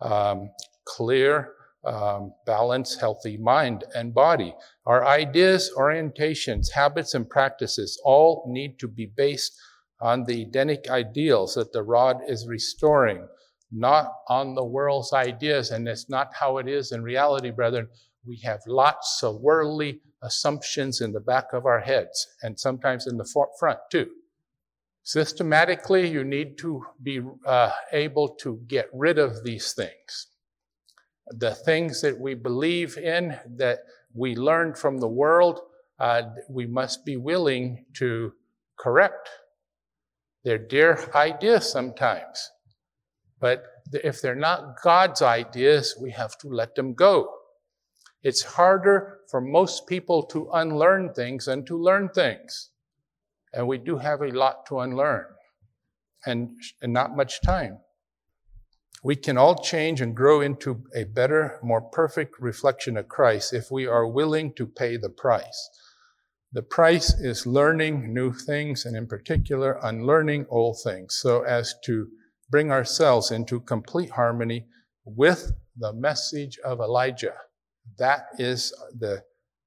um, 0.00 0.50
clear, 0.84 1.52
um, 1.86 2.32
balanced, 2.44 3.00
healthy 3.00 3.36
mind 3.36 3.84
and 3.94 4.12
body. 4.12 4.54
Our 4.86 5.06
ideas, 5.06 5.70
orientations, 5.76 6.72
habits, 6.72 7.14
and 7.14 7.28
practices 7.28 8.00
all 8.04 8.44
need 8.48 8.78
to 8.80 8.88
be 8.88 9.06
based 9.16 9.56
on 10.00 10.24
the 10.24 10.42
Edenic 10.42 10.90
ideals 10.90 11.54
that 11.54 11.72
the 11.72 11.82
rod 11.82 12.18
is 12.28 12.46
restoring, 12.46 13.26
not 13.72 14.12
on 14.28 14.54
the 14.54 14.64
world's 14.64 15.12
ideas. 15.12 15.70
And 15.70 15.88
it's 15.88 16.10
not 16.10 16.34
how 16.34 16.58
it 16.58 16.68
is 16.68 16.92
in 16.92 17.02
reality, 17.02 17.50
brethren. 17.50 17.88
We 18.26 18.38
have 18.44 18.60
lots 18.66 19.22
of 19.22 19.40
worldly 19.40 20.00
assumptions 20.22 21.00
in 21.00 21.12
the 21.12 21.20
back 21.20 21.52
of 21.52 21.66
our 21.66 21.80
heads 21.80 22.26
and 22.42 22.58
sometimes 22.58 23.06
in 23.06 23.16
the 23.16 23.46
front 23.58 23.78
too. 23.90 24.10
Systematically, 25.02 26.08
you 26.08 26.24
need 26.24 26.58
to 26.58 26.84
be 27.02 27.20
uh, 27.46 27.70
able 27.92 28.30
to 28.40 28.60
get 28.66 28.88
rid 28.92 29.18
of 29.18 29.44
these 29.44 29.72
things 29.72 30.26
the 31.28 31.54
things 31.54 32.00
that 32.02 32.18
we 32.18 32.34
believe 32.34 32.96
in, 32.98 33.38
that 33.56 33.80
we 34.14 34.36
learned 34.36 34.78
from 34.78 34.98
the 34.98 35.08
world, 35.08 35.60
uh, 35.98 36.22
we 36.48 36.66
must 36.66 37.04
be 37.04 37.16
willing 37.16 37.84
to 37.94 38.32
correct. 38.78 39.28
They're 40.44 40.58
dear 40.58 41.10
ideas 41.14 41.70
sometimes, 41.70 42.50
but 43.40 43.64
if 43.92 44.20
they're 44.20 44.34
not 44.34 44.80
God's 44.82 45.22
ideas, 45.22 45.96
we 46.00 46.10
have 46.12 46.38
to 46.38 46.48
let 46.48 46.74
them 46.74 46.94
go. 46.94 47.32
It's 48.22 48.42
harder 48.42 49.20
for 49.30 49.40
most 49.40 49.86
people 49.86 50.24
to 50.24 50.50
unlearn 50.52 51.12
things 51.14 51.46
than 51.46 51.64
to 51.66 51.80
learn 51.80 52.08
things. 52.08 52.70
And 53.52 53.66
we 53.68 53.78
do 53.78 53.98
have 53.98 54.20
a 54.20 54.28
lot 54.28 54.66
to 54.66 54.80
unlearn 54.80 55.26
and, 56.24 56.50
and 56.82 56.92
not 56.92 57.16
much 57.16 57.40
time. 57.40 57.78
We 59.04 59.14
can 59.16 59.38
all 59.38 59.54
change 59.62 60.00
and 60.00 60.16
grow 60.16 60.40
into 60.40 60.82
a 60.94 61.04
better, 61.04 61.60
more 61.62 61.80
perfect 61.80 62.40
reflection 62.40 62.96
of 62.96 63.08
Christ 63.08 63.52
if 63.52 63.70
we 63.70 63.86
are 63.86 64.06
willing 64.06 64.52
to 64.54 64.66
pay 64.66 64.96
the 64.96 65.10
price. 65.10 65.70
The 66.52 66.62
price 66.62 67.14
is 67.20 67.46
learning 67.46 68.14
new 68.14 68.32
things 68.32 68.84
and, 68.86 68.96
in 68.96 69.06
particular, 69.06 69.78
unlearning 69.82 70.46
old 70.48 70.78
things 70.82 71.14
so 71.14 71.42
as 71.42 71.74
to 71.84 72.08
bring 72.50 72.72
ourselves 72.72 73.30
into 73.30 73.60
complete 73.60 74.10
harmony 74.10 74.66
with 75.04 75.52
the 75.76 75.92
message 75.92 76.58
of 76.64 76.80
Elijah. 76.80 77.34
That 77.98 78.28
is 78.38 78.72
the, 78.98 79.22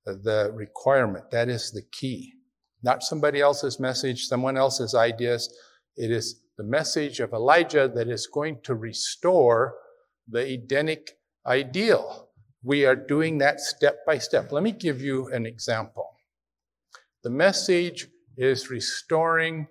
the 0.05 0.51
requirement. 0.53 1.31
That 1.31 1.49
is 1.49 1.71
the 1.71 1.83
key. 1.91 2.33
Not 2.81 3.03
somebody 3.03 3.41
else's 3.41 3.79
message, 3.79 4.25
someone 4.25 4.57
else's 4.57 4.95
ideas. 4.95 5.53
It 5.97 6.11
is 6.11 6.41
the 6.57 6.63
message 6.63 7.19
of 7.19 7.33
Elijah 7.33 7.91
that 7.93 8.07
is 8.07 8.27
going 8.27 8.59
to 8.63 8.75
restore 8.75 9.75
the 10.27 10.53
Edenic 10.53 11.17
ideal. 11.45 12.29
We 12.63 12.85
are 12.85 12.95
doing 12.95 13.37
that 13.39 13.59
step 13.59 14.05
by 14.05 14.17
step. 14.17 14.51
Let 14.51 14.63
me 14.63 14.71
give 14.71 15.01
you 15.01 15.27
an 15.31 15.45
example. 15.45 16.09
The 17.23 17.29
message 17.29 18.07
is 18.37 18.69
restoring 18.69 19.67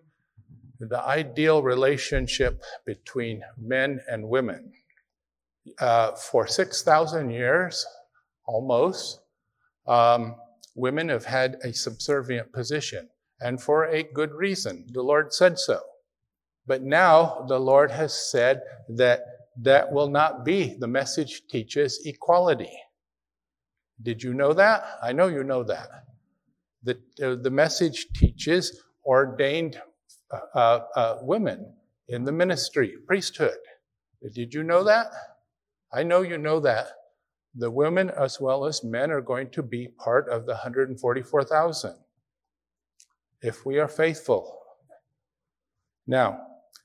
the 0.81 1.01
ideal 1.01 1.63
relationship 1.63 2.63
between 2.87 3.43
men 3.57 4.01
and 4.09 4.29
women. 4.29 4.73
Uh, 5.79 6.13
for 6.13 6.47
6,000 6.47 7.31
years, 7.31 7.85
almost, 8.49 9.21
um, 9.87 10.35
women 10.75 11.09
have 11.11 11.27
had 11.27 11.59
a 11.63 11.73
subservient 11.73 12.53
position, 12.53 13.09
and 13.41 13.63
for 13.63 13.85
a 13.85 14.03
good 14.03 14.33
reason. 14.33 14.87
The 14.91 15.03
Lord 15.03 15.33
said 15.33 15.59
so. 15.59 15.81
But 16.67 16.83
now 16.83 17.45
the 17.49 17.59
Lord 17.61 17.91
has 17.91 18.13
said 18.31 18.63
that 18.89 19.21
that 19.63 19.93
will 19.93 20.09
not 20.09 20.45
be. 20.45 20.77
The 20.79 20.89
message 20.89 21.43
teaches 21.49 22.01
equality. 22.05 22.73
Did 24.03 24.23
you 24.23 24.35
know 24.35 24.53
that? 24.53 24.99
I 25.03 25.13
know 25.13 25.29
you 25.29 25.45
know 25.45 25.65
that. 25.65 25.89
The, 26.85 26.99
uh, 27.23 27.43
the 27.43 27.51
message 27.51 28.07
teaches 28.15 28.83
ordained 29.05 29.81
uh, 30.55 30.81
uh, 30.95 31.19
women 31.23 31.75
in 32.09 32.25
the 32.25 32.33
ministry, 32.33 32.95
priesthood. 33.07 33.59
Did 34.33 34.55
you 34.55 34.63
know 34.63 34.85
that? 34.85 35.07
I 35.93 36.03
know 36.03 36.23
you 36.23 36.39
know 36.39 36.61
that. 36.61 36.89
The 37.55 37.71
women 37.71 38.11
as 38.11 38.41
well 38.41 38.65
as 38.65 38.85
men 38.85 39.11
are 39.11 39.21
going 39.21 39.51
to 39.51 39.63
be 39.63 39.89
part 39.89 40.29
of 40.29 40.47
the 40.47 40.53
144,000 40.53 41.95
if 43.43 43.65
we 43.65 43.79
are 43.79 43.89
faithful. 43.89 44.61
Now, 46.07 46.41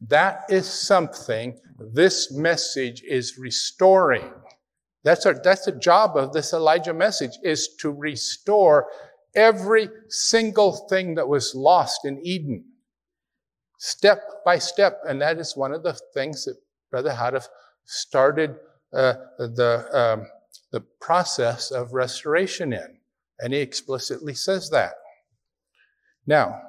that 0.07 0.43
is 0.49 0.67
something 0.67 1.59
this 1.79 2.31
message 2.31 3.03
is 3.03 3.37
restoring. 3.37 4.31
That's, 5.03 5.25
our, 5.25 5.33
that's 5.33 5.65
the 5.65 5.71
job 5.71 6.15
of 6.15 6.33
this 6.33 6.53
Elijah 6.53 6.93
message 6.93 7.37
is 7.43 7.75
to 7.79 7.91
restore 7.91 8.87
every 9.35 9.89
single 10.09 10.87
thing 10.89 11.15
that 11.15 11.27
was 11.27 11.55
lost 11.55 12.05
in 12.05 12.19
Eden. 12.25 12.65
Step 13.79 14.19
by 14.45 14.57
step. 14.59 14.99
And 15.07 15.21
that 15.21 15.39
is 15.39 15.57
one 15.57 15.73
of 15.73 15.83
the 15.83 15.99
things 16.13 16.45
that 16.45 16.55
Brother 16.91 17.11
Houteff 17.11 17.47
started 17.85 18.55
uh, 18.93 19.13
the, 19.37 19.87
um, 19.91 20.27
the 20.73 20.81
process 20.99 21.71
of 21.71 21.93
restoration 21.93 22.73
in. 22.73 22.97
And 23.39 23.53
he 23.53 23.59
explicitly 23.59 24.33
says 24.33 24.69
that. 24.71 24.95
Now, 26.27 26.59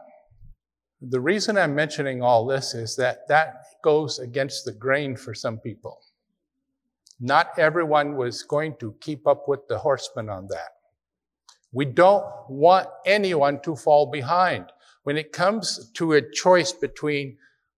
The 1.00 1.20
reason 1.20 1.58
I'm 1.58 1.74
mentioning 1.74 2.22
all 2.22 2.46
this 2.46 2.72
is 2.72 2.96
that 2.96 3.28
that 3.28 3.56
goes 3.82 4.18
against 4.18 4.64
the 4.64 4.72
grain 4.72 5.16
for 5.16 5.34
some 5.34 5.58
people. 5.58 5.98
Not 7.20 7.58
everyone 7.58 8.16
was 8.16 8.42
going 8.42 8.76
to 8.80 8.94
keep 9.00 9.26
up 9.26 9.46
with 9.46 9.68
the 9.68 9.78
horsemen 9.78 10.30
on 10.30 10.46
that. 10.48 10.70
We 11.72 11.84
don't 11.84 12.24
want 12.48 12.88
anyone 13.04 13.60
to 13.62 13.76
fall 13.76 14.10
behind. 14.10 14.66
When 15.02 15.18
it 15.18 15.32
comes 15.32 15.90
to 15.94 16.14
a 16.14 16.22
choice 16.22 16.72
between 16.72 17.36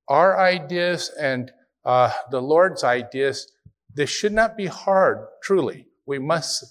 our 0.08 0.38
ideas 0.38 1.10
and 1.18 1.50
uh, 1.84 2.12
the 2.30 2.40
Lord's 2.40 2.84
ideas, 2.84 3.50
this 3.92 4.10
should 4.10 4.32
not 4.32 4.56
be 4.56 4.66
hard, 4.66 5.26
truly. 5.42 5.88
We 6.06 6.18
must, 6.18 6.64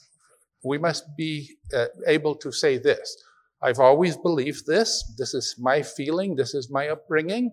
we 0.64 0.78
must 0.78 1.04
be 1.18 1.58
uh, 1.74 1.88
able 2.08 2.36
to 2.36 2.52
say 2.52 2.78
this. 2.78 3.16
I've 3.62 3.80
always 3.80 4.18
believed 4.18 4.66
this. 4.66 5.14
This 5.18 5.34
is 5.34 5.56
my 5.60 5.82
feeling. 5.82 6.36
This 6.36 6.54
is 6.54 6.70
my 6.72 6.90
upbringing. 6.90 7.52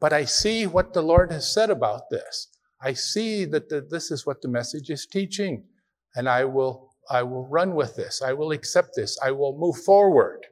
But 0.00 0.12
I 0.12 0.24
see 0.24 0.66
what 0.66 0.92
the 0.92 1.02
Lord 1.02 1.32
has 1.32 1.52
said 1.52 1.70
about 1.70 2.10
this. 2.10 2.48
I 2.80 2.92
see 2.92 3.44
that 3.46 3.68
the, 3.68 3.80
this 3.80 4.10
is 4.10 4.26
what 4.26 4.42
the 4.42 4.48
message 4.48 4.90
is 4.90 5.06
teaching. 5.06 5.64
And 6.14 6.28
I 6.28 6.44
will, 6.44 6.94
I 7.10 7.22
will 7.22 7.46
run 7.48 7.74
with 7.74 7.96
this. 7.96 8.22
I 8.22 8.32
will 8.32 8.52
accept 8.52 8.90
this. 8.96 9.18
I 9.22 9.30
will 9.30 9.56
move 9.58 9.76
forward. 9.84 10.46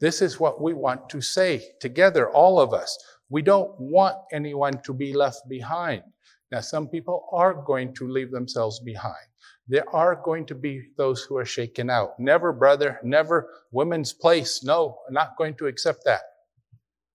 This 0.00 0.22
is 0.22 0.40
what 0.40 0.60
we 0.60 0.72
want 0.72 1.08
to 1.10 1.20
say 1.20 1.62
together, 1.80 2.30
all 2.30 2.58
of 2.58 2.72
us. 2.72 2.96
We 3.28 3.42
don't 3.42 3.78
want 3.78 4.16
anyone 4.32 4.80
to 4.82 4.94
be 4.94 5.12
left 5.12 5.48
behind. 5.48 6.02
Now, 6.50 6.60
some 6.60 6.88
people 6.88 7.28
are 7.32 7.54
going 7.54 7.94
to 7.94 8.08
leave 8.08 8.32
themselves 8.32 8.80
behind. 8.80 9.29
There 9.70 9.88
are 9.94 10.16
going 10.16 10.46
to 10.46 10.56
be 10.56 10.88
those 10.96 11.22
who 11.22 11.36
are 11.36 11.44
shaken 11.44 11.90
out. 11.90 12.18
Never, 12.18 12.52
brother, 12.52 12.98
never 13.04 13.48
women's 13.70 14.12
place. 14.12 14.64
No, 14.64 14.98
I'm 15.06 15.14
not 15.14 15.36
going 15.38 15.54
to 15.58 15.66
accept 15.68 16.02
that. 16.06 16.22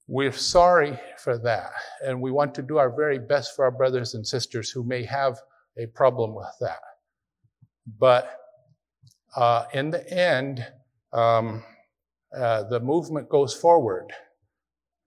We're 0.08 0.32
sorry 0.32 0.98
for 1.18 1.38
that, 1.40 1.72
and 2.02 2.22
we 2.22 2.32
want 2.32 2.56
to 2.56 2.62
do 2.62 2.78
our 2.78 2.96
very 2.96 3.20
best 3.20 3.58
for 3.58 3.66
our 3.66 3.72
brothers 3.72 4.14
and 4.14 4.26
sisters 4.26 4.70
who 4.70 4.86
may 4.86 5.04
have 5.04 5.38
a 5.78 5.88
problem 5.88 6.34
with 6.34 6.56
that. 6.62 6.80
But 8.00 8.38
uh, 9.36 9.66
in 9.74 9.92
the 9.92 10.10
end, 10.10 10.66
um, 11.12 11.62
uh, 12.34 12.64
the 12.70 12.80
movement 12.80 13.28
goes 13.28 13.54
forward. 13.54 14.14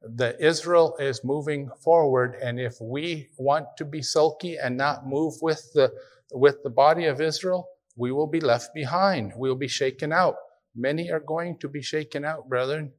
The 0.03 0.37
Israel 0.39 0.97
is 0.99 1.25
moving 1.25 1.71
forward, 1.83 2.37
and 2.43 2.61
if 2.61 2.75
we 2.79 3.31
want 3.39 3.69
to 3.79 3.87
be 3.87 4.03
sulky 4.03 4.59
and 4.59 4.77
not 4.77 5.07
move 5.07 5.35
with 5.41 5.73
the 5.73 5.95
with 6.33 6.63
the 6.63 6.71
body 6.71 7.07
of 7.07 7.21
Israel, 7.21 7.69
we 7.97 8.13
will 8.13 8.27
be 8.27 8.41
left 8.41 8.75
behind. 8.75 9.33
We 9.37 9.49
will 9.49 9.57
be 9.57 9.69
shaken 9.69 10.13
out. 10.13 10.37
Many 10.75 11.11
are 11.11 11.21
going 11.21 11.59
to 11.59 11.69
be 11.69 11.83
shaken 11.83 12.25
out, 12.25 12.49
brethren. 12.49 12.93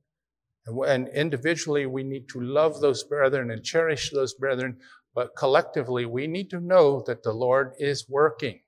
And 0.66 1.08
individually, 1.10 1.86
we 1.86 2.04
need 2.04 2.28
to 2.30 2.42
love 2.42 2.82
those 2.82 3.04
brethren 3.04 3.50
and 3.52 3.64
cherish 3.64 4.12
those 4.12 4.34
brethren. 4.34 4.78
But 5.16 5.36
collectively, 5.36 6.06
we 6.06 6.28
need 6.28 6.50
to 6.52 6.60
know 6.60 7.04
that 7.08 7.24
the 7.24 7.32
Lord 7.34 7.74
is 7.80 8.10
working. 8.10 8.60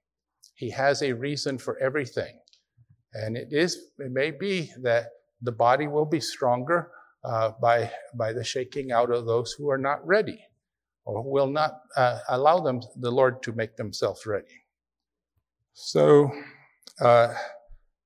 He 0.55 0.70
has 0.72 1.01
a 1.01 1.14
reason 1.14 1.57
for 1.57 1.78
everything. 1.80 2.39
And 3.14 3.36
it 3.36 3.49
is, 3.51 3.78
it 3.99 4.12
may 4.12 4.32
be 4.32 4.72
that 4.82 5.07
the 5.41 5.51
body 5.51 5.88
will 5.88 6.05
be 6.05 6.22
stronger 6.22 6.91
uh, 7.24 7.51
by, 7.62 7.91
by 8.16 8.32
the 8.32 8.43
shaking 8.43 8.91
out 8.91 9.12
of 9.12 9.26
those 9.26 9.53
who 9.53 9.70
are 9.70 9.78
not 9.78 10.05
ready 10.07 10.39
or 11.06 11.22
will 11.24 11.47
not 11.47 11.82
uh, 11.95 12.20
allow 12.30 12.60
them, 12.60 12.82
the 12.99 13.12
Lord 13.12 13.41
to 13.43 13.52
make 13.54 13.76
themselves 13.76 14.26
ready. 14.26 14.66
So, 15.74 16.32
uh, 16.99 17.34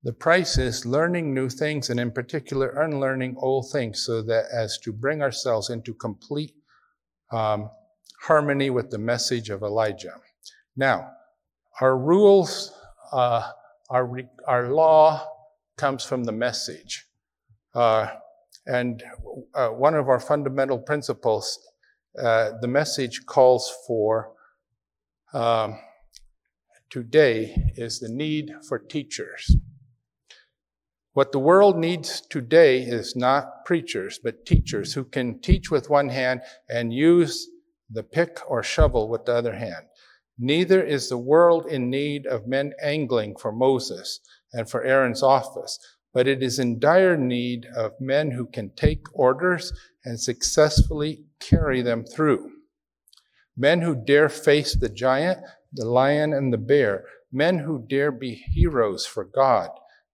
the 0.04 0.14
price 0.14 0.60
is 0.60 0.86
learning 0.86 1.34
new 1.34 1.50
things 1.50 1.90
and 1.90 2.00
in 2.00 2.12
particular 2.12 2.82
unlearning 2.84 3.36
old 3.40 3.72
things 3.72 4.06
so 4.06 4.22
that 4.22 4.46
as 4.54 4.78
to 4.84 4.94
bring 4.94 5.24
ourselves 5.24 5.72
into 5.72 5.96
complete 5.96 6.54
um, 7.32 7.72
harmony 8.22 8.70
with 8.70 8.92
the 8.92 9.00
message 9.00 9.50
of 9.50 9.64
Elijah. 9.64 10.14
Now, 10.76 11.10
our 11.82 11.98
rules, 11.98 12.72
uh, 13.12 13.50
our, 13.90 14.20
our 14.48 14.70
law 14.72 15.28
comes 15.76 16.04
from 16.04 16.24
the 16.24 16.32
message. 16.32 17.08
Uh, 17.74 18.08
and 18.68 19.04
uh, 19.56 19.70
one 19.70 19.96
of 19.96 20.08
our 20.08 20.20
fundamental 20.20 20.78
principles, 20.78 21.60
uh, 22.22 22.52
the 22.62 22.68
message 22.68 23.26
calls 23.26 23.72
for 23.88 24.32
um, 25.34 25.80
today 26.90 27.56
is 27.76 28.00
the 28.00 28.10
need 28.10 28.54
for 28.68 28.80
teachers. 28.80 29.56
What 31.14 31.32
the 31.32 31.40
world 31.40 31.78
needs 31.78 32.22
today 32.22 32.82
is 32.82 33.16
not 33.16 33.66
preachers, 33.66 34.20
but 34.22 34.46
teachers 34.46 34.94
who 34.94 35.06
can 35.06 35.40
teach 35.40 35.72
with 35.72 35.90
one 35.90 36.10
hand 36.10 36.42
and 36.70 36.94
use 36.94 37.48
the 37.90 38.04
pick 38.04 38.40
or 38.50 38.64
shovel 38.64 39.10
with 39.10 39.26
the 39.26 39.34
other 39.34 39.54
hand. 39.54 39.86
Neither 40.38 40.84
is 40.84 41.08
the 41.08 41.18
world 41.18 41.66
in 41.68 41.90
need 41.90 42.28
of 42.28 42.48
men 42.48 42.74
angling 42.82 43.38
for 43.38 43.54
Moses 43.54 44.20
and 44.52 44.70
for 44.70 44.84
Aaron's 44.84 45.24
office, 45.24 45.80
but 46.16 46.28
it 46.28 46.42
is 46.42 46.58
in 46.58 46.80
dire 46.80 47.16
need 47.16 47.68
of 47.76 47.92
men 48.00 48.32
who 48.32 48.48
can 48.48 48.72
take 48.76 49.06
orders 49.14 49.72
and 50.04 50.20
successfully 50.20 51.26
carry 51.40 51.84
them 51.84 52.04
through. 52.04 52.50
Men 53.56 53.82
who 53.82 53.96
dare 53.96 54.30
face 54.30 54.76
the 54.76 54.90
giant, 54.90 55.38
the 55.72 55.86
lion, 55.86 56.34
and 56.34 56.52
the 56.52 56.58
bear. 56.58 57.06
Men 57.32 57.60
who 57.60 57.86
dare 57.88 58.12
be 58.12 58.34
heroes 58.34 59.06
for 59.06 59.24
God 59.24 59.70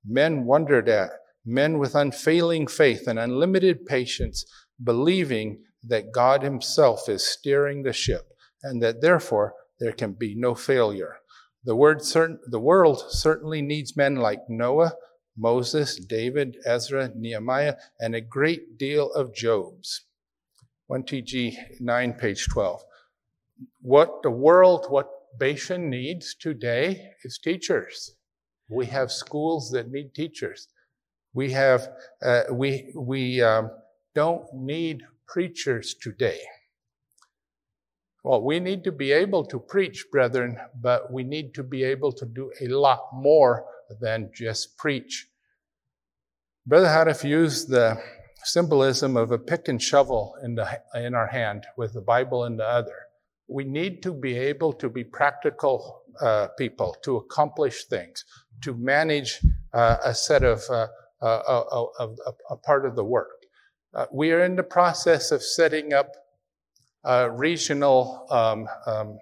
men 0.05 0.45
wondered 0.45 0.89
at, 0.89 1.11
men 1.45 1.77
with 1.77 1.95
unfailing 1.95 2.67
faith 2.67 3.07
and 3.07 3.19
unlimited 3.19 3.85
patience, 3.85 4.45
believing 4.83 5.63
that 5.83 6.11
God 6.11 6.43
Himself 6.43 7.09
is 7.09 7.25
steering 7.25 7.83
the 7.83 7.93
ship 7.93 8.33
and 8.63 8.81
that 8.81 9.01
therefore 9.01 9.53
there 9.79 9.91
can 9.91 10.13
be 10.13 10.35
no 10.35 10.53
failure. 10.53 11.17
The, 11.63 11.75
word 11.75 12.03
certain, 12.03 12.39
the 12.47 12.59
world 12.59 13.03
certainly 13.09 13.61
needs 13.61 13.97
men 13.97 14.15
like 14.15 14.41
Noah, 14.49 14.93
Moses, 15.37 15.95
David, 15.95 16.57
Ezra, 16.65 17.11
Nehemiah, 17.15 17.75
and 17.99 18.15
a 18.15 18.21
great 18.21 18.77
deal 18.77 19.11
of 19.13 19.33
Job's. 19.33 20.05
1TG 20.89 21.79
9, 21.79 22.13
page 22.13 22.47
12. 22.49 22.83
What 23.81 24.21
the 24.23 24.31
world, 24.31 24.87
what 24.89 25.09
Bashan 25.39 25.89
needs 25.89 26.35
today 26.35 27.11
is 27.23 27.37
teachers. 27.37 28.15
We 28.69 28.85
have 28.87 29.11
schools 29.11 29.71
that 29.71 29.89
need 29.89 30.13
teachers. 30.13 30.67
We 31.33 31.51
have, 31.51 31.87
uh, 32.21 32.43
we, 32.51 32.91
we 32.95 33.41
um, 33.41 33.71
don't 34.13 34.45
need 34.53 35.03
preachers 35.27 35.95
today. 36.01 36.39
Well, 38.23 38.43
we 38.43 38.59
need 38.59 38.83
to 38.83 38.91
be 38.91 39.11
able 39.11 39.45
to 39.45 39.59
preach, 39.59 40.05
brethren, 40.11 40.57
but 40.79 41.11
we 41.11 41.23
need 41.23 41.53
to 41.55 41.63
be 41.63 41.83
able 41.83 42.11
to 42.13 42.25
do 42.25 42.51
a 42.61 42.67
lot 42.67 43.07
more 43.13 43.65
than 43.99 44.31
just 44.33 44.77
preach. 44.77 45.27
Brother 46.65 46.87
Houteff 46.87 47.23
used 47.23 47.69
the 47.69 48.01
symbolism 48.43 49.17
of 49.17 49.31
a 49.31 49.37
pick 49.37 49.67
and 49.67 49.81
shovel 49.81 50.35
in, 50.43 50.55
the, 50.55 50.81
in 50.95 51.13
our 51.13 51.27
hand 51.27 51.65
with 51.77 51.93
the 51.93 52.01
Bible 52.01 52.45
in 52.45 52.57
the 52.57 52.67
other. 52.67 52.95
We 53.47 53.63
need 53.63 54.01
to 54.03 54.13
be 54.13 54.37
able 54.37 54.73
to 54.73 54.89
be 54.89 55.03
practical 55.03 56.03
uh, 56.21 56.47
people 56.57 56.95
to 57.03 57.17
accomplish 57.17 57.85
things 57.85 58.23
to 58.61 58.75
manage 58.75 59.39
uh, 59.73 59.97
a 60.03 60.13
set 60.13 60.43
of, 60.43 60.61
uh, 60.69 60.87
uh, 61.21 61.63
of, 61.99 62.17
a 62.49 62.57
part 62.57 62.85
of 62.85 62.95
the 62.95 63.03
work. 63.03 63.45
Uh, 63.93 64.05
we 64.11 64.31
are 64.31 64.43
in 64.43 64.55
the 64.55 64.63
process 64.63 65.31
of 65.31 65.43
setting 65.43 65.93
up 65.93 66.11
uh, 67.03 67.29
regional 67.31 68.27
um, 68.29 68.67
um, 68.85 69.17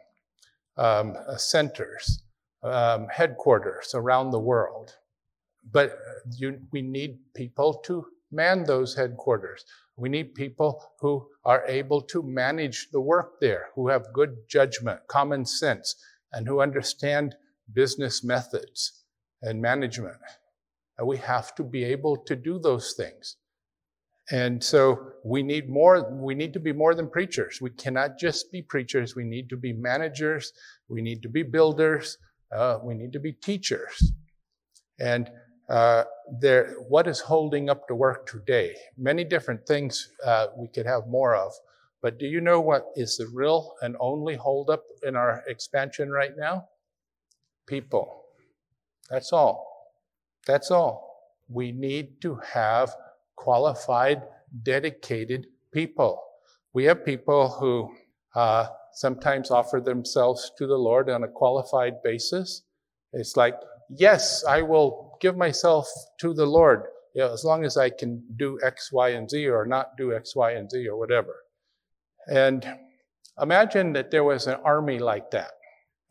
um, 0.78 1.16
centers, 1.38 2.22
um, 2.64 3.08
headquarters 3.12 3.94
around 3.94 4.32
the 4.32 4.40
world. 4.40 4.96
But 5.72 5.98
you, 6.38 6.60
we 6.72 6.82
need 6.82 7.20
people 7.36 7.74
to 7.86 8.06
man 8.32 8.64
those 8.64 8.96
headquarters. 8.96 9.66
We 9.98 10.10
need 10.10 10.36
people 10.36 10.82
who 11.00 11.28
are 11.44 11.66
able 11.68 12.02
to 12.04 12.24
manage 12.24 12.90
the 12.92 13.02
work 13.02 13.40
there, 13.42 13.70
who 13.76 13.90
have 13.90 14.14
good 14.14 14.36
judgment, 14.48 15.00
common 15.08 15.46
sense, 15.46 15.96
and 16.32 16.48
who 16.48 16.62
understand 16.62 17.36
business 17.74 18.24
methods 18.24 19.04
and 19.42 19.62
management. 19.62 20.18
And 20.98 21.08
we 21.08 21.18
have 21.18 21.56
to 21.56 21.64
be 21.64 21.84
able 21.84 22.18
to 22.18 22.36
do 22.36 22.60
those 22.60 22.94
things. 22.96 23.38
And 24.32 24.64
so 24.64 25.14
we 25.24 25.42
need 25.42 25.70
more, 25.70 26.08
we 26.12 26.36
need 26.36 26.54
to 26.54 26.60
be 26.60 26.72
more 26.72 26.94
than 26.94 27.10
preachers. 27.10 27.60
We 27.62 27.72
cannot 27.72 28.20
just 28.20 28.52
be 28.52 28.62
preachers. 28.62 29.16
We 29.16 29.24
need 29.24 29.50
to 29.50 29.58
be 29.58 29.74
managers. 29.74 30.54
We 30.88 31.02
need 31.02 31.24
to 31.24 31.30
be 31.30 31.42
builders. 31.42 32.18
Uh, 32.52 32.80
we 32.84 32.94
need 32.94 33.14
to 33.14 33.20
be 33.20 33.34
teachers. 33.34 34.14
And 35.00 35.30
uh, 35.70 36.04
there, 36.42 36.76
what 36.88 37.08
is 37.08 37.20
holding 37.20 37.70
up 37.70 37.88
the 37.88 37.96
work 37.96 38.28
today? 38.28 38.76
Many 38.98 39.24
different 39.24 39.66
things 39.68 40.12
uh, 40.26 40.48
we 40.58 40.68
could 40.68 40.86
have 40.86 41.08
more 41.08 41.36
of. 41.36 41.54
But 42.02 42.18
do 42.18 42.26
you 42.26 42.42
know 42.42 42.60
what 42.62 42.86
is 42.96 43.18
the 43.18 43.28
real 43.34 43.76
and 43.82 43.96
only 44.00 44.36
holdup 44.36 44.84
in 45.04 45.16
our 45.16 45.44
expansion 45.48 46.10
right 46.10 46.32
now? 46.38 46.70
People. 47.68 48.24
That's 49.10 49.34
all. 49.34 49.92
That's 50.48 50.72
all. 50.72 51.34
We 51.50 51.72
need 51.72 52.22
to 52.22 52.40
have 52.54 52.96
qualified, 53.36 54.24
dedicated 54.64 55.48
people. 55.74 56.24
We 56.74 56.86
have 56.86 57.06
people 57.06 57.50
who 57.50 57.92
uh, 58.34 58.68
sometimes 58.94 59.52
offer 59.52 59.80
themselves 59.80 60.52
to 60.58 60.68
the 60.68 60.78
Lord 60.78 61.10
on 61.10 61.24
a 61.24 61.28
qualified 61.28 62.02
basis. 62.04 62.64
It's 63.14 63.38
like, 63.38 63.56
yes, 63.90 64.44
I 64.46 64.62
will 64.62 65.18
give 65.22 65.38
myself 65.38 65.88
to 66.20 66.34
the 66.34 66.46
Lord 66.46 66.84
you 67.14 67.22
know, 67.22 67.34
as 67.34 67.44
long 67.44 67.66
as 67.66 67.78
I 67.78 67.90
can 67.90 68.24
do 68.38 68.60
X, 68.64 68.92
Y, 68.92 69.10
and 69.10 69.30
Z 69.30 69.48
or 69.48 69.66
not 69.66 69.98
do 69.98 70.14
X, 70.14 70.36
Y, 70.36 70.52
and 70.52 70.70
Z 70.70 70.88
or 70.88 70.98
whatever. 70.98 71.36
And 72.28 72.66
imagine 73.42 73.94
that 73.94 74.12
there 74.12 74.24
was 74.24 74.48
an 74.48 74.60
army 74.64 75.00
like 75.00 75.32
that. 75.32 75.52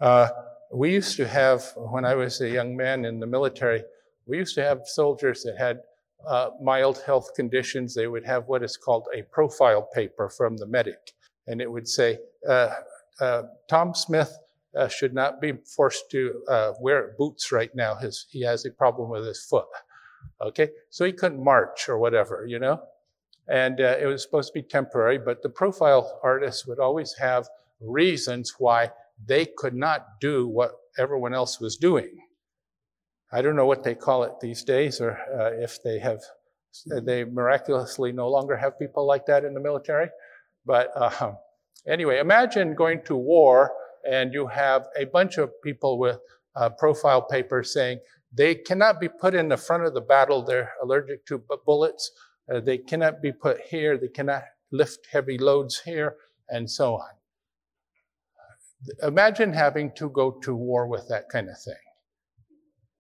Uh, 0.01 0.29
we 0.73 0.93
used 0.93 1.17
to 1.17 1.27
have, 1.27 1.65
when 1.77 2.05
I 2.05 2.15
was 2.15 2.41
a 2.41 2.51
young 2.51 2.77
man 2.77 3.05
in 3.05 3.21
the 3.21 3.27
military, 3.27 3.83
we 4.27 4.39
used 4.39 4.55
to 4.57 4.63
have 4.63 4.83
soldiers 4.85 5.43
that 5.45 5.57
had 5.57 5.81
uh, 6.27 6.51
mild 6.61 6.99
health 7.07 7.31
conditions. 7.35 7.95
They 7.95 8.09
would 8.09 8.27
have 8.27 8.47
what 8.47 8.63
is 8.63 8.77
called 8.77 9.07
a 9.17 9.23
profile 9.23 9.89
paper 9.95 10.29
from 10.29 10.57
the 10.57 10.67
medic. 10.67 11.13
And 11.49 11.61
it 11.61 11.71
would 11.71 11.89
say, 11.89 12.19
uh, 12.49 12.71
uh 13.21 13.43
Tom 13.69 13.95
Smith 13.95 14.33
uh, 14.77 14.89
should 14.89 15.15
not 15.15 15.41
be 15.41 15.53
forced 15.77 16.11
to 16.11 16.43
uh, 16.49 16.73
wear 16.81 17.15
boots 17.19 17.51
right 17.51 17.75
now. 17.75 17.97
His, 17.97 18.27
he 18.31 18.43
has 18.43 18.65
a 18.65 18.71
problem 18.71 19.11
with 19.11 19.27
his 19.27 19.45
foot. 19.45 19.67
Okay, 20.41 20.69
so 20.91 21.05
he 21.05 21.13
couldn't 21.13 21.43
march 21.43 21.89
or 21.89 21.99
whatever, 21.99 22.47
you 22.47 22.61
know? 22.61 22.81
And 23.49 23.81
uh, 23.81 23.97
it 24.01 24.07
was 24.07 24.23
supposed 24.23 24.53
to 24.53 24.61
be 24.61 24.63
temporary, 24.63 25.19
but 25.19 25.43
the 25.43 25.49
profile 25.49 26.21
artists 26.23 26.67
would 26.67 26.79
always 26.79 27.15
have 27.15 27.49
reasons 27.81 28.55
why 28.59 28.93
they 29.27 29.47
could 29.47 29.75
not 29.75 30.21
do 30.21 30.47
what 30.47 30.73
everyone 30.99 31.35
else 31.35 31.59
was 31.61 31.77
doing. 31.77 32.11
I 33.33 33.43
don't 33.43 33.57
know 33.57 33.67
what 33.67 33.83
they 33.83 33.95
call 33.95 34.23
it 34.23 34.41
these 34.41 34.63
days, 34.65 35.01
or 35.01 35.19
uh, 35.39 35.63
if 35.63 35.83
they 35.83 35.99
have, 35.99 36.21
they 36.87 37.25
miraculously 37.25 38.13
no 38.13 38.29
longer 38.29 38.57
have 38.57 38.79
people 38.79 39.07
like 39.07 39.27
that 39.27 39.45
in 39.45 39.55
the 39.55 39.61
military. 39.61 40.09
But 40.69 40.93
uh, 40.95 41.33
anyway, 41.89 42.21
imagine 42.21 42.75
going 42.75 43.01
to 43.07 43.17
war 43.17 43.73
and 44.09 44.35
you 44.35 44.47
have 44.47 44.87
a 44.97 45.07
bunch 45.07 45.39
of 45.39 45.51
people 45.63 45.99
with 45.99 46.19
uh, 46.55 46.69
profile 46.69 47.23
papers 47.23 47.73
saying 47.73 48.01
they 48.33 48.55
cannot 48.55 49.01
be 49.01 49.09
put 49.09 49.35
in 49.35 49.49
the 49.49 49.57
front 49.57 49.85
of 49.85 49.95
the 49.95 50.03
battle. 50.03 50.43
They're 50.43 50.73
allergic 50.83 51.25
to 51.27 51.43
bullets. 51.65 52.13
Uh, 52.53 52.61
they 52.61 52.77
cannot 52.77 53.23
be 53.23 53.33
put 53.33 53.61
here. 53.63 53.97
They 53.97 54.09
cannot 54.09 54.43
lift 54.71 55.07
heavy 55.11 55.39
loads 55.39 55.81
here, 55.83 56.17
and 56.51 56.71
so 56.71 56.97
on. 56.97 57.09
Imagine 59.03 59.55
having 59.55 59.93
to 59.97 60.11
go 60.11 60.31
to 60.43 60.55
war 60.55 60.87
with 60.87 61.09
that 61.09 61.31
kind 61.31 61.49
of 61.49 61.59
thing. 61.59 61.88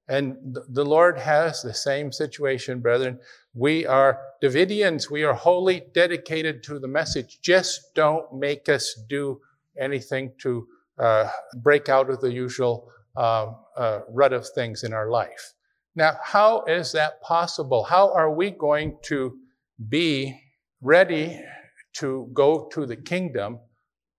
And 0.08 0.56
the 0.70 0.84
Lord 0.84 1.18
has 1.18 1.60
the 1.60 1.74
same 1.74 2.10
situation, 2.12 2.80
brethren. 2.80 3.18
We 3.52 3.86
are 3.86 4.18
Davidians. 4.42 5.10
We 5.10 5.22
are 5.22 5.34
wholly 5.34 5.82
dedicated 5.92 6.62
to 6.64 6.78
the 6.78 6.88
message. 6.88 7.40
Just 7.42 7.94
don't 7.94 8.32
make 8.32 8.70
us 8.70 8.98
do 9.08 9.40
anything 9.78 10.32
to 10.38 10.66
uh, 10.98 11.28
break 11.62 11.90
out 11.90 12.08
of 12.08 12.20
the 12.20 12.32
usual 12.32 12.90
uh, 13.16 13.52
uh, 13.76 14.00
rut 14.08 14.32
of 14.32 14.48
things 14.48 14.82
in 14.82 14.94
our 14.94 15.10
life. 15.10 15.52
Now, 15.94 16.16
how 16.22 16.64
is 16.64 16.92
that 16.92 17.20
possible? 17.20 17.84
How 17.84 18.12
are 18.14 18.30
we 18.30 18.50
going 18.50 18.98
to 19.04 19.36
be 19.88 20.40
ready 20.80 21.38
to 21.94 22.30
go 22.32 22.68
to 22.72 22.86
the 22.86 22.96
kingdom, 22.96 23.58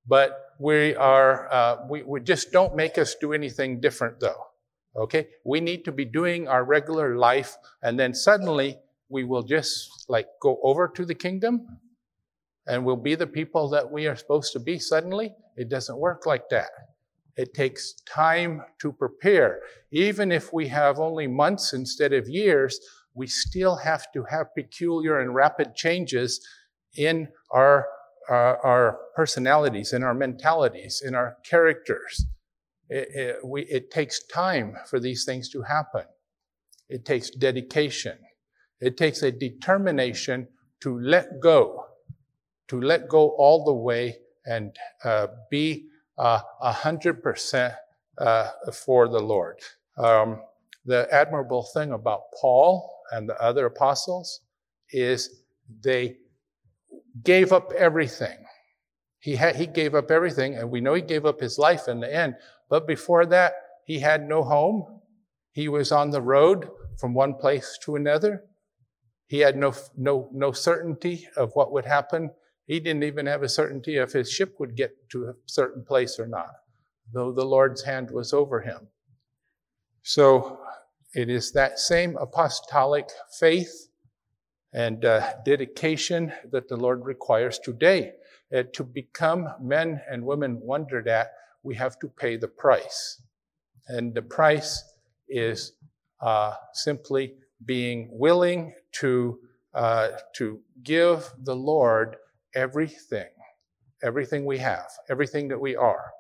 but 0.06 0.38
we 0.60 0.96
are, 0.96 1.52
uh, 1.52 1.78
we, 1.90 2.04
we 2.04 2.20
just 2.20 2.52
don't 2.52 2.76
make 2.76 2.98
us 2.98 3.16
do 3.16 3.34
anything 3.34 3.80
different 3.80 4.20
though. 4.20 4.49
Okay? 4.96 5.28
We 5.46 5.62
need 5.62 5.86
to 5.86 5.92
be 5.92 6.06
doing 6.06 6.48
our 6.48 6.64
regular 6.64 7.18
life, 7.18 7.56
and 7.84 8.00
then 8.00 8.14
suddenly 8.14 8.78
we 9.10 9.24
will 9.24 9.44
just 9.44 10.06
like 10.08 10.28
go 10.42 10.60
over 10.64 10.88
to 10.88 11.06
the 11.06 11.16
kingdom 11.16 11.68
and 12.70 12.86
we'll 12.86 12.96
be 12.96 13.16
the 13.16 13.28
people 13.28 13.68
that 13.70 13.92
we 13.92 14.06
are 14.06 14.16
supposed 14.16 14.54
to 14.54 14.60
be 14.60 14.78
suddenly. 14.78 15.34
It 15.58 15.70
doesn't 15.70 15.98
work 15.98 16.28
like 16.28 16.50
that. 16.50 16.70
It 17.36 17.54
takes 17.56 17.96
time 18.02 18.62
to 18.80 18.92
prepare. 18.92 19.62
Even 19.92 20.32
if 20.32 20.54
we 20.54 20.68
have 20.68 21.00
only 21.00 21.26
months 21.26 21.74
instead 21.74 22.14
of 22.14 22.30
years, 22.30 22.80
we 23.16 23.26
still 23.26 23.76
have 23.78 24.12
to 24.14 24.24
have 24.30 24.54
peculiar 24.56 25.20
and 25.20 25.34
rapid 25.34 25.74
changes 25.74 26.46
in 26.96 27.30
our, 27.52 27.88
uh, 28.30 28.56
our 28.64 29.00
personalities, 29.16 29.92
in 29.92 30.04
our 30.04 30.14
mentalities, 30.14 31.02
in 31.04 31.16
our 31.16 31.38
characters. 31.44 32.26
It, 32.90 33.08
it, 33.14 33.46
we, 33.46 33.64
it 33.64 33.92
takes 33.92 34.26
time 34.26 34.76
for 34.90 35.00
these 35.00 35.24
things 35.24 35.50
to 35.50 35.62
happen. 35.62 36.06
It 36.90 37.06
takes 37.06 37.30
dedication. 37.30 38.18
It 38.82 38.98
takes 38.98 39.22
a 39.22 39.32
determination 39.32 40.48
to 40.82 41.00
let 41.00 41.40
go, 41.40 41.86
to 42.70 42.82
let 42.82 43.08
go 43.08 43.30
all 43.38 43.64
the 43.64 43.74
way 43.74 44.18
and 44.46 44.76
uh, 45.04 45.28
be 45.52 45.88
uh, 46.18 46.40
a 46.62 46.72
hundred 46.72 47.22
percent 47.22 47.74
uh, 48.18 48.50
for 48.74 49.08
the 49.08 49.20
Lord. 49.20 49.60
Um, 49.98 50.42
the 50.86 51.08
admirable 51.12 51.68
thing 51.74 51.92
about 51.92 52.22
Paul 52.40 52.92
and 53.12 53.30
the 53.30 53.40
other 53.42 53.68
apostles 53.68 54.42
is 54.92 55.44
they 55.84 56.18
gave 57.24 57.54
up 57.54 57.72
everything. 57.78 58.38
He 59.20 59.36
he 59.36 59.68
gave 59.68 59.96
up 59.96 60.12
everything, 60.12 60.56
and 60.56 60.72
we 60.72 60.80
know 60.80 60.94
he 60.94 61.02
gave 61.02 61.26
up 61.26 61.40
his 61.40 61.58
life 61.58 61.88
in 61.88 62.00
the 62.00 62.14
end. 62.14 62.36
But 62.70 62.88
before 62.88 63.26
that, 63.28 63.54
he 63.86 64.00
had 64.00 64.28
no 64.28 64.44
home. 64.44 65.02
He 65.52 65.68
was 65.68 65.92
on 65.92 66.12
the 66.12 66.22
road 66.22 66.70
from 67.00 67.14
one 67.14 67.34
place 67.34 67.78
to 67.84 67.96
another. 67.96 68.44
He 69.28 69.40
had 69.40 69.58
no, 69.58 69.74
no, 69.98 70.30
no 70.32 70.52
certainty 70.52 71.28
of 71.36 71.52
what 71.54 71.72
would 71.72 71.86
happen 71.86 72.32
he 72.70 72.80
didn't 72.80 73.04
even 73.04 73.26
have 73.26 73.42
a 73.42 73.50
certainty 73.50 73.98
if 73.98 74.14
his 74.14 74.32
ship 74.32 74.60
would 74.60 74.76
get 74.76 75.10
to 75.10 75.30
a 75.30 75.34
certain 75.48 75.84
place 75.84 76.20
or 76.20 76.28
not, 76.28 76.52
though 77.12 77.32
the 77.32 77.44
Lord's 77.44 77.82
hand 77.82 78.12
was 78.12 78.32
over 78.32 78.62
him. 78.62 78.88
So 80.04 80.60
it 81.16 81.32
is 81.32 81.52
that 81.54 81.80
same 81.80 82.16
apostolic 82.18 83.10
faith 83.40 83.90
and 84.72 85.04
uh, 85.04 85.34
dedication 85.44 86.32
that 86.52 86.68
the 86.70 86.78
Lord 86.78 87.04
requires 87.06 87.58
today. 87.58 88.12
Uh, 88.56 88.64
to 88.74 88.84
become 88.84 89.48
men 89.60 90.02
and 90.10 90.24
women 90.24 90.60
wondered 90.62 91.08
at, 91.08 91.32
we 91.64 91.76
have 91.76 92.00
to 92.00 92.08
pay 92.08 92.38
the 92.38 92.48
price. 92.48 93.22
And 93.88 94.14
the 94.14 94.22
price 94.22 94.84
is 95.28 95.74
uh, 96.22 96.54
simply 96.74 97.34
being 97.66 98.10
willing 98.12 98.74
to, 99.00 99.40
uh, 99.74 100.10
to 100.36 100.60
give 100.84 101.30
the 101.44 101.56
Lord 101.56 102.16
everything, 102.56 103.30
everything 104.04 104.46
we 104.46 104.58
have, 104.60 104.88
everything 105.10 105.48
that 105.50 105.60
we 105.60 105.76
are. 105.76 106.12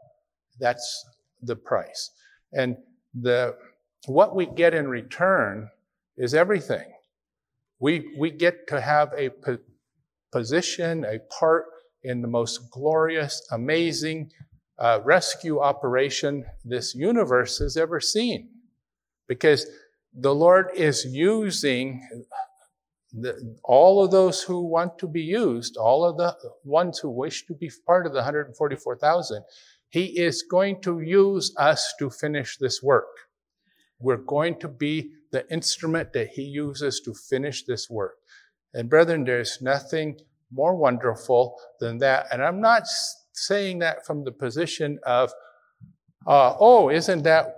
That's 0.60 1.06
the 1.42 1.56
price. 1.56 2.12
And 2.54 2.78
the, 3.14 3.56
what 4.08 4.36
we 4.36 4.46
get 4.46 4.74
in 4.74 4.88
return 4.88 5.70
is 6.18 6.34
everything. 6.34 6.92
We, 7.80 8.14
we 8.18 8.32
get 8.32 8.68
to 8.68 8.82
have 8.82 9.14
a 9.16 9.30
po- 9.30 9.60
position, 10.32 11.06
a 11.06 11.20
part 11.40 11.66
in 12.04 12.22
the 12.22 12.28
most 12.28 12.70
glorious, 12.72 13.48
amazing 13.52 14.32
uh, 14.80 15.00
rescue 15.04 15.60
operation 15.60 16.46
this 16.64 16.96
universe 16.96 17.58
has 17.60 17.78
ever 17.78 18.00
seen. 18.00 18.50
Because 19.28 19.68
the 20.14 20.34
Lord 20.34 20.70
is 20.74 21.06
using 21.06 22.02
the, 23.12 23.58
all 23.64 24.04
of 24.04 24.12
those 24.12 24.42
who 24.42 24.66
want 24.66 24.98
to 25.00 25.08
be 25.08 25.22
used, 25.22 25.78
all 25.78 26.06
of 26.06 26.18
the 26.18 26.36
ones 26.64 27.00
who 27.00 27.10
wish 27.10 27.46
to 27.48 27.54
be 27.54 27.72
part 27.86 28.06
of 28.06 28.14
the 28.14 28.20
144,000, 28.20 29.44
he 29.90 30.06
is 30.20 30.44
going 30.44 30.82
to 30.82 31.02
use 31.02 31.54
us 31.58 31.94
to 32.00 32.10
finish 32.10 32.58
this 32.58 32.82
work. 32.82 33.08
We're 34.00 34.18
going 34.18 34.60
to 34.60 34.68
be 34.68 35.12
the 35.32 35.52
instrument 35.52 36.14
that 36.14 36.30
he 36.30 36.44
uses 36.44 37.02
to 37.02 37.14
finish 37.14 37.66
this 37.66 37.90
work. 37.90 38.18
And 38.74 38.90
brethren, 38.90 39.24
there's 39.24 39.62
nothing 39.62 40.20
more 40.52 40.76
wonderful 40.76 41.60
than 41.80 41.98
that. 42.00 42.28
And 42.32 42.42
I'm 42.44 42.62
not 42.62 42.84
saying 43.48 43.80
that 43.80 44.06
from 44.06 44.24
the 44.24 44.32
position 44.32 45.00
of, 45.06 45.32
uh, 46.28 46.56
oh, 46.60 46.90
isn't 46.90 47.24
that, 47.24 47.56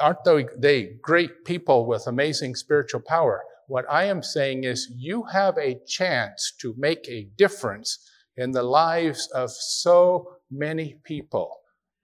aren't 0.00 0.24
they 0.58 0.90
great 1.02 1.44
people 1.44 1.86
with 1.86 2.06
amazing 2.06 2.54
spiritual 2.54 3.02
power? 3.06 3.42
What 3.66 3.84
I 3.90 4.04
am 4.04 4.22
saying 4.22 4.64
is, 4.64 4.90
you 4.96 5.24
have 5.24 5.58
a 5.58 5.78
chance 5.86 6.54
to 6.60 6.74
make 6.78 7.06
a 7.08 7.28
difference 7.36 7.98
in 8.38 8.52
the 8.52 8.62
lives 8.62 9.28
of 9.34 9.50
so 9.50 10.36
many 10.50 10.96
people 11.04 11.50